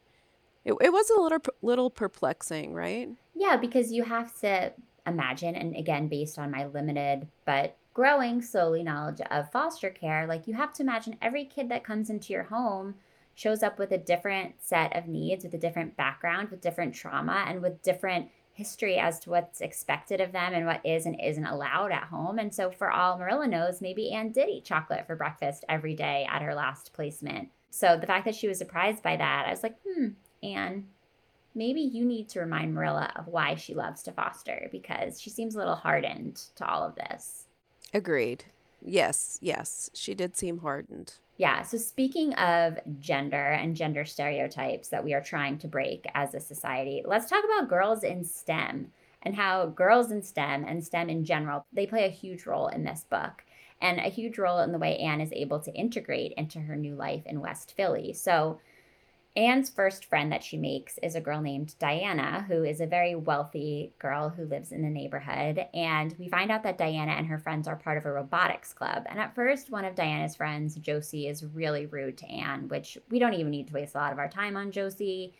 it, 0.64 0.74
it 0.80 0.94
was 0.94 1.10
a 1.10 1.20
little 1.20 1.40
little 1.62 1.90
perplexing, 1.90 2.74
right? 2.74 3.10
Yeah, 3.34 3.58
because 3.58 3.92
you 3.92 4.04
have 4.04 4.38
to 4.42 4.72
imagine, 5.08 5.56
and 5.56 5.76
again, 5.76 6.08
based 6.08 6.38
on 6.40 6.52
my 6.52 6.68
limited 6.68 7.28
but 7.46 7.76
growing 7.94 8.42
slowly 8.42 8.84
knowledge 8.84 9.22
of 9.32 9.52
foster 9.52 9.90
care, 9.90 10.28
like 10.28 10.48
you 10.48 10.54
have 10.54 10.74
to 10.74 10.84
imagine 10.84 11.18
every 11.22 11.46
kid 11.46 11.70
that 11.70 11.84
comes 11.84 12.10
into 12.10 12.34
your 12.34 12.44
home 12.44 12.96
shows 13.36 13.62
up 13.62 13.78
with 13.78 13.92
a 13.92 13.98
different 13.98 14.56
set 14.62 14.96
of 14.96 15.08
needs, 15.08 15.44
with 15.44 15.54
a 15.54 15.60
different 15.60 15.96
background, 15.96 16.50
with 16.50 16.62
different 16.62 16.96
trauma, 16.96 17.46
and 17.48 17.62
with 17.62 17.84
different 17.84 18.30
history 18.54 18.98
as 18.98 19.20
to 19.20 19.30
what's 19.30 19.60
expected 19.60 20.22
of 20.22 20.32
them 20.32 20.54
and 20.54 20.66
what 20.66 20.84
is 20.86 21.06
and 21.06 21.20
isn't 21.22 21.46
allowed 21.46 21.92
at 21.92 22.04
home. 22.06 22.40
And 22.40 22.56
so, 22.56 22.72
for 22.72 22.90
all 22.90 23.18
Marilla 23.18 23.48
knows, 23.48 23.82
maybe 23.82 24.12
Anne 24.12 24.32
did 24.32 24.50
eat 24.50 24.64
chocolate 24.64 25.06
for 25.06 25.16
breakfast 25.16 25.66
every 25.68 25.94
day 25.94 26.26
at 26.32 26.42
her 26.42 26.56
last 26.56 26.94
placement. 26.94 27.50
So, 27.70 27.98
the 27.98 28.08
fact 28.08 28.26
that 28.26 28.36
she 28.36 28.48
was 28.48 28.58
surprised 28.58 29.04
by 29.04 29.18
that, 29.18 29.46
I 29.46 29.52
was 29.52 29.64
like, 29.64 29.76
hmm, 29.86 30.08
Anne, 30.42 30.88
maybe 31.54 31.82
you 31.82 32.06
need 32.06 32.30
to 32.30 32.40
remind 32.40 32.74
Marilla 32.74 33.12
of 33.18 33.28
why 33.28 33.56
she 33.56 33.74
loves 33.74 34.02
to 34.04 34.14
foster 34.14 34.70
because 34.72 35.20
she 35.20 35.30
seems 35.30 35.56
a 35.56 35.58
little 35.58 35.76
hardened 35.76 36.42
to 36.56 36.66
all 36.66 36.84
of 36.84 36.96
this. 36.96 37.48
Agreed. 37.94 38.46
Yes, 38.82 39.38
yes, 39.42 39.90
she 39.94 40.14
did 40.14 40.38
seem 40.38 40.60
hardened. 40.60 41.16
Yeah. 41.38 41.64
So, 41.64 41.78
speaking 41.78 42.34
of 42.36 42.80
gender 43.00 43.52
and 43.52 43.76
gender 43.76 44.06
stereotypes 44.06 44.88
that 44.90 45.04
we 45.04 45.14
are 45.14 45.22
trying 45.22 45.58
to 45.60 45.68
break 45.68 46.06
as 46.16 46.34
a 46.34 46.40
society, 46.40 47.04
let's 47.06 47.30
talk 47.30 47.44
about 47.44 47.70
girls 47.70 48.04
in 48.04 48.24
STEM 48.24 48.92
and 49.22 49.36
how 49.36 49.66
girls 49.66 50.12
in 50.12 50.22
STEM 50.22 50.64
and 50.64 50.84
STEM 50.84 51.10
in 51.10 51.26
general, 51.26 51.66
they 51.74 51.88
play 51.88 52.06
a 52.06 52.10
huge 52.10 52.46
role 52.46 52.68
in 52.68 52.84
this 52.86 53.06
book 53.10 53.44
and 53.82 54.00
a 54.00 54.04
huge 54.04 54.38
role 54.38 54.60
in 54.60 54.72
the 54.72 54.78
way 54.78 54.98
Anne 54.98 55.20
is 55.20 55.34
able 55.34 55.60
to 55.60 55.74
integrate 55.74 56.32
into 56.38 56.60
her 56.60 56.76
new 56.76 56.96
life 56.96 57.24
in 57.26 57.42
West 57.42 57.74
Philly. 57.76 58.14
So, 58.14 58.60
Anne's 59.38 59.70
first 59.70 60.06
friend 60.06 60.32
that 60.32 60.44
she 60.44 60.56
makes 60.56 60.98
is 61.00 61.16
a 61.16 61.22
girl 61.22 61.42
named 61.42 61.76
Diana, 61.78 62.46
who 62.48 62.64
is 62.64 62.80
a 62.80 62.86
very 62.86 63.16
wealthy 63.16 63.92
girl 64.00 64.30
who 64.30 64.46
lives 64.46 64.72
in 64.72 64.82
the 64.82 64.90
neighborhood. 64.90 65.66
And 65.74 66.16
we 66.18 66.30
find 66.30 66.52
out 66.52 66.64
that 66.64 66.78
Diana 66.78 67.12
and 67.12 67.28
her 67.28 67.38
friends 67.38 67.68
are 67.68 67.76
part 67.76 67.98
of 67.98 68.06
a 68.06 68.12
robotics 68.12 68.72
club. 68.72 69.04
And 69.10 69.20
at 69.20 69.36
first, 69.36 69.70
one 69.70 69.84
of 69.84 69.94
Diana's 69.94 70.38
friends, 70.38 70.76
Josie, 70.76 71.28
is 71.28 71.44
really 71.44 71.86
rude 71.86 72.18
to 72.20 72.28
Anne, 72.28 72.70
which 72.70 72.98
we 73.10 73.20
don't 73.20 73.34
even 73.34 73.52
need 73.52 73.68
to 73.68 73.74
waste 73.74 73.96
a 73.96 73.98
lot 73.98 74.14
of 74.14 74.20
our 74.20 74.30
time 74.30 74.56
on 74.56 74.72
Josie. 74.72 75.34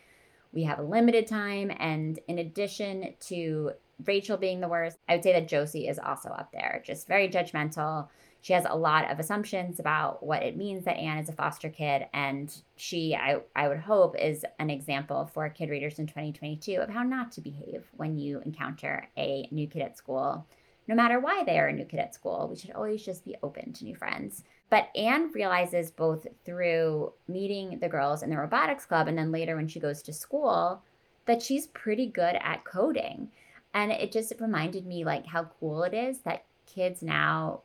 We 0.52 0.64
have 0.64 0.78
a 0.78 0.82
limited 0.82 1.26
time. 1.26 1.72
And 1.78 2.18
in 2.28 2.38
addition 2.38 3.14
to 3.28 3.72
Rachel 4.04 4.36
being 4.36 4.60
the 4.60 4.68
worst, 4.68 4.98
I 5.08 5.14
would 5.14 5.22
say 5.22 5.32
that 5.32 5.48
Josie 5.48 5.88
is 5.88 5.98
also 5.98 6.28
up 6.28 6.52
there, 6.52 6.82
just 6.84 7.08
very 7.08 7.30
judgmental 7.30 8.08
she 8.46 8.52
has 8.52 8.64
a 8.64 8.76
lot 8.76 9.10
of 9.10 9.18
assumptions 9.18 9.80
about 9.80 10.24
what 10.24 10.44
it 10.44 10.56
means 10.56 10.84
that 10.84 10.98
Anne 10.98 11.18
is 11.18 11.28
a 11.28 11.32
foster 11.32 11.68
kid. 11.68 12.06
And 12.12 12.56
she, 12.76 13.12
I, 13.12 13.40
I 13.56 13.66
would 13.66 13.80
hope, 13.80 14.16
is 14.16 14.44
an 14.60 14.70
example 14.70 15.28
for 15.34 15.48
kid 15.48 15.68
readers 15.68 15.98
in 15.98 16.06
2022 16.06 16.76
of 16.76 16.88
how 16.88 17.02
not 17.02 17.32
to 17.32 17.40
behave 17.40 17.82
when 17.96 18.16
you 18.16 18.40
encounter 18.44 19.08
a 19.18 19.48
new 19.50 19.66
kid 19.66 19.82
at 19.82 19.98
school. 19.98 20.46
No 20.86 20.94
matter 20.94 21.18
why 21.18 21.42
they 21.42 21.58
are 21.58 21.66
a 21.66 21.72
new 21.72 21.86
kid 21.86 21.98
at 21.98 22.14
school, 22.14 22.46
we 22.48 22.56
should 22.56 22.70
always 22.70 23.04
just 23.04 23.24
be 23.24 23.34
open 23.42 23.72
to 23.72 23.84
new 23.84 23.96
friends. 23.96 24.44
But 24.70 24.90
Anne 24.94 25.32
realizes 25.32 25.90
both 25.90 26.24
through 26.44 27.14
meeting 27.26 27.80
the 27.80 27.88
girls 27.88 28.22
in 28.22 28.30
the 28.30 28.36
robotics 28.36 28.86
club 28.86 29.08
and 29.08 29.18
then 29.18 29.32
later 29.32 29.56
when 29.56 29.66
she 29.66 29.80
goes 29.80 30.02
to 30.02 30.12
school 30.12 30.84
that 31.24 31.42
she's 31.42 31.66
pretty 31.66 32.06
good 32.06 32.36
at 32.40 32.64
coding. 32.64 33.28
And 33.74 33.90
it 33.90 34.12
just 34.12 34.32
reminded 34.38 34.86
me 34.86 35.04
like 35.04 35.26
how 35.26 35.50
cool 35.58 35.82
it 35.82 35.94
is 35.94 36.20
that 36.20 36.44
kids 36.66 37.02
now 37.02 37.62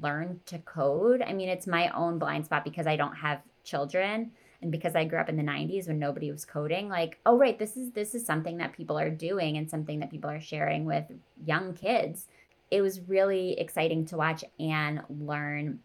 learn 0.00 0.40
to 0.46 0.58
code. 0.58 1.22
I 1.22 1.32
mean, 1.32 1.48
it's 1.48 1.66
my 1.66 1.88
own 1.90 2.18
blind 2.18 2.46
spot 2.46 2.64
because 2.64 2.86
I 2.86 2.96
don't 2.96 3.14
have 3.16 3.40
children 3.64 4.32
and 4.60 4.70
because 4.70 4.94
I 4.94 5.04
grew 5.04 5.18
up 5.18 5.28
in 5.28 5.36
the 5.36 5.42
90s 5.42 5.88
when 5.88 5.98
nobody 5.98 6.32
was 6.32 6.44
coding 6.44 6.88
like 6.88 7.20
oh 7.24 7.38
right 7.38 7.56
this 7.56 7.76
is 7.76 7.92
this 7.92 8.12
is 8.12 8.26
something 8.26 8.58
that 8.58 8.72
people 8.72 8.98
are 8.98 9.10
doing 9.10 9.56
and 9.56 9.70
something 9.70 10.00
that 10.00 10.10
people 10.10 10.30
are 10.30 10.40
sharing 10.40 10.84
with 10.84 11.04
young 11.44 11.74
kids 11.74 12.26
it 12.72 12.80
was 12.80 13.02
really 13.02 13.52
exciting 13.60 14.06
to 14.06 14.16
watch 14.16 14.42
Anne 14.58 15.04
learn 15.10 15.78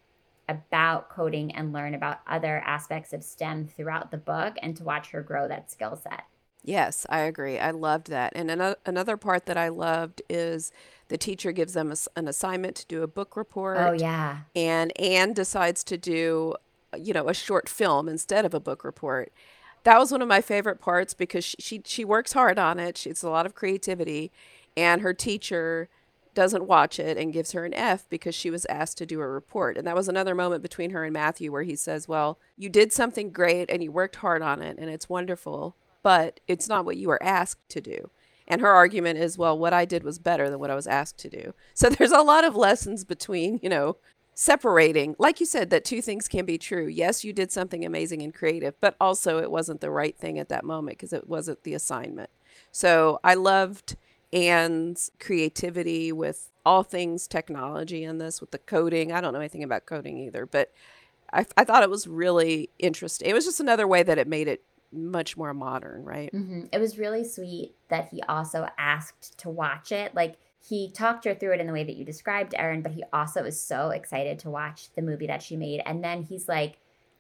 about 0.48 1.10
coding 1.10 1.54
and 1.54 1.74
learn 1.74 1.94
about 1.94 2.20
other 2.26 2.60
aspects 2.66 3.12
of 3.12 3.24
STEM 3.24 3.68
throughout 3.68 4.10
the 4.10 4.18
book 4.18 4.56
and 4.62 4.76
to 4.78 4.86
watch 4.86 5.10
her 5.10 5.22
grow 5.22 5.50
that 5.50 5.70
skill 5.70 6.00
set. 6.02 6.24
Yes, 6.68 7.06
I 7.10 7.20
agree. 7.20 7.58
I 7.58 7.72
loved 7.72 8.10
that. 8.10 8.34
And 8.36 8.52
another, 8.52 8.76
another 8.86 9.16
part 9.16 9.46
that 9.46 9.56
I 9.56 9.70
loved 9.70 10.22
is 10.30 10.74
the 11.08 11.18
teacher 11.18 11.54
gives 11.54 11.72
them 11.72 11.94
a, 11.94 11.96
an 12.18 12.28
assignment 12.28 12.76
to 12.76 12.86
do 12.88 13.04
a 13.04 13.08
book 13.08 13.34
oh, 13.38 13.40
report. 13.40 13.78
Oh, 13.78 13.94
yeah. 13.94 14.40
And 14.54 14.92
Anne 15.00 15.32
decides 15.32 15.82
to 15.86 15.98
do, 15.98 16.56
you 16.98 17.14
know, 17.14 17.30
a 17.30 17.34
short 17.34 17.70
film 17.70 18.10
instead 18.10 18.44
of 18.44 18.54
a 18.54 18.60
book 18.60 18.84
report. 18.84 19.32
That 19.86 19.98
was 19.98 20.12
one 20.12 20.22
of 20.22 20.28
my 20.28 20.42
favorite 20.42 20.82
parts 20.82 21.14
because 21.14 21.46
she, 21.46 21.56
she, 21.58 21.82
she 21.86 22.04
works 22.04 22.34
hard 22.34 22.60
on 22.60 22.80
it. 22.80 22.98
She, 22.98 23.12
it's 23.12 23.24
a 23.24 23.30
lot 23.30 23.46
of 23.46 23.56
creativity. 23.56 24.30
And 24.76 25.02
her 25.02 25.14
teacher 25.14 25.88
doesn't 26.34 26.68
watch 26.68 27.00
it 27.00 27.18
and 27.18 27.32
gives 27.32 27.54
her 27.54 27.64
an 27.64 27.74
F 27.76 28.10
because 28.10 28.36
she 28.36 28.50
was 28.50 28.66
asked 28.66 28.98
to 28.98 29.06
do 29.06 29.22
a 29.22 29.28
report. 29.28 29.78
And 29.78 29.88
that 29.88 29.96
was 29.96 30.10
another 30.10 30.36
moment 30.36 30.64
between 30.64 30.90
her 30.90 31.06
and 31.06 31.14
Matthew 31.14 31.50
where 31.50 31.64
he 31.64 31.78
says, 31.78 32.10
Well, 32.10 32.38
you 32.58 32.68
did 32.68 32.92
something 32.92 33.32
great 33.32 33.72
and 33.72 33.82
you 33.82 33.90
worked 33.94 34.18
hard 34.18 34.42
on 34.42 34.62
it 34.62 34.78
and 34.78 34.90
it's 34.90 35.08
wonderful, 35.08 35.78
but 36.08 36.40
it's 36.48 36.70
not 36.70 36.86
what 36.86 36.96
you 36.96 37.10
were 37.10 37.22
asked 37.22 37.68
to 37.68 37.82
do. 37.82 38.10
And 38.48 38.62
her 38.62 38.72
argument 38.72 39.20
is, 39.20 39.38
well, 39.38 39.60
what 39.60 39.74
I 39.74 39.84
did 39.84 40.06
was 40.06 40.20
better 40.20 40.50
than 40.50 40.58
what 40.58 40.72
I 40.72 40.76
was 40.76 40.88
asked 40.88 41.18
to 41.18 41.30
do. 41.30 41.54
So 41.74 41.90
there's 41.90 42.14
a 42.14 42.22
lot 42.22 42.46
of 42.46 42.56
lessons 42.56 43.04
between, 43.04 43.60
you 43.62 43.68
know, 43.68 43.98
separating, 44.34 45.18
like 45.20 45.42
you 45.42 45.46
said, 45.46 45.70
that 45.70 45.84
two 45.84 46.02
things 46.02 46.30
can 46.30 46.46
be 46.46 46.58
true. 46.58 46.88
Yes, 46.88 47.26
you 47.26 47.34
did 47.34 47.52
something 47.52 47.84
amazing 47.84 48.22
and 48.22 48.34
creative, 48.34 48.80
but 48.80 48.96
also 49.02 49.40
it 49.40 49.52
wasn't 49.52 49.82
the 49.82 49.92
right 49.92 50.18
thing 50.18 50.40
at 50.40 50.48
that 50.48 50.64
moment 50.64 50.98
because 50.98 51.12
it 51.12 51.28
wasn't 51.28 51.64
the 51.64 51.74
assignment. 51.74 52.30
So 52.72 53.20
I 53.22 53.34
loved 53.34 53.98
Anne's 54.32 55.12
creativity 55.20 56.14
with 56.14 56.52
all 56.66 56.84
things 56.84 57.28
technology 57.28 58.06
in 58.06 58.18
this, 58.18 58.40
with 58.40 58.52
the 58.52 58.60
coding. 58.60 59.12
I 59.12 59.20
don't 59.20 59.34
know 59.34 59.40
anything 59.40 59.62
about 59.62 59.86
coding 59.86 60.18
either, 60.20 60.46
but 60.46 60.72
I, 61.34 61.46
I 61.58 61.66
thought 61.66 61.84
it 61.84 61.90
was 61.90 62.08
really 62.08 62.70
interesting. 62.80 63.30
It 63.30 63.34
was 63.34 63.44
just 63.44 63.60
another 63.60 63.86
way 63.86 64.04
that 64.04 64.18
it 64.18 64.30
made 64.30 64.48
it 64.48 64.64
much 64.92 65.38
more 65.38 65.54
modern, 65.54 66.04
right? 66.04 66.32
Mm-hmm. 66.34 66.66
It 66.72 66.80
was 66.80 66.98
really 66.98 67.24
sweet 67.24 67.76
that 67.90 68.10
he 68.10 68.22
also 68.24 68.68
asked 68.78 69.38
to 69.40 69.50
watch 69.50 69.92
it. 69.92 70.16
Like 70.16 70.38
he 70.68 70.90
talked 70.92 71.26
her 71.26 71.36
through 71.36 71.54
it 71.54 71.60
in 71.60 71.68
the 71.68 71.74
way 71.74 71.84
that 71.84 71.96
you 71.96 72.06
described, 72.06 72.56
Erin, 72.58 72.82
but 72.82 72.94
he 72.94 73.04
also 73.14 73.44
was 73.44 73.60
so 73.60 73.90
excited 73.90 74.40
to 74.40 74.50
watch 74.50 74.90
the 74.96 75.02
movie 75.02 75.28
that 75.28 75.42
she 75.42 75.56
made. 75.56 75.82
And 75.86 76.04
then 76.04 76.24
he's 76.24 76.48
like, 76.48 76.78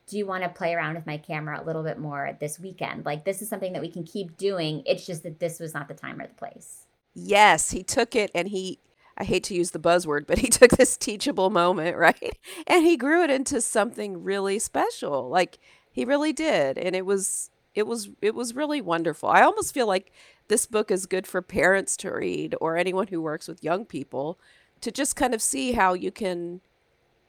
do 0.07 0.17
you 0.17 0.25
want 0.25 0.43
to 0.43 0.49
play 0.49 0.73
around 0.73 0.95
with 0.95 1.05
my 1.05 1.17
camera 1.17 1.61
a 1.61 1.65
little 1.65 1.83
bit 1.83 1.99
more 1.99 2.35
this 2.39 2.59
weekend? 2.59 3.05
Like, 3.05 3.25
this 3.25 3.41
is 3.41 3.49
something 3.49 3.73
that 3.73 3.81
we 3.81 3.91
can 3.91 4.05
keep 4.05 4.37
doing. 4.37 4.81
It's 4.85 5.05
just 5.05 5.23
that 5.23 5.39
this 5.39 5.59
was 5.59 5.73
not 5.73 5.89
the 5.89 5.93
time 5.93 6.19
or 6.19 6.27
the 6.27 6.33
place. 6.33 6.85
Yes, 7.13 7.71
he 7.71 7.83
took 7.83 8.15
it 8.15 8.31
and 8.33 8.47
he, 8.47 8.79
I 9.17 9.25
hate 9.25 9.43
to 9.45 9.53
use 9.53 9.71
the 9.71 9.79
buzzword, 9.79 10.25
but 10.25 10.37
he 10.37 10.47
took 10.49 10.71
this 10.71 10.95
teachable 10.95 11.49
moment, 11.49 11.97
right? 11.97 12.37
And 12.65 12.85
he 12.85 12.95
grew 12.95 13.23
it 13.23 13.29
into 13.29 13.59
something 13.61 14.23
really 14.23 14.59
special. 14.59 15.29
Like, 15.29 15.57
he 15.91 16.05
really 16.05 16.33
did. 16.33 16.77
And 16.77 16.95
it 16.95 17.05
was, 17.05 17.49
it 17.77 17.85
was 17.85 18.09
it 18.23 18.33
was 18.33 18.55
really 18.55 18.81
wonderful. 18.81 19.29
I 19.29 19.43
almost 19.43 19.71
feel 19.71 19.85
like 19.85 20.11
this 20.47 20.65
book 20.65 20.89
is 20.89 21.05
good 21.05 21.27
for 21.27 21.43
parents 21.43 21.95
to 21.97 22.11
read 22.11 22.55
or 22.59 22.75
anyone 22.75 23.07
who 23.07 23.21
works 23.21 23.47
with 23.47 23.63
young 23.63 23.85
people 23.85 24.39
to 24.81 24.91
just 24.91 25.15
kind 25.15 25.35
of 25.35 25.43
see 25.43 25.73
how 25.73 25.93
you 25.93 26.11
can 26.11 26.61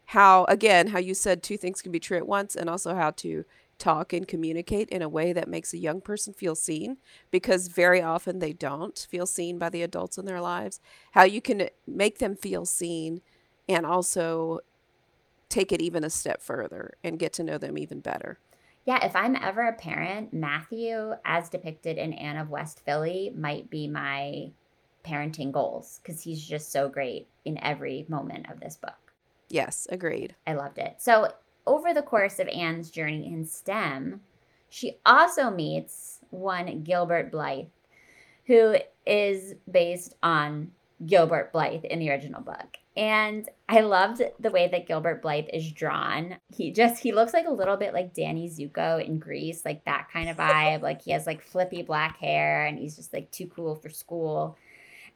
how 0.06 0.44
again 0.46 0.88
how 0.88 0.98
you 0.98 1.12
said 1.12 1.42
two 1.42 1.58
things 1.58 1.82
can 1.82 1.92
be 1.92 2.00
true 2.00 2.16
at 2.16 2.26
once 2.26 2.56
and 2.56 2.70
also 2.70 2.94
how 2.94 3.10
to 3.10 3.44
talk 3.78 4.14
and 4.14 4.26
communicate 4.26 4.88
in 4.88 5.02
a 5.02 5.08
way 5.08 5.34
that 5.34 5.48
makes 5.48 5.74
a 5.74 5.78
young 5.78 6.00
person 6.00 6.32
feel 6.32 6.54
seen 6.54 6.96
because 7.30 7.68
very 7.68 8.00
often 8.00 8.38
they 8.38 8.54
don't 8.54 9.06
feel 9.10 9.26
seen 9.26 9.58
by 9.58 9.68
the 9.68 9.82
adults 9.82 10.16
in 10.16 10.24
their 10.24 10.40
lives 10.40 10.80
how 11.12 11.24
you 11.24 11.42
can 11.42 11.68
make 11.86 12.18
them 12.20 12.34
feel 12.34 12.64
seen 12.64 13.20
and 13.68 13.84
also 13.84 14.60
take 15.50 15.72
it 15.72 15.82
even 15.82 16.04
a 16.04 16.10
step 16.10 16.40
further 16.42 16.94
and 17.04 17.18
get 17.18 17.34
to 17.34 17.44
know 17.44 17.58
them 17.58 17.76
even 17.76 18.00
better 18.00 18.38
yeah, 18.88 19.04
if 19.04 19.14
I'm 19.14 19.36
ever 19.36 19.68
a 19.68 19.74
parent, 19.74 20.32
Matthew, 20.32 21.12
as 21.26 21.50
depicted 21.50 21.98
in 21.98 22.14
Anne 22.14 22.38
of 22.38 22.48
West 22.48 22.80
Philly, 22.86 23.30
might 23.36 23.68
be 23.68 23.86
my 23.86 24.50
parenting 25.04 25.52
goals 25.52 26.00
because 26.02 26.22
he's 26.22 26.42
just 26.42 26.72
so 26.72 26.88
great 26.88 27.28
in 27.44 27.62
every 27.62 28.06
moment 28.08 28.50
of 28.50 28.60
this 28.60 28.76
book. 28.76 29.12
Yes, 29.50 29.86
agreed. 29.90 30.36
I 30.46 30.54
loved 30.54 30.78
it. 30.78 30.94
So, 31.00 31.30
over 31.66 31.92
the 31.92 32.00
course 32.00 32.38
of 32.38 32.48
Anne's 32.48 32.90
journey 32.90 33.26
in 33.26 33.44
STEM, 33.44 34.22
she 34.70 34.96
also 35.04 35.50
meets 35.50 36.20
one 36.30 36.82
Gilbert 36.82 37.30
Blythe, 37.30 37.66
who 38.46 38.76
is 39.04 39.54
based 39.70 40.14
on 40.22 40.70
Gilbert 41.04 41.52
Blythe 41.52 41.84
in 41.84 41.98
the 41.98 42.08
original 42.08 42.40
book. 42.40 42.77
And 42.98 43.48
I 43.68 43.82
loved 43.82 44.22
the 44.40 44.50
way 44.50 44.66
that 44.66 44.88
Gilbert 44.88 45.22
Blythe 45.22 45.46
is 45.52 45.70
drawn. 45.70 46.36
He 46.52 46.72
just 46.72 47.00
he 47.00 47.12
looks 47.12 47.32
like 47.32 47.46
a 47.46 47.52
little 47.52 47.76
bit 47.76 47.94
like 47.94 48.12
Danny 48.12 48.50
Zuko 48.50 49.02
in 49.02 49.20
Grease, 49.20 49.64
like 49.64 49.84
that 49.84 50.08
kind 50.12 50.28
of 50.28 50.36
vibe. 50.36 50.82
like 50.82 51.02
he 51.02 51.12
has 51.12 51.24
like 51.24 51.40
flippy 51.40 51.82
black 51.82 52.18
hair 52.18 52.66
and 52.66 52.76
he's 52.76 52.96
just 52.96 53.12
like 53.12 53.30
too 53.30 53.46
cool 53.46 53.76
for 53.76 53.88
school. 53.88 54.58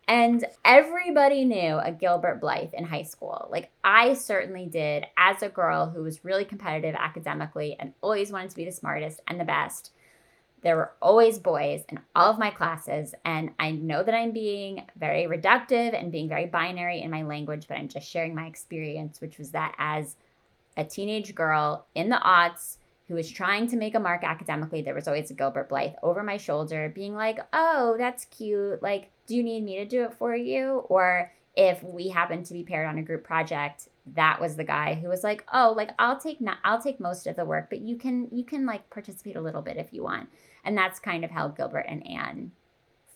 And 0.07 0.45
everybody 0.65 1.45
knew 1.45 1.77
a 1.77 1.91
Gilbert 1.91 2.41
Blythe 2.41 2.73
in 2.73 2.85
high 2.85 3.03
school. 3.03 3.49
Like 3.51 3.73
I 3.83 4.15
certainly 4.15 4.67
did 4.67 5.05
as 5.17 5.43
a 5.43 5.49
girl 5.49 5.91
who 5.91 6.05
was 6.05 6.25
really 6.25 6.45
competitive 6.45 6.95
academically 6.97 7.77
and 7.81 7.95
always 8.01 8.31
wanted 8.31 8.51
to 8.51 8.57
be 8.57 8.65
the 8.65 8.71
smartest 8.71 9.21
and 9.27 9.41
the 9.41 9.45
best 9.45 9.91
there 10.63 10.77
were 10.77 10.93
always 11.03 11.39
boys 11.39 11.83
in 11.89 11.99
all 12.15 12.31
of 12.31 12.39
my 12.39 12.51
classes. 12.51 13.15
And 13.25 13.51
I 13.59 13.73
know 13.73 14.03
that 14.03 14.15
I'm 14.15 14.31
being 14.31 14.85
very 14.97 15.25
reductive 15.25 15.99
and 15.99 16.13
being 16.13 16.29
very 16.29 16.47
binary 16.47 17.03
in 17.03 17.11
my 17.11 17.23
language, 17.23 17.67
but 17.69 17.77
I'm 17.77 17.89
just 17.89 18.09
sharing 18.09 18.35
my 18.35 18.47
experience, 18.47 19.21
which 19.21 19.39
was 19.39 19.51
that 19.51 19.75
as 19.79 20.17
a 20.77 20.85
teenage 20.85 21.35
girl 21.35 21.87
in 21.95 22.09
the 22.09 22.21
aughts 22.25 22.79
who 23.09 23.15
was 23.15 23.31
trying 23.31 23.67
to 23.69 23.77
make 23.77 23.97
a 23.97 24.01
mark 24.01 24.23
academically, 24.23 24.83
there 24.83 24.95
was 24.95 25.09
always 25.09 25.31
a 25.31 25.35
Gilbert 25.35 25.69
Blythe 25.69 25.95
over 26.03 26.23
my 26.23 26.37
shoulder 26.37 26.91
being 26.95 27.15
like, 27.15 27.41
oh, 27.53 27.97
that's 27.99 28.25
cute. 28.27 28.81
Like, 28.83 29.11
do 29.27 29.35
you 29.35 29.43
need 29.43 29.65
me 29.65 29.77
to 29.79 29.85
do 29.85 30.05
it 30.05 30.15
for 30.15 30.35
you? 30.35 30.85
Or 30.89 31.33
if 31.55 31.83
we 31.83 32.09
happened 32.09 32.47
to 32.47 32.55
be 32.55 32.63
paired 32.63 32.87
on 32.87 32.99
a 32.99 33.03
group 33.03 33.25
project 33.25 33.89
that 34.15 34.41
was 34.41 34.57
the 34.57 34.65
guy 34.65 34.95
who 34.95 35.09
was 35.09 35.23
like 35.23 35.45
oh 35.53 35.73
like 35.77 35.91
i'll 35.99 36.19
take 36.19 36.41
not 36.41 36.59
i'll 36.65 36.81
take 36.81 36.99
most 36.99 37.27
of 37.27 37.37
the 37.37 37.45
work 37.45 37.69
but 37.69 37.81
you 37.81 37.97
can 37.97 38.27
you 38.33 38.43
can 38.43 38.67
like 38.67 38.89
participate 38.91 39.37
a 39.37 39.41
little 39.41 39.63
bit 39.63 39.77
if 39.77 39.93
you 39.93 40.03
want 40.03 40.29
and 40.65 40.77
that's 40.77 40.99
kind 40.99 41.25
of 41.25 41.31
how 41.31 41.49
Gilbert 41.49 41.87
and 41.89 42.07
Anne 42.07 42.53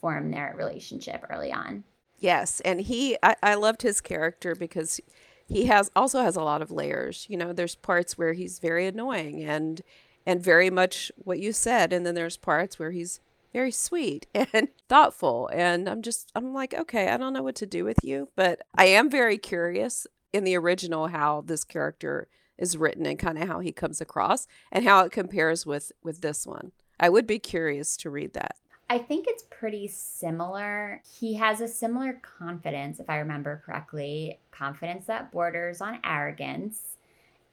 form 0.00 0.30
their 0.30 0.54
relationship 0.56 1.24
early 1.30 1.52
on. 1.52 1.84
Yes, 2.18 2.60
and 2.60 2.80
he 2.80 3.16
I, 3.22 3.36
I 3.42 3.54
loved 3.54 3.82
his 3.82 4.00
character 4.00 4.54
because 4.54 5.00
he 5.46 5.66
has 5.66 5.90
also 5.94 6.22
has 6.22 6.36
a 6.36 6.42
lot 6.42 6.62
of 6.62 6.70
layers. 6.70 7.26
You 7.28 7.36
know, 7.36 7.52
there's 7.52 7.74
parts 7.74 8.16
where 8.18 8.32
he's 8.32 8.58
very 8.58 8.86
annoying 8.86 9.42
and 9.42 9.82
and 10.24 10.42
very 10.42 10.70
much 10.70 11.12
what 11.16 11.38
you 11.38 11.52
said, 11.52 11.92
and 11.92 12.04
then 12.04 12.14
there's 12.14 12.36
parts 12.36 12.78
where 12.78 12.90
he's 12.90 13.20
very 13.52 13.70
sweet 13.70 14.26
and 14.34 14.68
thoughtful. 14.88 15.48
And 15.52 15.88
I'm 15.88 16.02
just 16.02 16.30
I'm 16.34 16.52
like, 16.52 16.74
okay, 16.74 17.08
I 17.08 17.16
don't 17.16 17.32
know 17.32 17.42
what 17.42 17.56
to 17.56 17.66
do 17.66 17.84
with 17.84 17.98
you, 18.02 18.28
but 18.34 18.62
I 18.74 18.86
am 18.86 19.10
very 19.10 19.38
curious 19.38 20.06
in 20.32 20.44
the 20.44 20.56
original 20.56 21.08
how 21.08 21.42
this 21.46 21.64
character 21.64 22.28
is 22.58 22.76
written 22.76 23.06
and 23.06 23.18
kind 23.18 23.38
of 23.38 23.48
how 23.48 23.60
he 23.60 23.72
comes 23.72 24.00
across 24.00 24.46
and 24.72 24.84
how 24.84 25.04
it 25.04 25.12
compares 25.12 25.66
with 25.66 25.92
with 26.02 26.20
this 26.22 26.46
one. 26.46 26.72
I 26.98 27.08
would 27.08 27.26
be 27.26 27.38
curious 27.38 27.96
to 27.98 28.10
read 28.10 28.32
that. 28.34 28.56
I 28.88 28.98
think 28.98 29.26
it's 29.28 29.44
pretty 29.50 29.88
similar. 29.88 31.02
He 31.18 31.34
has 31.34 31.60
a 31.60 31.68
similar 31.68 32.20
confidence, 32.22 33.00
if 33.00 33.10
I 33.10 33.18
remember 33.18 33.62
correctly, 33.66 34.38
confidence 34.52 35.06
that 35.06 35.32
borders 35.32 35.80
on 35.80 35.98
arrogance. 36.04 36.96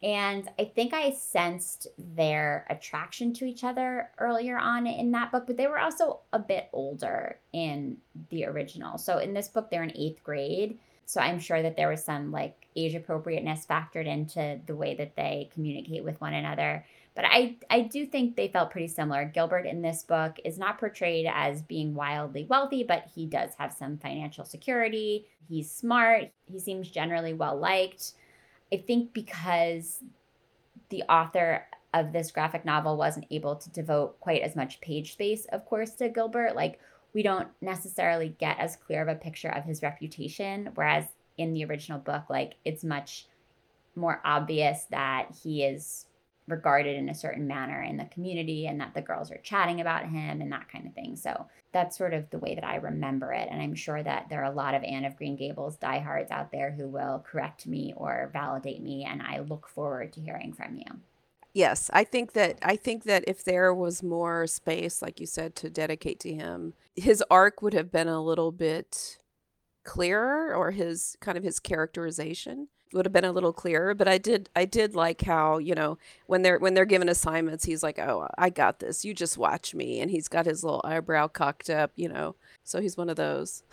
And 0.04 0.50
I 0.60 0.66
think 0.66 0.94
I 0.94 1.14
sensed 1.14 1.88
their 1.98 2.68
attraction 2.70 3.34
to 3.36 3.46
each 3.46 3.64
other 3.64 4.10
earlier 4.20 4.58
on 4.58 4.86
in 4.86 5.12
that 5.12 5.32
book, 5.32 5.46
but 5.48 5.56
they 5.56 5.68
were 5.68 5.80
also 5.80 6.20
a 6.34 6.40
bit 6.40 6.70
older 6.74 7.40
in 7.54 7.98
the 8.30 8.46
original. 8.46 8.98
So 8.98 9.20
in 9.20 9.34
this 9.34 9.48
book, 9.48 9.72
they're 9.72 9.84
in 9.84 9.98
eighth 9.98 10.22
grade. 10.22 10.78
So 11.06 11.22
I'm 11.22 11.40
sure 11.40 11.62
that 11.62 11.78
there 11.78 11.90
was 11.90 12.04
some 12.04 12.32
like 12.32 12.68
age 12.76 12.96
appropriateness 12.96 13.66
factored 13.66 14.06
into 14.06 14.60
the 14.66 14.76
way 14.76 14.94
that 14.96 15.16
they 15.16 15.50
communicate 15.54 16.04
with 16.04 16.20
one 16.20 16.34
another. 16.34 16.86
But 17.16 17.26
I, 17.26 17.58
I 17.70 17.82
do 17.82 18.06
think 18.06 18.36
they 18.36 18.48
felt 18.48 18.72
pretty 18.72 18.88
similar. 18.88 19.26
Gilbert 19.26 19.66
in 19.68 19.82
this 19.82 20.04
book 20.04 20.38
is 20.44 20.58
not 20.58 20.80
portrayed 20.80 21.28
as 21.32 21.62
being 21.62 21.94
wildly 21.94 22.46
wealthy, 22.50 22.84
but 22.84 23.10
he 23.14 23.28
does 23.28 23.52
have 23.60 23.72
some 23.72 23.98
financial 23.98 24.46
security. 24.46 25.28
He's 25.48 25.70
smart. 25.70 26.32
He 26.52 26.60
seems 26.60 26.90
generally 26.90 27.34
well 27.34 27.58
liked. 27.58 28.14
I 28.72 28.78
think 28.78 29.14
because 29.14 30.00
the 30.90 31.04
author 31.04 31.68
of 31.94 32.12
this 32.12 32.32
graphic 32.32 32.66
novel 32.66 32.98
wasn't 32.98 33.28
able 33.30 33.56
to 33.56 33.70
devote 33.70 34.20
quite 34.20 34.42
as 34.42 34.56
much 34.56 34.82
page 34.82 35.14
space, 35.14 35.46
of 35.52 35.66
course, 35.66 35.92
to 35.92 36.10
Gilbert, 36.10 36.56
like 36.56 36.80
we 37.14 37.22
don't 37.22 37.50
necessarily 37.62 38.36
get 38.40 38.60
as 38.60 38.76
clear 38.76 39.04
of 39.04 39.08
a 39.08 39.16
picture 39.16 39.50
of 39.50 39.66
his 39.66 39.84
reputation. 39.84 40.72
Whereas 40.74 41.06
in 41.38 41.54
the 41.54 41.66
original 41.66 42.00
book, 42.00 42.24
like 42.30 42.56
it's 42.66 42.84
much 42.84 43.28
more 43.96 44.20
obvious 44.26 44.86
that 44.90 45.28
he 45.44 45.64
is 45.64 46.08
regarded 46.48 46.96
in 46.98 47.10
a 47.10 47.16
certain 47.16 47.48
manner 47.48 47.82
in 47.82 47.98
the 47.98 48.06
community 48.06 48.68
and 48.68 48.80
that 48.82 48.94
the 48.94 49.02
girls 49.02 49.32
are 49.32 49.40
chatting 49.44 49.82
about 49.82 50.04
him 50.04 50.42
and 50.42 50.52
that 50.52 50.70
kind 50.70 50.86
of 50.86 50.94
thing. 50.94 51.16
So 51.16 51.48
that's 51.72 51.98
sort 51.98 52.14
of 52.14 52.30
the 52.30 52.40
way 52.40 52.56
that 52.56 52.66
I 52.66 52.76
remember 52.76 53.32
it. 53.32 53.48
And 53.50 53.62
I'm 53.62 53.76
sure 53.76 54.04
that 54.04 54.28
there 54.30 54.42
are 54.42 54.52
a 54.52 54.56
lot 54.56 54.76
of 54.76 54.84
Anne 54.84 55.06
of 55.06 55.16
Green 55.16 55.36
Gables 55.36 55.78
diehards 55.78 56.32
out 56.32 56.52
there 56.52 56.72
who 56.72 56.88
will 56.88 57.24
correct 57.26 57.66
me 57.66 57.94
or 57.96 58.30
validate 58.34 58.82
me. 58.82 59.06
And 59.10 59.22
I 59.22 59.40
look 59.40 59.68
forward 59.68 60.14
to 60.14 60.22
hearing 60.22 60.54
from 60.54 60.76
you. 60.76 61.00
Yes, 61.54 61.92
I 61.94 62.04
think 62.04 62.34
that 62.34 62.58
I 62.64 62.76
think 62.76 63.04
that 63.04 63.24
if 63.28 63.44
there 63.44 63.74
was 63.76 64.02
more 64.02 64.48
space, 64.48 65.04
like 65.04 65.20
you 65.20 65.28
said, 65.28 65.56
to 65.58 65.70
dedicate 65.70 66.20
to 66.22 66.34
him, 66.34 66.74
his 66.96 67.24
arc 67.30 67.62
would 67.62 67.76
have 67.76 67.92
been 67.92 68.08
a 68.08 68.24
little 68.24 68.52
bit 68.52 69.20
clearer 69.84 70.56
or 70.56 70.72
his 70.72 71.16
kind 71.20 71.38
of 71.38 71.44
his 71.44 71.60
characterization 71.60 72.70
would 72.94 73.06
have 73.06 73.14
been 73.14 73.26
a 73.26 73.32
little 73.32 73.54
clearer 73.54 73.94
but 73.94 74.08
i 74.08 74.18
did 74.18 74.50
i 74.56 74.66
did 74.66 74.96
like 74.96 75.22
how 75.22 75.58
you 75.58 75.76
know 75.76 75.98
when 76.28 76.42
they're 76.42 76.60
when 76.60 76.74
they're 76.74 76.86
given 76.86 77.10
assignments 77.10 77.66
he's 77.66 77.84
like 77.84 78.00
oh 78.00 78.28
i 78.38 78.50
got 78.50 78.80
this. 78.80 79.04
You 79.04 79.14
just 79.14 79.38
watch 79.38 79.76
me. 79.76 80.00
And 80.00 80.10
he's 80.10 80.28
got 80.28 80.46
his 80.46 80.64
little 80.64 80.82
eyebrow 80.84 81.28
cocked 81.28 81.70
up 81.70 81.92
you 81.96 82.08
know 82.08 82.36
so 82.64 82.80
he's 82.80 82.96
one 82.96 83.10
of 83.10 83.18
those. 83.18 83.64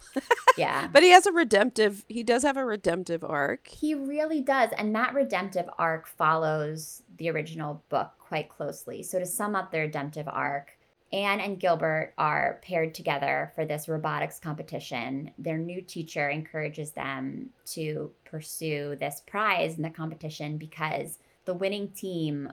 Yeah. 0.56 0.88
But 0.92 1.04
he 1.04 1.10
has 1.10 1.26
a 1.26 1.32
redemptive 1.32 2.04
he 2.08 2.22
does 2.22 2.42
have 2.42 2.56
a 2.56 2.64
redemptive 2.64 3.22
arc. 3.22 3.68
He 3.68 3.94
really 3.94 4.40
does 4.40 4.70
and 4.76 4.94
that 4.94 5.14
redemptive 5.14 5.68
arc 5.78 6.06
follows 6.08 7.02
the 7.16 7.30
original 7.30 7.84
book 7.88 8.10
quite 8.18 8.48
closely. 8.48 9.02
So 9.02 9.18
to 9.18 9.26
sum 9.26 9.54
up 9.54 9.70
the 9.70 9.80
redemptive 9.80 10.28
arc 10.28 10.76
Anne 11.12 11.40
and 11.40 11.58
Gilbert 11.58 12.14
are 12.18 12.60
paired 12.62 12.94
together 12.94 13.50
for 13.54 13.64
this 13.64 13.88
robotics 13.88 14.38
competition. 14.38 15.32
Their 15.38 15.58
new 15.58 15.82
teacher 15.82 16.28
encourages 16.28 16.92
them 16.92 17.50
to 17.66 18.12
pursue 18.24 18.96
this 19.00 19.22
prize 19.26 19.76
in 19.76 19.82
the 19.82 19.90
competition 19.90 20.56
because 20.56 21.18
the 21.46 21.54
winning 21.54 21.88
team 21.88 22.52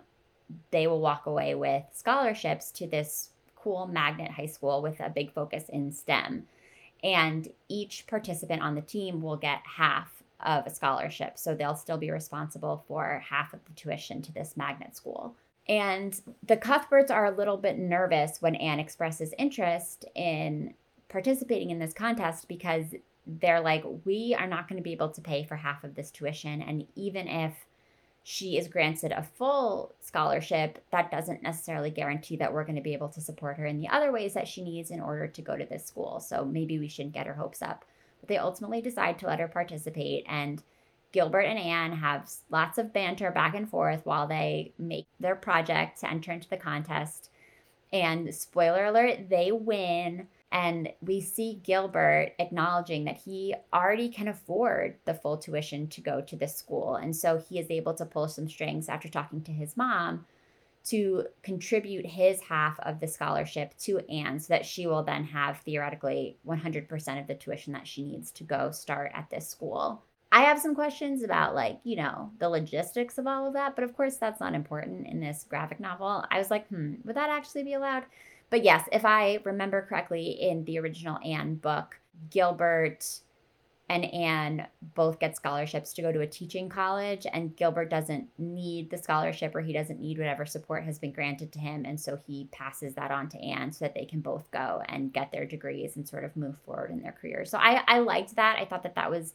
they 0.71 0.87
will 0.87 1.01
walk 1.01 1.25
away 1.25 1.55
with 1.55 1.83
scholarships 1.91 2.71
to 2.71 2.87
this 2.87 3.31
cool 3.55 3.85
magnet 3.85 4.31
high 4.31 4.45
school 4.45 4.81
with 4.81 4.99
a 5.01 5.09
big 5.09 5.31
focus 5.33 5.65
in 5.69 5.91
STEM. 5.91 6.47
And 7.03 7.49
each 7.67 8.07
participant 8.07 8.61
on 8.61 8.73
the 8.73 8.81
team 8.81 9.21
will 9.21 9.35
get 9.35 9.59
half 9.65 10.23
of 10.39 10.65
a 10.65 10.73
scholarship. 10.73 11.37
So 11.37 11.53
they'll 11.53 11.75
still 11.75 11.97
be 11.97 12.11
responsible 12.11 12.83
for 12.87 13.21
half 13.27 13.53
of 13.53 13.59
the 13.65 13.73
tuition 13.73 14.21
to 14.23 14.31
this 14.31 14.55
magnet 14.55 14.95
school. 14.95 15.35
And 15.69 16.19
the 16.43 16.57
Cuthberts 16.57 17.11
are 17.11 17.25
a 17.25 17.35
little 17.35 17.57
bit 17.57 17.77
nervous 17.77 18.41
when 18.41 18.55
Anne 18.55 18.79
expresses 18.79 19.33
interest 19.37 20.05
in 20.15 20.73
participating 21.09 21.71
in 21.71 21.79
this 21.79 21.93
contest 21.93 22.47
because 22.47 22.85
they're 23.25 23.59
like, 23.59 23.83
we 24.05 24.35
are 24.39 24.47
not 24.47 24.69
going 24.69 24.77
to 24.77 24.83
be 24.83 24.93
able 24.93 25.09
to 25.09 25.21
pay 25.21 25.43
for 25.43 25.57
half 25.57 25.83
of 25.83 25.95
this 25.95 26.11
tuition. 26.11 26.61
And 26.61 26.87
even 26.95 27.27
if 27.27 27.53
she 28.23 28.57
is 28.57 28.67
granted 28.67 29.11
a 29.11 29.23
full 29.23 29.93
scholarship, 29.99 30.83
that 30.91 31.11
doesn't 31.11 31.43
necessarily 31.43 31.89
guarantee 31.89 32.37
that 32.37 32.53
we're 32.53 32.63
going 32.63 32.75
to 32.75 32.81
be 32.81 32.93
able 32.93 33.09
to 33.09 33.21
support 33.21 33.57
her 33.57 33.65
in 33.65 33.79
the 33.79 33.89
other 33.89 34.11
ways 34.11 34.33
that 34.33 34.47
she 34.47 34.61
needs 34.61 34.91
in 34.91 35.01
order 35.01 35.27
to 35.27 35.41
go 35.41 35.57
to 35.57 35.65
this 35.65 35.85
school. 35.85 36.19
So 36.19 36.45
maybe 36.45 36.79
we 36.79 36.87
shouldn't 36.87 37.13
get 37.13 37.27
her 37.27 37.33
hopes 37.33 37.61
up. 37.61 37.83
But 38.19 38.29
they 38.29 38.37
ultimately 38.37 38.81
decide 38.81 39.19
to 39.19 39.27
let 39.27 39.39
her 39.39 39.47
participate. 39.47 40.25
And 40.27 40.63
Gilbert 41.11 41.41
and 41.41 41.59
Anne 41.59 41.93
have 41.93 42.29
lots 42.49 42.77
of 42.77 42.93
banter 42.93 43.31
back 43.31 43.55
and 43.55 43.69
forth 43.69 44.05
while 44.05 44.27
they 44.27 44.73
make 44.77 45.07
their 45.19 45.35
project 45.35 46.01
to 46.01 46.09
enter 46.09 46.31
into 46.31 46.49
the 46.49 46.57
contest. 46.57 47.29
And 47.93 48.33
spoiler 48.33 48.85
alert, 48.85 49.29
they 49.29 49.51
win. 49.51 50.27
And 50.51 50.89
we 51.01 51.21
see 51.21 51.61
Gilbert 51.63 52.33
acknowledging 52.39 53.05
that 53.05 53.17
he 53.17 53.55
already 53.73 54.09
can 54.09 54.27
afford 54.27 54.95
the 55.05 55.13
full 55.13 55.37
tuition 55.37 55.87
to 55.87 56.01
go 56.01 56.21
to 56.21 56.35
this 56.35 56.55
school. 56.55 56.95
And 56.95 57.15
so 57.15 57.37
he 57.37 57.59
is 57.59 57.69
able 57.69 57.93
to 57.95 58.05
pull 58.05 58.27
some 58.27 58.49
strings 58.49 58.89
after 58.89 59.09
talking 59.09 59.41
to 59.43 59.51
his 59.51 59.75
mom 59.75 60.25
to 60.85 61.25
contribute 61.43 62.05
his 62.05 62.39
half 62.41 62.79
of 62.79 62.99
the 63.01 63.07
scholarship 63.07 63.77
to 63.77 63.99
Anne 64.09 64.39
so 64.39 64.53
that 64.53 64.65
she 64.65 64.87
will 64.87 65.03
then 65.03 65.25
have 65.25 65.59
theoretically 65.59 66.37
100% 66.47 67.19
of 67.19 67.27
the 67.27 67.35
tuition 67.35 67.73
that 67.73 67.87
she 67.87 68.03
needs 68.03 68.31
to 68.31 68.45
go 68.45 68.71
start 68.71 69.11
at 69.13 69.29
this 69.29 69.47
school. 69.47 70.03
I 70.31 70.41
have 70.41 70.59
some 70.59 70.75
questions 70.75 71.23
about 71.23 71.55
like, 71.55 71.79
you 71.83 71.95
know, 71.95 72.31
the 72.39 72.49
logistics 72.49 73.17
of 73.17 73.27
all 73.27 73.47
of 73.47 73.53
that, 73.53 73.75
but 73.75 73.83
of 73.83 73.95
course 73.95 74.17
that's 74.17 74.39
not 74.39 74.55
important 74.55 75.07
in 75.07 75.19
this 75.19 75.45
graphic 75.47 75.79
novel. 75.79 76.25
I 76.29 76.37
was 76.37 76.51
like, 76.51 76.67
hmm, 76.67 76.95
would 77.05 77.15
that 77.15 77.29
actually 77.29 77.63
be 77.63 77.73
allowed? 77.73 78.03
But 78.49 78.63
yes, 78.63 78.87
if 78.91 79.05
I 79.05 79.39
remember 79.43 79.85
correctly 79.87 80.29
in 80.29 80.65
the 80.65 80.79
original 80.79 81.17
Anne 81.23 81.55
book, 81.55 81.99
Gilbert 82.29 83.05
and 83.89 84.03
Anne 84.05 84.67
both 84.95 85.19
get 85.19 85.37
scholarships 85.37 85.93
to 85.93 86.01
go 86.01 86.11
to 86.11 86.19
a 86.19 86.27
teaching 86.27 86.67
college, 86.67 87.25
and 87.31 87.55
Gilbert 87.55 87.89
doesn't 87.89 88.27
need 88.37 88.89
the 88.89 88.97
scholarship 88.97 89.55
or 89.55 89.61
he 89.61 89.71
doesn't 89.71 90.01
need 90.01 90.17
whatever 90.17 90.45
support 90.45 90.83
has 90.83 90.99
been 90.99 91.13
granted 91.13 91.53
to 91.53 91.59
him. 91.59 91.85
And 91.85 91.99
so 91.99 92.19
he 92.27 92.49
passes 92.51 92.95
that 92.95 93.11
on 93.11 93.29
to 93.29 93.39
Anne 93.39 93.71
so 93.71 93.85
that 93.85 93.95
they 93.95 94.05
can 94.05 94.19
both 94.19 94.51
go 94.51 94.81
and 94.89 95.13
get 95.13 95.31
their 95.31 95.45
degrees 95.45 95.95
and 95.95 96.07
sort 96.07 96.25
of 96.25 96.35
move 96.35 96.57
forward 96.65 96.91
in 96.91 97.01
their 97.01 97.13
careers. 97.13 97.49
So 97.49 97.57
I, 97.57 97.81
I 97.87 97.99
liked 97.99 98.35
that. 98.35 98.57
I 98.59 98.65
thought 98.65 98.83
that 98.83 98.95
that 98.95 99.09
was 99.09 99.33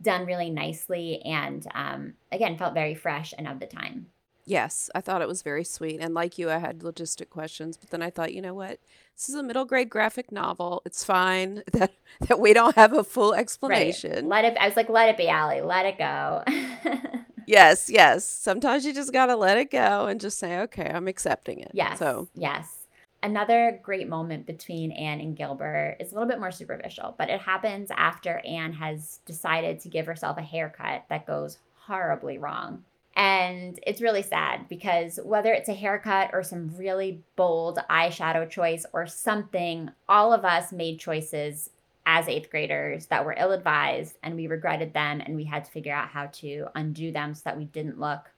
done 0.00 0.26
really 0.26 0.50
nicely 0.50 1.20
and 1.22 1.66
um, 1.74 2.14
again 2.32 2.56
felt 2.56 2.74
very 2.74 2.94
fresh 2.94 3.34
and 3.36 3.48
of 3.48 3.60
the 3.60 3.66
time. 3.66 4.06
Yes 4.44 4.88
i 4.94 5.02
thought 5.02 5.20
it 5.20 5.28
was 5.28 5.42
very 5.42 5.62
sweet 5.62 6.00
and 6.00 6.14
like 6.14 6.38
you 6.38 6.48
i 6.50 6.56
had 6.56 6.78
logistic 6.78 7.28
questions 7.28 7.76
but 7.76 7.90
then 7.90 8.00
i 8.00 8.08
thought 8.08 8.32
you 8.32 8.40
know 8.40 8.54
what? 8.54 8.78
This 9.14 9.28
is 9.28 9.34
a 9.34 9.42
middle 9.42 9.66
grade 9.66 9.90
graphic 9.90 10.32
novel. 10.32 10.80
It's 10.86 11.04
fine 11.04 11.62
that 11.72 11.92
that 12.28 12.40
we 12.40 12.54
don't 12.54 12.74
have 12.74 12.94
a 12.94 13.04
full 13.04 13.34
explanation. 13.34 14.28
Right. 14.28 14.44
let 14.44 14.44
it 14.46 14.56
i 14.58 14.66
was 14.66 14.76
like 14.76 14.88
let 14.88 15.10
it 15.10 15.16
be 15.18 15.28
Alli. 15.28 15.60
let 15.60 15.84
it 15.86 15.98
go. 15.98 16.44
Yes 17.46 17.88
yes. 17.88 18.26
Sometimes 18.26 18.84
you 18.84 18.92
just 18.92 19.10
gotta 19.12 19.34
let 19.34 19.56
it 19.56 19.70
go 19.70 20.06
and 20.06 20.20
just 20.20 20.38
say 20.38 20.60
okay 20.60 20.90
i'm 20.94 21.08
accepting 21.08 21.60
it. 21.60 21.70
Yes 21.74 21.98
so 21.98 22.28
yes 22.34 22.77
Another 23.22 23.80
great 23.82 24.08
moment 24.08 24.46
between 24.46 24.92
Anne 24.92 25.20
and 25.20 25.36
Gilbert 25.36 25.96
is 25.98 26.12
a 26.12 26.14
little 26.14 26.28
bit 26.28 26.38
more 26.38 26.52
superficial, 26.52 27.16
but 27.18 27.30
it 27.30 27.40
happens 27.40 27.90
after 27.90 28.40
Anne 28.46 28.72
has 28.74 29.20
decided 29.26 29.80
to 29.80 29.88
give 29.88 30.06
herself 30.06 30.38
a 30.38 30.42
haircut 30.42 31.04
that 31.08 31.26
goes 31.26 31.58
horribly 31.74 32.38
wrong. 32.38 32.84
And 33.16 33.80
it's 33.84 34.00
really 34.00 34.22
sad 34.22 34.68
because 34.68 35.18
whether 35.24 35.52
it's 35.52 35.68
a 35.68 35.74
haircut 35.74 36.30
or 36.32 36.44
some 36.44 36.76
really 36.76 37.24
bold 37.34 37.80
eyeshadow 37.90 38.48
choice 38.48 38.86
or 38.92 39.08
something, 39.08 39.90
all 40.08 40.32
of 40.32 40.44
us 40.44 40.70
made 40.70 41.00
choices 41.00 41.70
as 42.06 42.28
eighth 42.28 42.48
graders 42.50 43.06
that 43.06 43.24
were 43.24 43.34
ill 43.36 43.50
advised 43.50 44.16
and 44.22 44.36
we 44.36 44.46
regretted 44.46 44.94
them 44.94 45.20
and 45.20 45.34
we 45.34 45.44
had 45.44 45.64
to 45.64 45.70
figure 45.72 45.92
out 45.92 46.08
how 46.08 46.26
to 46.26 46.66
undo 46.76 47.10
them 47.10 47.34
so 47.34 47.42
that 47.44 47.58
we 47.58 47.64
didn't 47.64 47.98
look 47.98 48.30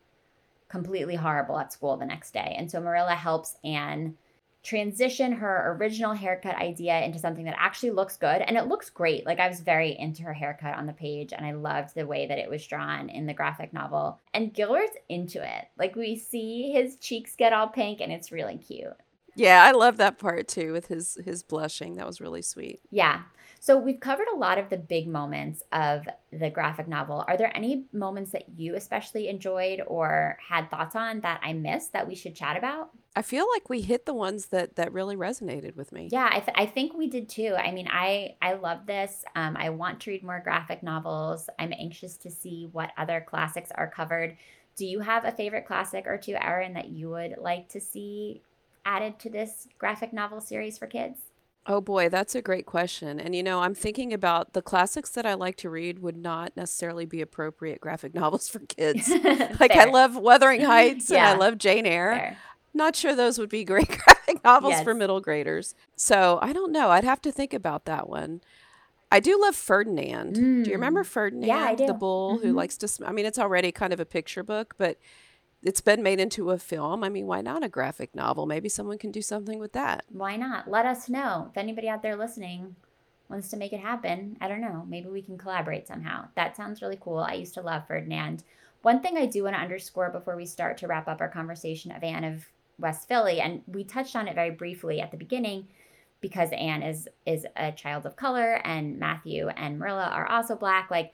completely 0.69 1.17
horrible 1.17 1.59
at 1.59 1.73
school 1.73 1.99
the 1.99 2.07
next 2.07 2.33
day. 2.33 2.55
And 2.57 2.71
so 2.71 2.81
Marilla 2.81 3.15
helps 3.15 3.57
Anne 3.63 4.17
transition 4.63 5.33
her 5.33 5.77
original 5.79 6.13
haircut 6.13 6.57
idea 6.57 7.01
into 7.03 7.19
something 7.19 7.45
that 7.45 7.57
actually 7.59 7.91
looks 7.91 8.17
good 8.17 8.43
and 8.43 8.57
it 8.57 8.67
looks 8.67 8.91
great. 8.91 9.25
Like 9.25 9.41
I 9.41 9.49
was 9.49 9.61
very 9.61 9.99
into 9.99 10.23
her 10.23 10.35
haircut 10.35 10.77
on 10.77 10.87
the 10.87 10.93
page 10.93 11.33
and 11.33 11.47
I 11.47 11.53
loved 11.53 11.95
the 11.95 12.07
way 12.07 12.27
that 12.27 12.39
it 12.39 12.51
was 12.51 12.67
drawn 12.67 13.09
in 13.09 13.27
the 13.27 13.35
graphic 13.35 13.73
novel. 13.73 14.21
And 14.35 14.53
Gilbert's 14.53 14.97
into 15.09 15.43
it. 15.43 15.69
Like 15.79 15.97
we 15.97 16.17
see 16.17 16.73
his 16.73 16.97
cheeks 16.97 17.37
get 17.37 17.53
all 17.53 17.69
pink 17.69 18.01
and 18.01 18.13
it's 18.13 18.33
really 18.33 18.59
cute. 18.59 18.97
Yeah, 19.35 19.65
I 19.65 19.71
love 19.73 19.97
that 19.99 20.19
part 20.19 20.49
too 20.49 20.73
with 20.73 20.89
his 20.89 21.17
his 21.25 21.43
blushing. 21.43 21.95
That 21.95 22.07
was 22.07 22.21
really 22.21 22.43
sweet. 22.43 22.81
Yeah. 22.91 23.23
So 23.63 23.77
we've 23.77 24.01
covered 24.01 24.27
a 24.33 24.39
lot 24.39 24.57
of 24.57 24.71
the 24.71 24.79
big 24.79 25.07
moments 25.07 25.63
of 25.71 26.09
the 26.33 26.49
graphic 26.49 26.89
novel. 26.89 27.23
Are 27.29 27.37
there 27.37 27.55
any 27.55 27.85
moments 27.93 28.33
that 28.33 28.45
you 28.57 28.75
especially 28.75 29.29
enjoyed 29.29 29.83
or 29.87 30.39
had 30.49 30.71
thoughts 30.71 30.97
on 30.97 31.21
that 31.21 31.43
I 31.45 31.53
missed 31.53 31.93
that 31.93 32.09
we 32.09 32.15
should 32.15 32.35
chat 32.35 32.57
about? 32.57 32.89
I 33.15 33.21
feel 33.21 33.47
like 33.53 33.69
we 33.69 33.83
hit 33.83 34.07
the 34.07 34.15
ones 34.15 34.47
that 34.47 34.77
that 34.77 34.95
really 34.95 35.15
resonated 35.15 35.77
with 35.77 35.93
me. 35.93 36.09
Yeah, 36.11 36.31
I, 36.33 36.41
th- 36.41 36.57
I 36.57 36.65
think 36.65 36.95
we 36.95 37.07
did 37.07 37.29
too. 37.29 37.55
I 37.55 37.71
mean, 37.71 37.87
I 37.91 38.37
I 38.41 38.55
love 38.55 38.87
this. 38.87 39.27
Um, 39.37 39.59
I 39.59 39.69
want 39.69 40.01
to 40.01 40.11
read 40.11 40.23
more 40.23 40.41
graphic 40.43 40.83
novels. 40.83 41.51
I'm 41.59 41.75
anxious 41.75 42.17
to 42.19 42.31
see 42.31 42.71
what 42.73 42.93
other 42.97 43.23
classics 43.29 43.71
are 43.75 43.91
covered. 43.91 44.39
Do 44.77 44.87
you 44.87 45.01
have 45.01 45.27
a 45.27 45.33
favorite 45.33 45.67
classic 45.67 46.07
or 46.07 46.17
two, 46.17 46.35
Erin, 46.41 46.73
that 46.73 46.89
you 46.89 47.11
would 47.11 47.35
like 47.37 47.69
to 47.71 47.81
see 47.81 48.41
added 48.87 49.19
to 49.19 49.29
this 49.29 49.69
graphic 49.77 50.15
novel 50.15 50.41
series 50.41 50.79
for 50.79 50.87
kids? 50.87 51.30
Oh 51.67 51.81
boy, 51.81 52.09
that's 52.09 52.35
a 52.35 52.43
great 52.43 52.67
question. 52.67 53.21
And 53.21 53.35
you 53.35 53.43
know, 53.43 53.61
I'm 53.61 53.75
thinking 53.75 54.13
about 54.13 54.55
the 54.55 54.63
classics 54.63 55.11
that 55.11 55.27
I 55.27 55.35
like 55.35 55.57
to 55.57 55.71
read 55.71 55.99
would 56.01 56.17
not 56.17 56.57
necessarily 56.57 57.05
be 57.05 57.21
appropriate 57.21 57.81
graphic 57.81 58.15
novels 58.15 58.49
for 58.49 58.61
kids. 58.61 59.09
like 59.61 59.73
I 59.73 59.85
love 59.85 60.17
Wuthering 60.17 60.63
Heights 60.63 61.11
yeah. 61.11 61.31
and 61.31 61.43
I 61.43 61.45
love 61.45 61.59
Jane 61.59 61.87
Eyre. 61.87 62.15
Fair. 62.15 62.39
Not 62.73 62.97
sure 62.97 63.15
those 63.15 63.39
would 63.39 63.51
be 63.51 63.65
great 63.65 63.89
graphic 63.89 64.43
novels 64.43 64.73
yes. 64.73 64.85
for 64.85 64.95
middle 64.95 65.21
graders. 65.21 65.75
So 65.97 66.39
I 66.41 66.53
don't 66.53 66.73
know. 66.73 66.91
I'd 66.91 67.05
have 67.05 67.21
to 67.23 67.33
think 67.33 67.53
about 67.53 67.85
that 67.85 68.09
one. 68.09 68.41
I 69.13 69.19
do 69.19 69.41
love 69.41 69.57
Ferdinand. 69.57 70.37
Mm. 70.37 70.65
Do 70.65 70.71
you 70.71 70.77
remember 70.77 71.03
Ferdinand, 71.03 71.49
yeah, 71.49 71.75
the 71.75 71.95
bull 71.95 72.37
mm-hmm. 72.37 72.47
who 72.47 72.53
likes 72.55 72.77
to? 72.79 72.89
Sm- 72.89 73.05
I 73.05 73.13
mean, 73.13 73.27
it's 73.27 73.41
already 73.41 73.73
kind 73.73 73.93
of 73.93 73.99
a 73.99 74.05
picture 74.05 74.45
book, 74.45 74.75
but 74.79 74.99
it's 75.63 75.81
been 75.81 76.03
made 76.03 76.21
into 76.21 76.51
a 76.51 76.59
film. 76.59 77.05
I 77.05 77.09
mean, 77.09 77.27
why 77.27 77.41
not 77.43 77.63
a 77.63 77.69
graphic 77.69 78.15
novel? 78.15 78.47
Maybe 78.47 78.69
someone 78.69 78.99
can 78.99 79.11
do 79.11 79.23
something 79.23 79.59
with 79.59 79.73
that. 79.73 80.05
Why 80.11 80.37
not? 80.37 80.71
Let 80.71 80.87
us 80.87 81.09
know 81.09 81.49
if 81.51 81.59
anybody 81.59 81.89
out 81.89 82.03
there 82.03 82.17
listening 82.17 82.77
wants 83.29 83.49
to 83.49 83.57
make 83.57 83.73
it 83.73 83.81
happen. 83.81 84.37
I 84.41 84.49
don't 84.49 84.61
know. 84.61 84.85
Maybe 84.89 85.09
we 85.09 85.23
can 85.23 85.39
collaborate 85.39 85.87
somehow. 85.87 86.29
That 86.35 86.57
sounds 86.57 86.83
really 86.83 86.99
cool. 87.01 87.19
I 87.19 87.35
used 87.35 87.55
to 87.55 87.63
love 87.63 87.87
Ferdinand. 87.87 88.43
One 88.83 89.01
thing 89.01 89.17
I 89.17 89.27
do 89.27 89.45
want 89.45 89.55
to 89.55 89.61
underscore 89.63 90.11
before 90.11 90.37
we 90.37 90.47
start 90.47 90.79
to 90.79 90.87
wrap 90.87 91.07
up 91.07 91.21
our 91.21 91.29
conversation 91.29 91.93
of 91.93 92.03
Anne 92.03 92.25
of 92.25 92.47
West 92.79 93.07
Philly, 93.07 93.41
and 93.41 93.63
we 93.67 93.85
touched 93.85 94.17
on 94.17 94.27
it 94.27 94.35
very 94.35 94.51
briefly 94.51 95.01
at 95.01 95.11
the 95.11 95.17
beginning 95.19 95.69
because 96.23 96.51
Anne 96.53 96.83
is 96.83 97.09
is 97.27 97.47
a 97.57 97.73
child 97.73 98.07
of 98.07 98.17
color 98.17 98.61
and 98.65 98.99
Matthew 98.99 99.49
and 99.49 99.79
Marilla 99.79 100.07
are 100.07 100.27
also 100.27 100.55
black. 100.55 100.91
Like 100.91 101.13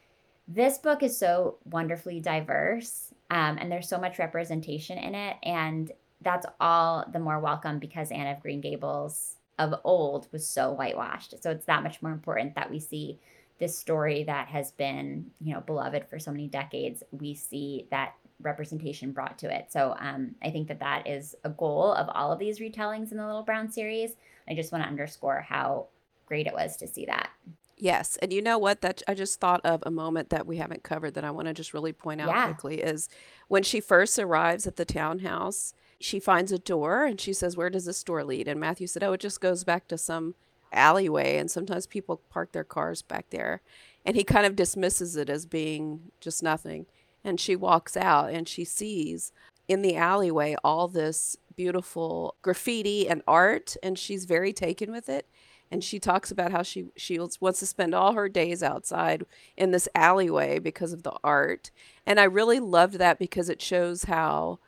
this 0.48 0.78
book 0.78 1.02
is 1.02 1.18
so 1.18 1.56
wonderfully 1.64 2.20
diverse 2.20 3.12
um, 3.30 3.58
and 3.58 3.70
there's 3.70 3.88
so 3.88 3.98
much 3.98 4.18
representation 4.18 4.98
in 4.98 5.14
it. 5.14 5.36
And 5.42 5.90
that's 6.22 6.46
all 6.60 7.04
the 7.12 7.18
more 7.18 7.40
welcome 7.40 7.78
because 7.78 8.10
Anne 8.10 8.34
of 8.34 8.42
Green 8.42 8.60
Gables 8.60 9.36
of 9.58 9.74
old 9.84 10.28
was 10.32 10.46
so 10.46 10.72
whitewashed. 10.72 11.42
So 11.42 11.50
it's 11.50 11.66
that 11.66 11.82
much 11.82 12.02
more 12.02 12.12
important 12.12 12.54
that 12.54 12.70
we 12.70 12.78
see 12.78 13.18
this 13.58 13.76
story 13.76 14.22
that 14.24 14.48
has 14.48 14.72
been, 14.72 15.30
you 15.40 15.54
know, 15.54 15.60
beloved 15.60 16.06
for 16.08 16.18
so 16.18 16.30
many 16.30 16.46
decades. 16.46 17.02
We 17.10 17.34
see 17.34 17.86
that 17.90 18.14
representation 18.40 19.12
brought 19.12 19.38
to 19.38 19.54
it. 19.54 19.72
So 19.72 19.96
um, 19.98 20.34
I 20.42 20.50
think 20.50 20.68
that 20.68 20.80
that 20.80 21.06
is 21.06 21.34
a 21.44 21.48
goal 21.48 21.92
of 21.94 22.08
all 22.10 22.32
of 22.32 22.38
these 22.38 22.58
retellings 22.58 23.12
in 23.12 23.16
the 23.16 23.26
Little 23.26 23.42
Brown 23.42 23.70
series. 23.70 24.16
I 24.48 24.54
just 24.54 24.72
want 24.72 24.84
to 24.84 24.90
underscore 24.90 25.40
how 25.40 25.86
great 26.26 26.46
it 26.46 26.52
was 26.52 26.76
to 26.76 26.86
see 26.86 27.06
that. 27.06 27.30
Yes, 27.78 28.16
and 28.22 28.32
you 28.32 28.40
know 28.40 28.58
what? 28.58 28.80
That 28.80 29.02
I 29.06 29.14
just 29.14 29.38
thought 29.38 29.60
of 29.64 29.82
a 29.84 29.90
moment 29.90 30.30
that 30.30 30.46
we 30.46 30.56
haven't 30.56 30.82
covered 30.82 31.14
that 31.14 31.24
I 31.24 31.30
want 31.30 31.48
to 31.48 31.54
just 31.54 31.74
really 31.74 31.92
point 31.92 32.22
out 32.22 32.28
yeah. 32.28 32.46
quickly 32.46 32.80
is 32.80 33.08
when 33.48 33.62
she 33.62 33.80
first 33.80 34.18
arrives 34.18 34.66
at 34.66 34.76
the 34.76 34.86
townhouse. 34.86 35.74
She 36.00 36.18
finds 36.18 36.52
a 36.52 36.58
door 36.58 37.04
and 37.04 37.20
she 37.20 37.32
says, 37.32 37.56
"Where 37.56 37.70
does 37.70 37.84
this 37.84 38.02
door 38.02 38.24
lead?" 38.24 38.48
And 38.48 38.58
Matthew 38.58 38.86
said, 38.86 39.02
"Oh, 39.02 39.12
it 39.12 39.20
just 39.20 39.40
goes 39.40 39.62
back 39.62 39.88
to 39.88 39.98
some 39.98 40.34
alleyway, 40.72 41.36
and 41.36 41.50
sometimes 41.50 41.86
people 41.86 42.22
park 42.30 42.52
their 42.52 42.64
cars 42.64 43.02
back 43.02 43.26
there." 43.30 43.60
And 44.06 44.16
he 44.16 44.24
kind 44.24 44.46
of 44.46 44.56
dismisses 44.56 45.16
it 45.16 45.28
as 45.28 45.44
being 45.44 46.12
just 46.20 46.42
nothing. 46.42 46.86
And 47.24 47.38
she 47.40 47.56
walks 47.56 47.96
out 47.96 48.30
and 48.30 48.48
she 48.48 48.64
sees 48.64 49.32
in 49.68 49.82
the 49.82 49.96
alleyway 49.96 50.54
all 50.64 50.88
this 50.88 51.36
beautiful 51.56 52.36
graffiti 52.40 53.08
and 53.08 53.22
art, 53.26 53.76
and 53.82 53.98
she's 53.98 54.24
very 54.24 54.52
taken 54.52 54.92
with 54.92 55.08
it 55.08 55.26
and 55.70 55.82
she 55.82 55.98
talks 55.98 56.30
about 56.30 56.52
how 56.52 56.62
she 56.62 56.86
she 56.96 57.18
wants 57.18 57.58
to 57.60 57.66
spend 57.66 57.94
all 57.94 58.12
her 58.12 58.28
days 58.28 58.62
outside 58.62 59.24
in 59.56 59.70
this 59.70 59.88
alleyway 59.94 60.58
because 60.58 60.92
of 60.92 61.02
the 61.02 61.14
art. 61.24 61.70
And 62.06 62.20
i 62.20 62.24
really 62.24 62.60
loved 62.60 62.94
that 62.98 63.18
because 63.18 63.48
it 63.48 63.60
shows 63.60 64.04
how 64.04 64.58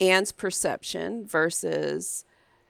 anne's 0.00 0.32
perception 0.32 1.26
versus 1.26 2.24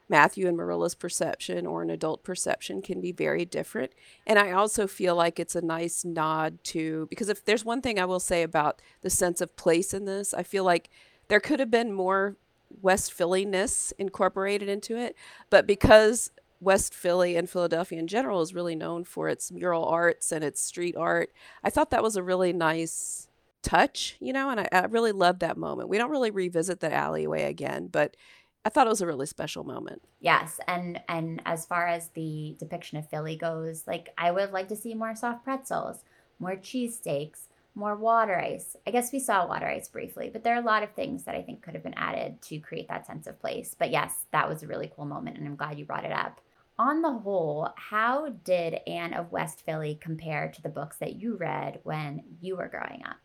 matthew 0.09 0.49
and 0.49 0.57
marilla's 0.57 0.97
perception 0.97 1.67
or 1.67 1.83
an 1.83 1.91
adult 1.91 2.25
perception 2.25 2.83
can 2.83 3.01
be 3.01 3.13
very 3.13 3.45
different. 3.45 3.93
And 4.27 4.39
i 4.39 4.51
also 4.51 4.87
feel 4.87 5.15
like 5.15 5.39
it's 5.39 5.55
a 5.55 5.63
nice 5.63 6.05
nod 6.05 6.63
to 6.65 7.07
because 7.09 7.29
if 7.29 7.45
there's 7.45 7.65
one 7.65 7.83
thing 7.83 7.99
i 7.99 8.05
will 8.05 8.21
say 8.21 8.43
about 8.43 8.83
the 9.03 9.11
sense 9.11 9.41
of 9.41 9.57
place 9.57 9.95
in 9.95 10.05
this 10.07 10.35
i 10.35 10.43
feel 10.43 10.65
like 10.65 10.91
there 11.29 11.41
could 11.41 11.61
have 11.61 11.71
been 11.71 11.93
more 11.93 12.37
west 12.83 13.13
philly 13.13 13.45
ness 13.45 13.93
incorporated 13.99 14.69
into 14.69 14.97
it. 14.97 15.17
But 15.49 15.67
because 15.67 16.31
West 16.61 16.95
Philly 16.95 17.37
and 17.37 17.49
Philadelphia 17.49 17.99
in 17.99 18.07
general 18.07 18.43
is 18.43 18.55
really 18.55 18.75
known 18.75 19.05
for 19.05 19.29
its 19.29 19.51
mural 19.51 19.87
arts 19.87 20.31
and 20.31 20.45
its 20.45 20.63
street 20.63 20.95
art. 20.97 21.31
I 21.65 21.71
thought 21.71 21.91
that 21.91 22.03
was 22.03 22.17
a 22.17 22.23
really 22.23 22.53
nice 22.53 23.29
touch, 23.63 24.17
you 24.21 24.33
know, 24.33 24.51
and 24.51 24.61
I, 24.61 24.69
I 24.73 24.85
really 24.85 25.13
loved 25.13 25.41
that 25.41 25.57
moment. 25.57 25.89
We 25.89 25.99
don't 25.99 26.11
really 26.11 26.31
revisit 26.31 26.81
the 26.81 26.93
alleyway 26.93 27.45
again, 27.45 27.89
but 27.91 28.17
I 28.65 28.69
thought 28.69 28.87
it 28.87 28.91
was 28.91 29.01
a 29.01 29.07
really 29.07 29.27
special 29.27 29.65
moment. 29.65 30.03
Yes, 30.21 30.61
and 30.69 31.01
and 31.09 31.41
as 31.47 31.65
far 31.65 31.87
as 31.87 32.09
the 32.09 32.57
depiction 32.59 32.99
of 32.99 33.09
Philly 33.09 33.37
goes, 33.37 33.87
like 33.87 34.11
I 34.19 34.31
would 34.31 34.53
like 34.53 34.69
to 34.69 34.77
see 34.77 34.95
more 34.95 35.17
soft 35.17 35.45
pretzels, 35.45 36.05
more 36.39 36.57
cheesesteaks, 36.57 37.49
more 37.75 37.97
water 37.97 38.39
ice. 38.39 38.77
I 38.87 38.91
guess 38.91 39.13
we 39.13 39.19
saw 39.19 39.47
water 39.47 39.67
ice 39.67 39.89
briefly, 39.89 40.29
but 40.31 40.45
there 40.45 40.55
are 40.55 40.61
a 40.61 40.67
lot 40.67 40.83
of 40.83 40.93
things 40.93 41.25
that 41.25 41.35
I 41.35 41.41
think 41.41 41.63
could 41.63 41.73
have 41.73 41.83
been 41.83 41.95
added 41.95 42.43
to 42.43 42.59
create 42.59 42.89
that 42.89 43.07
sense 43.07 43.27
of 43.27 43.41
place. 43.41 43.75
But 43.79 43.91
yes, 43.91 44.27
that 44.33 44.49
was 44.49 44.63
a 44.63 44.67
really 44.67 44.93
cool 44.95 45.07
moment, 45.07 45.39
and 45.39 45.47
I'm 45.47 45.57
glad 45.57 45.79
you 45.79 45.87
brought 45.87 46.05
it 46.05 46.13
up 46.13 46.43
on 46.81 47.03
the 47.03 47.13
whole, 47.13 47.69
how 47.77 48.31
did 48.43 48.81
Anne 48.87 49.13
of 49.13 49.31
West 49.31 49.61
Philly 49.67 49.99
compare 50.01 50.49
to 50.49 50.63
the 50.63 50.71
books 50.71 50.97
that 50.97 51.17
you 51.17 51.37
read 51.37 51.79
when 51.83 52.23
you 52.41 52.57
were 52.57 52.69
growing 52.69 53.03
up? 53.05 53.19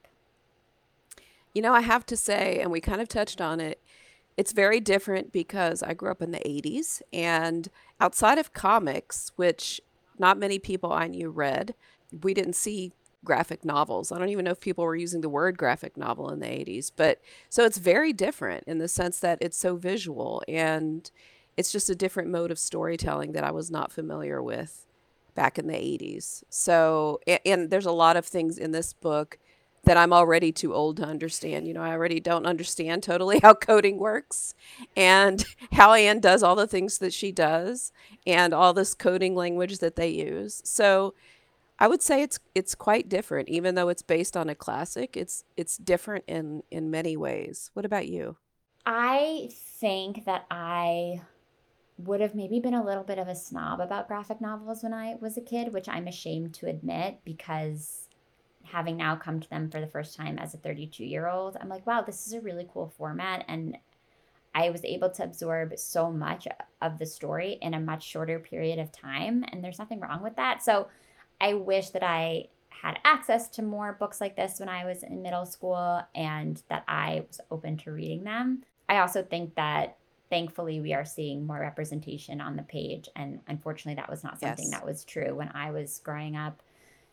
You 1.54 1.62
know, 1.62 1.74
I 1.74 1.80
have 1.80 2.06
to 2.08 2.18
say, 2.18 2.60
and 2.60 2.70
we 2.70 2.82
kind 2.82 3.00
of 3.00 3.08
touched 3.08 3.40
on 3.40 3.62
it, 3.62 3.82
it's 4.36 4.52
very 4.52 4.82
different 4.82 5.32
because 5.32 5.82
I 5.82 5.94
grew 5.94 6.12
up 6.12 6.22
in 6.22 6.32
the 6.32 6.40
80s 6.40 7.02
and 7.14 7.70
outside 8.02 8.38
of 8.38 8.52
comics, 8.52 9.32
which 9.38 9.80
not 10.20 10.38
many 10.38 10.60
people 10.60 10.92
I 10.92 11.08
knew 11.08 11.30
read, 11.30 11.76
we 12.24 12.34
didn't 12.34 12.58
see 12.58 12.92
graphic 13.24 13.64
novels. 13.64 14.12
I 14.12 14.20
don't 14.20 14.30
even 14.30 14.44
know 14.44 14.52
if 14.52 14.60
people 14.60 14.84
were 14.84 14.98
using 14.98 15.22
the 15.22 15.30
word 15.30 15.58
graphic 15.58 15.96
novel 15.96 16.30
in 16.30 16.42
the 16.42 16.48
80s, 16.48 16.92
but 16.94 17.22
so 17.50 17.64
it's 17.64 17.78
very 17.78 18.12
different 18.12 18.66
in 18.68 18.80
the 18.80 18.90
sense 18.90 19.22
that 19.22 19.38
it's 19.40 19.58
so 19.58 19.78
visual 19.78 20.44
and 20.46 21.10
it's 21.58 21.72
just 21.72 21.90
a 21.90 21.96
different 21.96 22.30
mode 22.30 22.52
of 22.52 22.60
storytelling 22.60 23.32
that 23.34 23.44
I 23.44 23.52
was 23.52 23.72
not 23.72 23.92
familiar 23.92 24.42
with 24.42 24.86
back 25.36 25.58
in 25.60 25.68
the 25.68 25.74
80s. 25.74 26.44
So, 26.50 27.20
and, 27.28 27.40
and, 27.46 27.70
there's 27.70 27.86
a 27.86 27.92
lot 27.92 28.18
of 28.18 28.26
things 28.26 28.58
in 28.58 28.72
this 28.72 28.94
book 28.94 29.38
that 29.84 29.98
I'm 29.98 30.14
already 30.14 30.52
too 30.52 30.74
old 30.74 30.98
to 30.98 31.04
understand. 31.04 31.68
You 31.68 31.74
know, 31.74 31.84
I 31.84 31.92
already 31.92 32.20
don't 32.20 32.46
understand 32.46 33.04
totally 33.04 33.40
how 33.44 33.54
coding 33.54 33.98
works 33.98 34.56
and 34.96 35.46
how 35.74 35.94
Anne 35.94 36.20
does 36.20 36.42
all 36.42 36.56
the 36.56 36.68
things 36.68 36.98
that 37.00 37.14
she 37.14 37.32
does 37.32 37.92
and 38.26 38.54
all 38.54 38.74
this 38.74 38.94
coding 38.94 39.36
language 39.36 39.80
that 39.80 39.96
they 39.96 40.10
use. 40.10 40.62
So, 40.64 41.14
I 41.78 41.88
would 41.88 42.02
say 42.02 42.22
it's 42.22 42.40
it's 42.54 42.74
quite 42.74 43.10
different 43.10 43.50
even 43.50 43.76
though 43.76 43.90
it's 43.90 44.02
based 44.02 44.38
on 44.38 44.48
a 44.48 44.56
classic. 44.56 45.18
It's 45.18 45.44
it's 45.58 45.78
different 45.78 46.24
in 46.26 46.64
in 46.72 46.90
many 46.90 47.18
ways. 47.18 47.70
What 47.74 47.84
about 47.84 48.08
you? 48.08 48.38
I 48.86 49.50
think 49.52 50.24
that 50.26 50.46
I 50.50 51.22
would 51.98 52.22
have 52.22 52.36
maybe 52.36 52.60
been 52.60 52.74
a 52.74 52.84
little 52.84 53.04
bit 53.04 53.18
of 53.18 53.28
a 53.28 53.36
snob 53.36 53.80
about 53.80 54.08
graphic 54.08 54.42
novels 54.42 54.84
when 54.84 54.94
I 54.94 55.16
was 55.20 55.38
a 55.38 55.42
kid, 55.42 55.74
which 55.74 55.88
I'm 55.88 56.08
ashamed 56.08 56.54
to 56.56 56.68
admit 56.68 57.20
because 57.24 58.10
having 58.64 58.98
now 58.98 59.16
come 59.16 59.40
to 59.40 59.50
them 59.50 59.70
for 59.70 59.80
the 59.80 59.88
first 59.88 60.18
time 60.18 60.38
as 60.38 60.54
a 60.54 60.58
32 60.58 61.06
year 61.06 61.28
old, 61.28 61.56
I'm 61.60 61.70
like, 61.70 61.88
wow, 61.88 62.02
this 62.02 62.28
is 62.28 62.34
a 62.34 62.42
really 62.42 62.68
cool 62.74 62.94
format. 62.98 63.46
And 63.48 63.78
I 64.54 64.70
was 64.70 64.84
able 64.84 65.10
to 65.12 65.24
absorb 65.24 65.78
so 65.78 66.12
much 66.12 66.48
of 66.82 66.98
the 66.98 67.06
story 67.06 67.58
in 67.62 67.74
a 67.74 67.80
much 67.80 68.04
shorter 68.04 68.40
period 68.40 68.80
of 68.80 68.92
time. 68.92 69.46
And 69.52 69.64
there's 69.64 69.80
nothing 69.80 70.00
wrong 70.00 70.22
with 70.22 70.36
that. 70.38 70.64
So 70.64 70.88
I 71.40 71.54
wish 71.54 71.90
that 71.90 72.04
I 72.04 72.48
had 72.70 73.00
access 73.04 73.48
to 73.50 73.62
more 73.62 73.98
books 74.00 74.22
like 74.22 74.36
this 74.36 74.60
when 74.60 74.70
I 74.70 74.86
was 74.86 75.04
in 75.04 75.22
middle 75.22 75.46
school 75.46 76.02
and 76.14 76.62
that 76.70 76.84
I 76.88 77.24
was 77.28 77.40
open 77.52 77.78
to 77.78 77.92
reading 77.92 78.24
them. 78.24 78.64
I 78.88 79.00
also 79.00 79.24
think 79.24 79.56
that 79.56 79.98
thankfully 80.36 80.82
we 80.82 80.94
are 80.94 81.06
seeing 81.06 81.48
more 81.48 81.60
representation 81.60 82.42
on 82.42 82.58
the 82.58 82.64
page 82.64 83.08
and 83.16 83.40
unfortunately 83.48 83.96
that 83.96 84.10
was 84.10 84.22
not 84.22 84.38
something 84.38 84.66
Yes. 84.70 84.72
that 84.72 84.86
was 84.86 85.06
true 85.06 85.34
when 85.34 85.50
i 85.56 85.72
was 85.72 86.00
growing 86.04 86.36
up. 86.36 86.62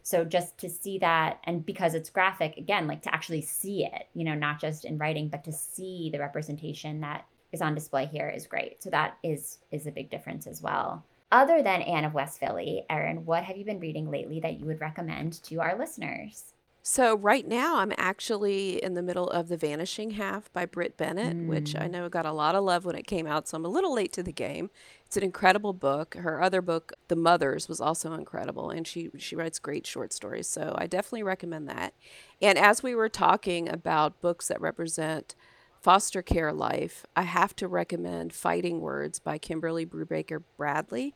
So 0.02 0.24
just 0.24 0.58
to 0.58 0.68
see 0.68 0.98
that 0.98 1.38
and 1.44 1.64
because 1.64 1.94
it's 1.94 2.10
graphic 2.10 2.56
again 2.56 2.88
like 2.88 3.02
to 3.02 3.14
actually 3.14 3.42
see 3.42 3.84
it 3.84 4.08
you 4.14 4.24
know 4.24 4.34
not 4.34 4.60
just 4.60 4.84
in 4.84 4.98
writing 4.98 5.28
but 5.28 5.44
to 5.44 5.52
see 5.52 6.10
the 6.12 6.18
representation 6.18 7.00
that 7.02 7.24
is 7.52 7.62
on 7.62 7.76
display 7.76 8.06
here 8.06 8.28
is 8.28 8.48
great. 8.48 8.82
So 8.82 8.90
that 8.90 9.18
is 9.22 9.58
is 9.70 9.86
a 9.86 9.92
big 9.92 10.10
difference 10.10 10.48
as 10.48 10.60
well. 10.60 11.04
Other 11.30 11.62
than 11.62 11.82
anne 11.82 12.04
of 12.04 12.14
west 12.14 12.40
philly 12.40 12.84
erin 12.90 13.24
what 13.24 13.44
have 13.44 13.56
you 13.56 13.64
been 13.64 13.78
reading 13.78 14.10
lately 14.10 14.40
that 14.40 14.58
you 14.58 14.66
would 14.66 14.80
recommend 14.80 15.40
to 15.44 15.60
our 15.60 15.78
listeners 15.78 16.51
So 16.84 17.14
right 17.16 17.46
now 17.46 17.76
I'm 17.76 17.92
actually 17.96 18.82
in 18.82 18.94
the 18.94 19.02
middle 19.02 19.28
of 19.30 19.46
The 19.48 19.56
Vanishing 19.56 20.12
Half 20.12 20.52
by 20.52 20.66
Brit 20.66 20.96
Bennett, 20.96 21.36
which 21.40 21.76
I 21.80 21.86
Mm. 21.86 21.92
know 21.92 22.08
got 22.08 22.26
a 22.26 22.32
lot 22.32 22.56
of 22.56 22.64
love 22.64 22.84
when 22.84 22.96
it 22.96 23.06
came 23.06 23.24
out, 23.26 23.46
so 23.46 23.56
I'm 23.56 23.64
a 23.64 23.68
little 23.68 23.94
late 23.94 24.12
to 24.14 24.22
the 24.22 24.32
game. 24.32 24.68
It's 25.06 25.16
an 25.16 25.22
incredible 25.22 25.74
book. 25.74 26.14
Her 26.14 26.42
other 26.42 26.60
book, 26.60 26.92
The 27.06 27.14
Mothers, 27.14 27.68
was 27.68 27.80
also 27.80 28.12
incredible, 28.14 28.70
and 28.70 28.84
she 28.86 29.10
she 29.16 29.36
writes 29.36 29.60
great 29.60 29.86
short 29.86 30.12
stories. 30.12 30.48
So 30.48 30.74
I 30.76 30.88
definitely 30.88 31.22
recommend 31.22 31.68
that. 31.68 31.94
And 32.40 32.58
as 32.58 32.82
we 32.82 32.96
were 32.96 33.08
talking 33.08 33.68
about 33.68 34.20
books 34.20 34.48
that 34.48 34.60
represent 34.60 35.36
foster 35.80 36.22
care 36.22 36.52
life, 36.52 37.04
I 37.14 37.22
have 37.22 37.54
to 37.56 37.68
recommend 37.68 38.32
Fighting 38.32 38.80
Words 38.80 39.20
by 39.20 39.38
Kimberly 39.38 39.86
Brubaker 39.86 40.42
Bradley. 40.56 41.14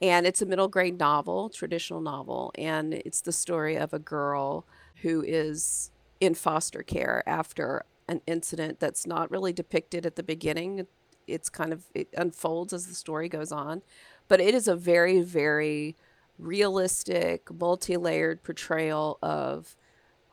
And 0.00 0.26
it's 0.26 0.42
a 0.42 0.46
middle 0.46 0.68
grade 0.68 0.98
novel, 0.98 1.48
traditional 1.50 2.00
novel, 2.00 2.52
and 2.56 2.94
it's 2.94 3.20
the 3.20 3.32
story 3.32 3.76
of 3.76 3.92
a 3.92 3.98
girl 3.98 4.66
who 5.04 5.22
is 5.22 5.90
in 6.18 6.34
foster 6.34 6.82
care 6.82 7.22
after 7.26 7.84
an 8.08 8.22
incident 8.26 8.80
that's 8.80 9.06
not 9.06 9.30
really 9.30 9.52
depicted 9.52 10.04
at 10.06 10.16
the 10.16 10.22
beginning. 10.22 10.86
It's 11.26 11.48
kind 11.48 11.72
of 11.72 11.84
it 11.94 12.08
unfolds 12.16 12.72
as 12.72 12.86
the 12.86 12.94
story 12.94 13.28
goes 13.28 13.52
on, 13.52 13.82
but 14.28 14.40
it 14.40 14.54
is 14.54 14.66
a 14.66 14.74
very 14.74 15.20
very 15.20 15.96
realistic, 16.38 17.52
multi-layered 17.52 18.42
portrayal 18.42 19.18
of 19.22 19.76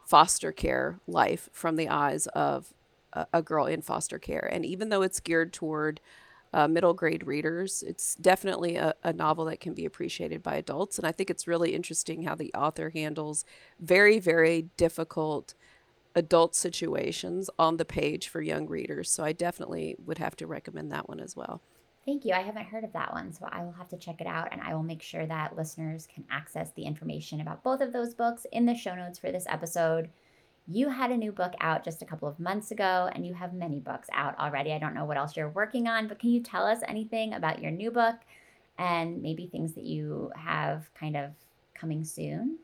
foster 0.05 0.51
care 0.51 0.99
life 1.05 1.49
from 1.51 1.76
the 1.76 1.89
eyes 1.89 2.28
of 2.28 2.74
a, 3.13 3.28
a 3.34 3.41
girl 3.41 3.65
in 3.65 3.82
foster 3.82 4.19
care. 4.19 4.49
And 4.51 4.65
even 4.65 4.89
though 4.89 5.01
it's 5.01 5.19
geared 5.19 5.53
toward 5.53 5.99
uh, 6.53 6.67
middle 6.67 6.93
grade 6.93 7.25
readers, 7.25 7.83
it's 7.85 8.15
definitely 8.15 8.75
a, 8.75 8.93
a 9.03 9.13
novel 9.13 9.45
that 9.45 9.59
can 9.59 9.73
be 9.73 9.85
appreciated 9.85 10.43
by 10.43 10.55
adults. 10.55 10.97
And 10.97 11.07
I 11.07 11.11
think 11.11 11.29
it's 11.29 11.47
really 11.47 11.73
interesting 11.73 12.23
how 12.23 12.35
the 12.35 12.53
author 12.53 12.89
handles 12.89 13.45
very, 13.79 14.19
very 14.19 14.63
difficult 14.77 15.53
adult 16.13 16.55
situations 16.55 17.49
on 17.57 17.77
the 17.77 17.85
page 17.85 18.27
for 18.27 18.41
young 18.41 18.67
readers. 18.67 19.09
So 19.09 19.23
I 19.23 19.31
definitely 19.31 19.95
would 20.05 20.17
have 20.17 20.35
to 20.37 20.47
recommend 20.47 20.91
that 20.91 21.07
one 21.07 21.19
as 21.19 21.35
well. 21.35 21.61
Thank 22.05 22.25
you. 22.25 22.33
I 22.33 22.41
haven't 22.41 22.65
heard 22.65 22.83
of 22.83 22.93
that 22.93 23.13
one, 23.13 23.31
so 23.31 23.47
I 23.51 23.63
will 23.63 23.73
have 23.73 23.87
to 23.89 23.97
check 23.97 24.21
it 24.21 24.27
out 24.27 24.49
and 24.51 24.59
I 24.61 24.73
will 24.73 24.83
make 24.83 25.03
sure 25.03 25.27
that 25.27 25.55
listeners 25.55 26.07
can 26.13 26.25
access 26.31 26.71
the 26.71 26.83
information 26.83 27.41
about 27.41 27.63
both 27.63 27.79
of 27.79 27.93
those 27.93 28.15
books 28.15 28.45
in 28.51 28.65
the 28.65 28.73
show 28.73 28.95
notes 28.95 29.19
for 29.19 29.31
this 29.31 29.45
episode. 29.47 30.09
You 30.68 30.89
had 30.89 31.12
a 31.12 31.18
new 31.18 31.32
book 31.32 31.53
out 31.59 31.84
just 31.84 32.01
a 32.01 32.05
couple 32.05 32.28
of 32.28 32.39
months 32.39 32.72
ago 32.72 33.09
and 33.14 33.26
you 33.26 33.34
have 33.34 33.53
many 33.53 33.80
books 33.80 34.07
out 34.14 34.38
already. 34.39 34.72
I 34.72 34.80
don't 34.80 34.93
know 34.93 35.05
what 35.05 35.18
else 35.18 35.36
you're 35.36 35.49
working 35.49 35.88
on, 35.88 36.07
but 36.07 36.20
can 36.20 36.30
you 36.30 36.41
tell 36.41 36.66
us 36.66 36.80
anything 36.88 37.34
about 37.34 37.62
your 37.62 37.72
new 37.72 37.91
book 37.91 38.16
and 38.78 39.22
maybe 39.22 39.47
things 39.47 39.74
that 39.74 39.84
you 39.84 40.32
have 40.36 40.93
kind 40.93 41.18
of 41.18 41.32
coming 41.74 42.03
soon? 42.03 42.59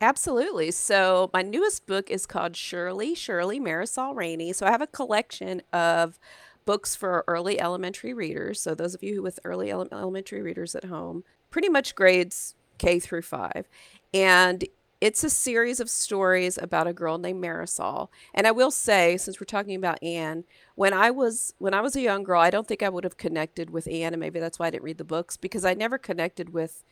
Absolutely. 0.00 0.70
So 0.70 1.30
my 1.32 1.42
newest 1.42 1.86
book 1.86 2.10
is 2.10 2.26
called 2.26 2.54
Surely, 2.54 3.14
Surely 3.14 3.58
Marisol 3.58 4.14
Rainey. 4.14 4.52
So 4.52 4.66
I 4.66 4.70
have 4.70 4.82
a 4.82 4.86
collection 4.86 5.62
of 5.72 6.18
books 6.64 6.94
for 6.94 7.24
early 7.26 7.60
elementary 7.60 8.14
readers. 8.14 8.60
So 8.60 8.74
those 8.74 8.94
of 8.94 9.02
you 9.02 9.22
with 9.22 9.40
early 9.44 9.70
ele- 9.70 9.88
elementary 9.90 10.42
readers 10.42 10.74
at 10.76 10.84
home, 10.84 11.24
pretty 11.50 11.68
much 11.68 11.94
grades 11.96 12.54
K 12.78 13.00
through 13.00 13.22
5. 13.22 13.68
And 14.14 14.64
it's 15.00 15.22
a 15.22 15.30
series 15.30 15.78
of 15.80 15.88
stories 15.88 16.58
about 16.58 16.88
a 16.88 16.92
girl 16.92 17.18
named 17.18 17.42
Marisol. 17.42 18.08
And 18.34 18.46
I 18.46 18.50
will 18.50 18.70
say, 18.70 19.16
since 19.16 19.40
we're 19.40 19.44
talking 19.44 19.76
about 19.76 20.02
Anne, 20.02 20.44
when 20.74 20.92
I 20.92 21.10
was 21.10 21.54
when 21.58 21.74
I 21.74 21.80
was 21.80 21.94
a 21.94 22.00
young 22.00 22.24
girl, 22.24 22.40
I 22.40 22.50
don't 22.50 22.66
think 22.66 22.82
I 22.82 22.88
would 22.88 23.04
have 23.04 23.16
connected 23.16 23.70
with 23.70 23.86
Anne, 23.88 24.12
and 24.12 24.20
maybe 24.20 24.40
that's 24.40 24.58
why 24.58 24.66
I 24.66 24.70
didn't 24.70 24.84
read 24.84 24.98
the 24.98 25.04
books 25.04 25.36
because 25.36 25.64
I 25.64 25.74
never 25.74 25.98
connected 25.98 26.52
with 26.52 26.84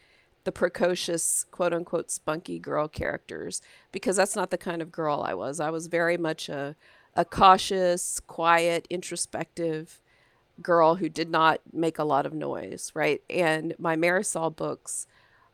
the 0.44 0.52
precocious 0.52 1.44
quote 1.50 1.72
unquote 1.72 2.10
spunky 2.10 2.60
girl 2.60 2.86
characters 2.86 3.60
because 3.90 4.16
that's 4.16 4.36
not 4.36 4.50
the 4.50 4.58
kind 4.58 4.80
of 4.80 4.92
girl 4.92 5.24
I 5.26 5.34
was. 5.34 5.58
I 5.58 5.70
was 5.70 5.88
very 5.88 6.16
much 6.16 6.48
a 6.48 6.76
a 7.16 7.24
cautious, 7.24 8.20
quiet, 8.20 8.86
introspective 8.90 10.00
girl 10.62 10.96
who 10.96 11.08
did 11.08 11.30
not 11.30 11.60
make 11.72 11.98
a 11.98 12.04
lot 12.04 12.26
of 12.26 12.32
noise, 12.32 12.92
right? 12.94 13.22
And 13.28 13.74
my 13.78 13.96
Marisol 13.96 14.54
books 14.54 15.06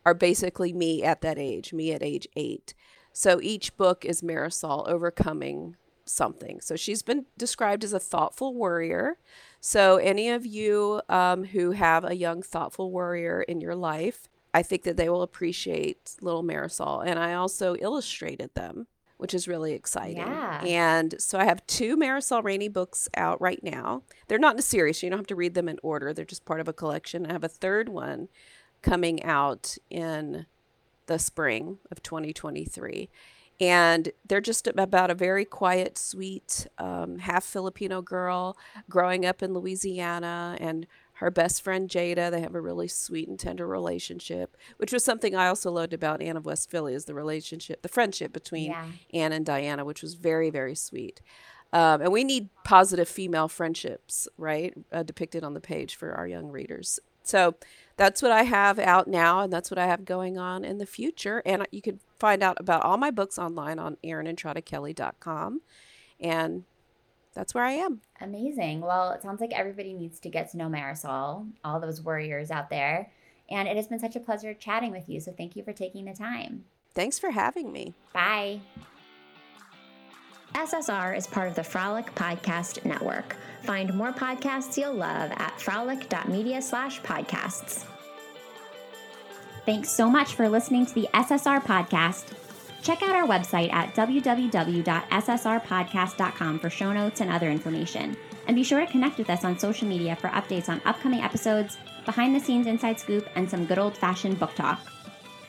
are 0.05 0.15
basically 0.15 0.73
me 0.73 1.03
at 1.03 1.21
that 1.21 1.39
age, 1.39 1.73
me 1.73 1.93
at 1.93 2.03
age 2.03 2.27
8. 2.37 2.75
So 3.13 3.41
each 3.43 3.77
book 3.77 4.05
is 4.05 4.23
Marisol 4.23 4.89
overcoming 4.89 5.77
something. 6.05 6.61
So 6.61 6.77
she's 6.77 7.03
been 7.03 7.27
described 7.37 7.85
as 7.85 7.93
a 7.93 8.01
thoughtful 8.01 8.55
warrior. 8.55 9.19
So 9.61 9.97
any 9.97 10.31
of 10.31 10.45
you 10.45 11.03
um, 11.09 11.45
who 11.45 11.73
have 11.73 12.05
a 12.05 12.17
young 12.17 12.43
thoughtful 12.43 12.91
warrior 12.91 13.43
in 13.43 13.61
your 13.61 13.77
life, 13.77 14.29
I 14.55 14.63
think 14.63 14.83
that 14.83 14.97
they 14.97 15.09
will 15.09 15.23
appreciate 15.23 16.17
little 16.21 16.43
Marisol. 16.43 17.07
And 17.07 17.19
I 17.19 17.35
also 17.35 17.77
illustrated 17.77 18.55
them, 18.55 18.87
which 19.19 19.35
is 19.35 19.47
really 19.47 19.73
exciting. 19.73 20.17
Yeah. 20.17 20.65
And 20.65 21.15
so 21.19 21.39
I 21.39 21.45
have 21.45 21.67
two 21.67 21.97
Marisol 21.97 22.43
Rainey 22.43 22.69
books 22.69 23.09
out 23.17 23.41
right 23.41 23.63
now. 23.63 24.03
They're 24.29 24.39
not 24.39 24.55
in 24.55 24.59
a 24.59 24.63
series, 24.63 24.99
so 24.99 25.07
you 25.07 25.11
don't 25.11 25.21
have 25.21 25.27
to 25.29 25.37
read 25.37 25.55
them 25.55 25.69
in 25.69 25.79
order. 25.83 26.13
They're 26.13 26.25
just 26.25 26.45
part 26.45 26.61
of 26.61 26.69
a 26.69 26.73
collection. 26.73 27.27
I 27.27 27.33
have 27.33 27.45
a 27.45 27.49
third 27.49 27.89
one 27.89 28.29
coming 28.83 29.22
out 29.22 29.76
in 29.91 30.47
the 31.07 31.18
spring 31.18 31.78
of 31.91 32.03
2023. 32.03 33.09
And 33.61 34.11
they're 34.26 34.41
just 34.41 34.66
about 34.66 35.11
a 35.11 35.14
very 35.14 35.45
quiet, 35.45 35.97
sweet, 35.97 36.66
um, 36.78 37.18
half 37.18 37.45
Filipino 37.45 38.03
girl 38.03 38.57
growing 38.89 39.24
up 39.24 39.43
in 39.43 39.55
Louisiana 39.55 40.57
and 40.61 40.87
her 41.14 41.30
best 41.30 41.62
friend 41.62 41.89
Jada. 41.89 42.30
They 42.30 42.41
have 42.41 42.57
a 42.57 42.61
really 42.61 42.89
sweet 42.89 43.28
and 43.28 43.39
tender 43.39 43.66
relationship, 43.68 44.57
which 44.78 44.93
was 44.93 45.05
something 45.05 45.37
I 45.37 45.47
also 45.47 45.70
loved 45.70 45.93
about 45.93 46.20
Anne 46.20 46.37
of 46.37 46.45
West 46.45 46.70
Philly 46.70 46.95
is 46.95 47.05
the 47.05 47.14
relationship, 47.14 47.83
the 47.83 47.89
friendship 47.89 48.33
between 48.33 48.70
Yeah. 48.72 48.87
Anne 49.14 49.33
and 49.33 49.47
Diana, 49.47 49.85
which 49.85 50.03
was 50.03 50.14
very, 50.14 50.51
very 50.51 50.74
sweet. 50.74 51.20
Um, 51.72 52.01
and 52.03 52.12
we 52.12 52.24
need 52.24 52.49
positive 52.64 53.09
female 53.09 53.49
friendships, 53.49 54.26
right? 54.37 54.74
Uh, 54.91 55.05
depicted 55.05 55.45
on 55.45 55.55
the 55.55 55.61
page 55.61 55.95
for 55.95 56.12
our 56.12 56.26
young 56.26 56.49
readers. 56.49 56.99
So 57.22 57.55
that's 57.97 58.22
what 58.22 58.32
I 58.32 58.43
have 58.45 58.78
out 58.78 59.09
now, 59.09 59.40
and 59.40 59.53
that's 59.53 59.70
what 59.70 59.78
I 59.78 59.86
have 59.86 60.05
going 60.05 60.38
on 60.38 60.64
in 60.64 60.78
the 60.78 60.86
future. 60.86 61.43
And 61.45 61.66
you 61.70 61.82
can 61.82 62.01
find 62.18 62.43
out 62.43 62.59
about 62.61 62.82
all 62.82 62.97
my 62.97 63.11
books 63.11 63.38
online 63.38 63.78
on 63.78 63.97
erinentradakelly.com. 64.05 65.61
And 66.20 66.64
that's 67.34 67.55
where 67.55 67.64
I 67.64 67.72
am. 67.72 68.01
Amazing. 68.20 68.80
Well, 68.80 69.12
it 69.12 69.22
sounds 69.22 69.40
like 69.40 69.53
everybody 69.53 69.95
needs 69.95 70.20
to 70.20 70.28
get 70.28 70.51
to 70.53 70.57
know 70.57 70.68
Marisol, 70.68 71.49
all 71.64 71.80
those 71.80 72.01
warriors 72.01 72.51
out 72.51 72.70
there. 72.70 73.11
And 73.51 73.68
it 73.68 73.76
has 73.76 73.88
been 73.88 73.99
such 73.99 74.16
a 74.16 74.20
pleasure 74.20 74.55
chatting 74.55 74.93
with 74.93 75.09
you. 75.09 75.20
So 75.20 75.32
thank 75.32 75.57
you 75.57 75.62
for 75.62 75.72
taking 75.72 76.05
the 76.05 76.14
time. 76.14 76.64
Thanks 76.95 77.18
for 77.18 77.30
having 77.30 77.72
me. 77.72 77.95
Bye. 78.12 78.61
SSR 80.55 81.16
is 81.16 81.26
part 81.26 81.49
of 81.49 81.55
the 81.55 81.64
Frolic 81.64 82.14
Podcast 82.14 82.84
Network. 82.84 83.36
Find 83.63 83.95
more 83.95 84.13
podcasts 84.13 84.77
you'll 84.77 84.95
love 84.95 85.31
at 85.37 85.61
frolic.media 85.61 86.61
slash 86.63 87.01
podcasts. 87.03 87.85
Thanks 89.65 89.91
so 89.91 90.11
much 90.11 90.35
for 90.35 90.49
listening 90.49 90.87
to 90.87 90.95
the 90.95 91.09
SSR 91.15 91.63
podcast. 91.63 92.25
Check 92.83 93.01
out 93.05 93.15
our 93.15 93.29
website 93.29 93.73
at 93.73 93.95
www.ssrpodcast.com 93.95 96.59
for 96.59 96.69
show 96.69 96.93
notes 96.93 97.21
and 97.21 97.31
other 97.31 97.49
information. 97.49 98.17
And 98.49 98.57
be 98.57 98.65
sure 98.65 98.81
to 98.81 98.91
connect 98.91 99.19
with 99.19 99.31
us 99.31 99.45
on 99.45 99.57
social 99.57 99.87
media 99.87 100.17
for 100.17 100.27
updates 100.31 100.69
on 100.69 100.83
upcoming 100.85 101.21
episodes, 101.21 101.79
behind 102.05 102.35
the 102.35 102.41
scenes 102.41 102.67
inside 102.67 102.99
scoop, 102.99 103.29
and 103.37 103.49
some 103.49 103.67
good 103.67 103.79
old 103.79 103.97
fashioned 103.97 104.41
book 104.41 104.57
talk. 104.57 104.81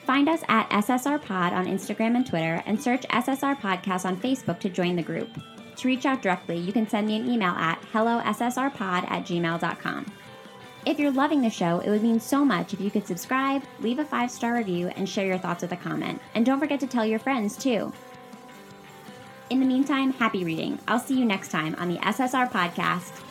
Find 0.05 0.29
us 0.29 0.43
at 0.47 0.69
SSR 0.69 1.19
Pod 1.23 1.53
on 1.53 1.65
Instagram 1.65 2.15
and 2.15 2.27
Twitter, 2.27 2.61
and 2.67 2.79
search 2.79 3.01
SSR 3.07 3.59
Podcast 3.59 4.05
on 4.05 4.17
Facebook 4.17 4.59
to 4.59 4.69
join 4.69 4.95
the 4.95 5.01
group. 5.01 5.29
To 5.77 5.87
reach 5.87 6.05
out 6.05 6.21
directly, 6.21 6.57
you 6.57 6.71
can 6.71 6.87
send 6.87 7.07
me 7.07 7.17
an 7.17 7.29
email 7.29 7.51
at 7.51 7.81
hellossrpod 7.93 9.09
at 9.11 9.25
gmail.com. 9.25 10.05
If 10.85 10.99
you're 10.99 11.11
loving 11.11 11.41
the 11.41 11.49
show, 11.49 11.79
it 11.79 11.89
would 11.89 12.03
mean 12.03 12.19
so 12.19 12.43
much 12.43 12.73
if 12.73 12.81
you 12.81 12.91
could 12.91 13.07
subscribe, 13.07 13.63
leave 13.79 13.99
a 13.99 14.05
five 14.05 14.29
star 14.29 14.55
review, 14.55 14.89
and 14.89 15.07
share 15.07 15.25
your 15.25 15.37
thoughts 15.37 15.61
with 15.61 15.71
a 15.71 15.77
comment. 15.77 16.21
And 16.35 16.45
don't 16.45 16.59
forget 16.59 16.79
to 16.81 16.87
tell 16.87 17.05
your 17.05 17.19
friends 17.19 17.55
too. 17.55 17.93
In 19.49 19.59
the 19.59 19.65
meantime, 19.65 20.13
happy 20.13 20.43
reading. 20.43 20.79
I'll 20.87 20.99
see 20.99 21.17
you 21.17 21.25
next 21.25 21.49
time 21.49 21.75
on 21.77 21.89
the 21.89 21.97
SSR 21.99 22.51
Podcast. 22.51 23.21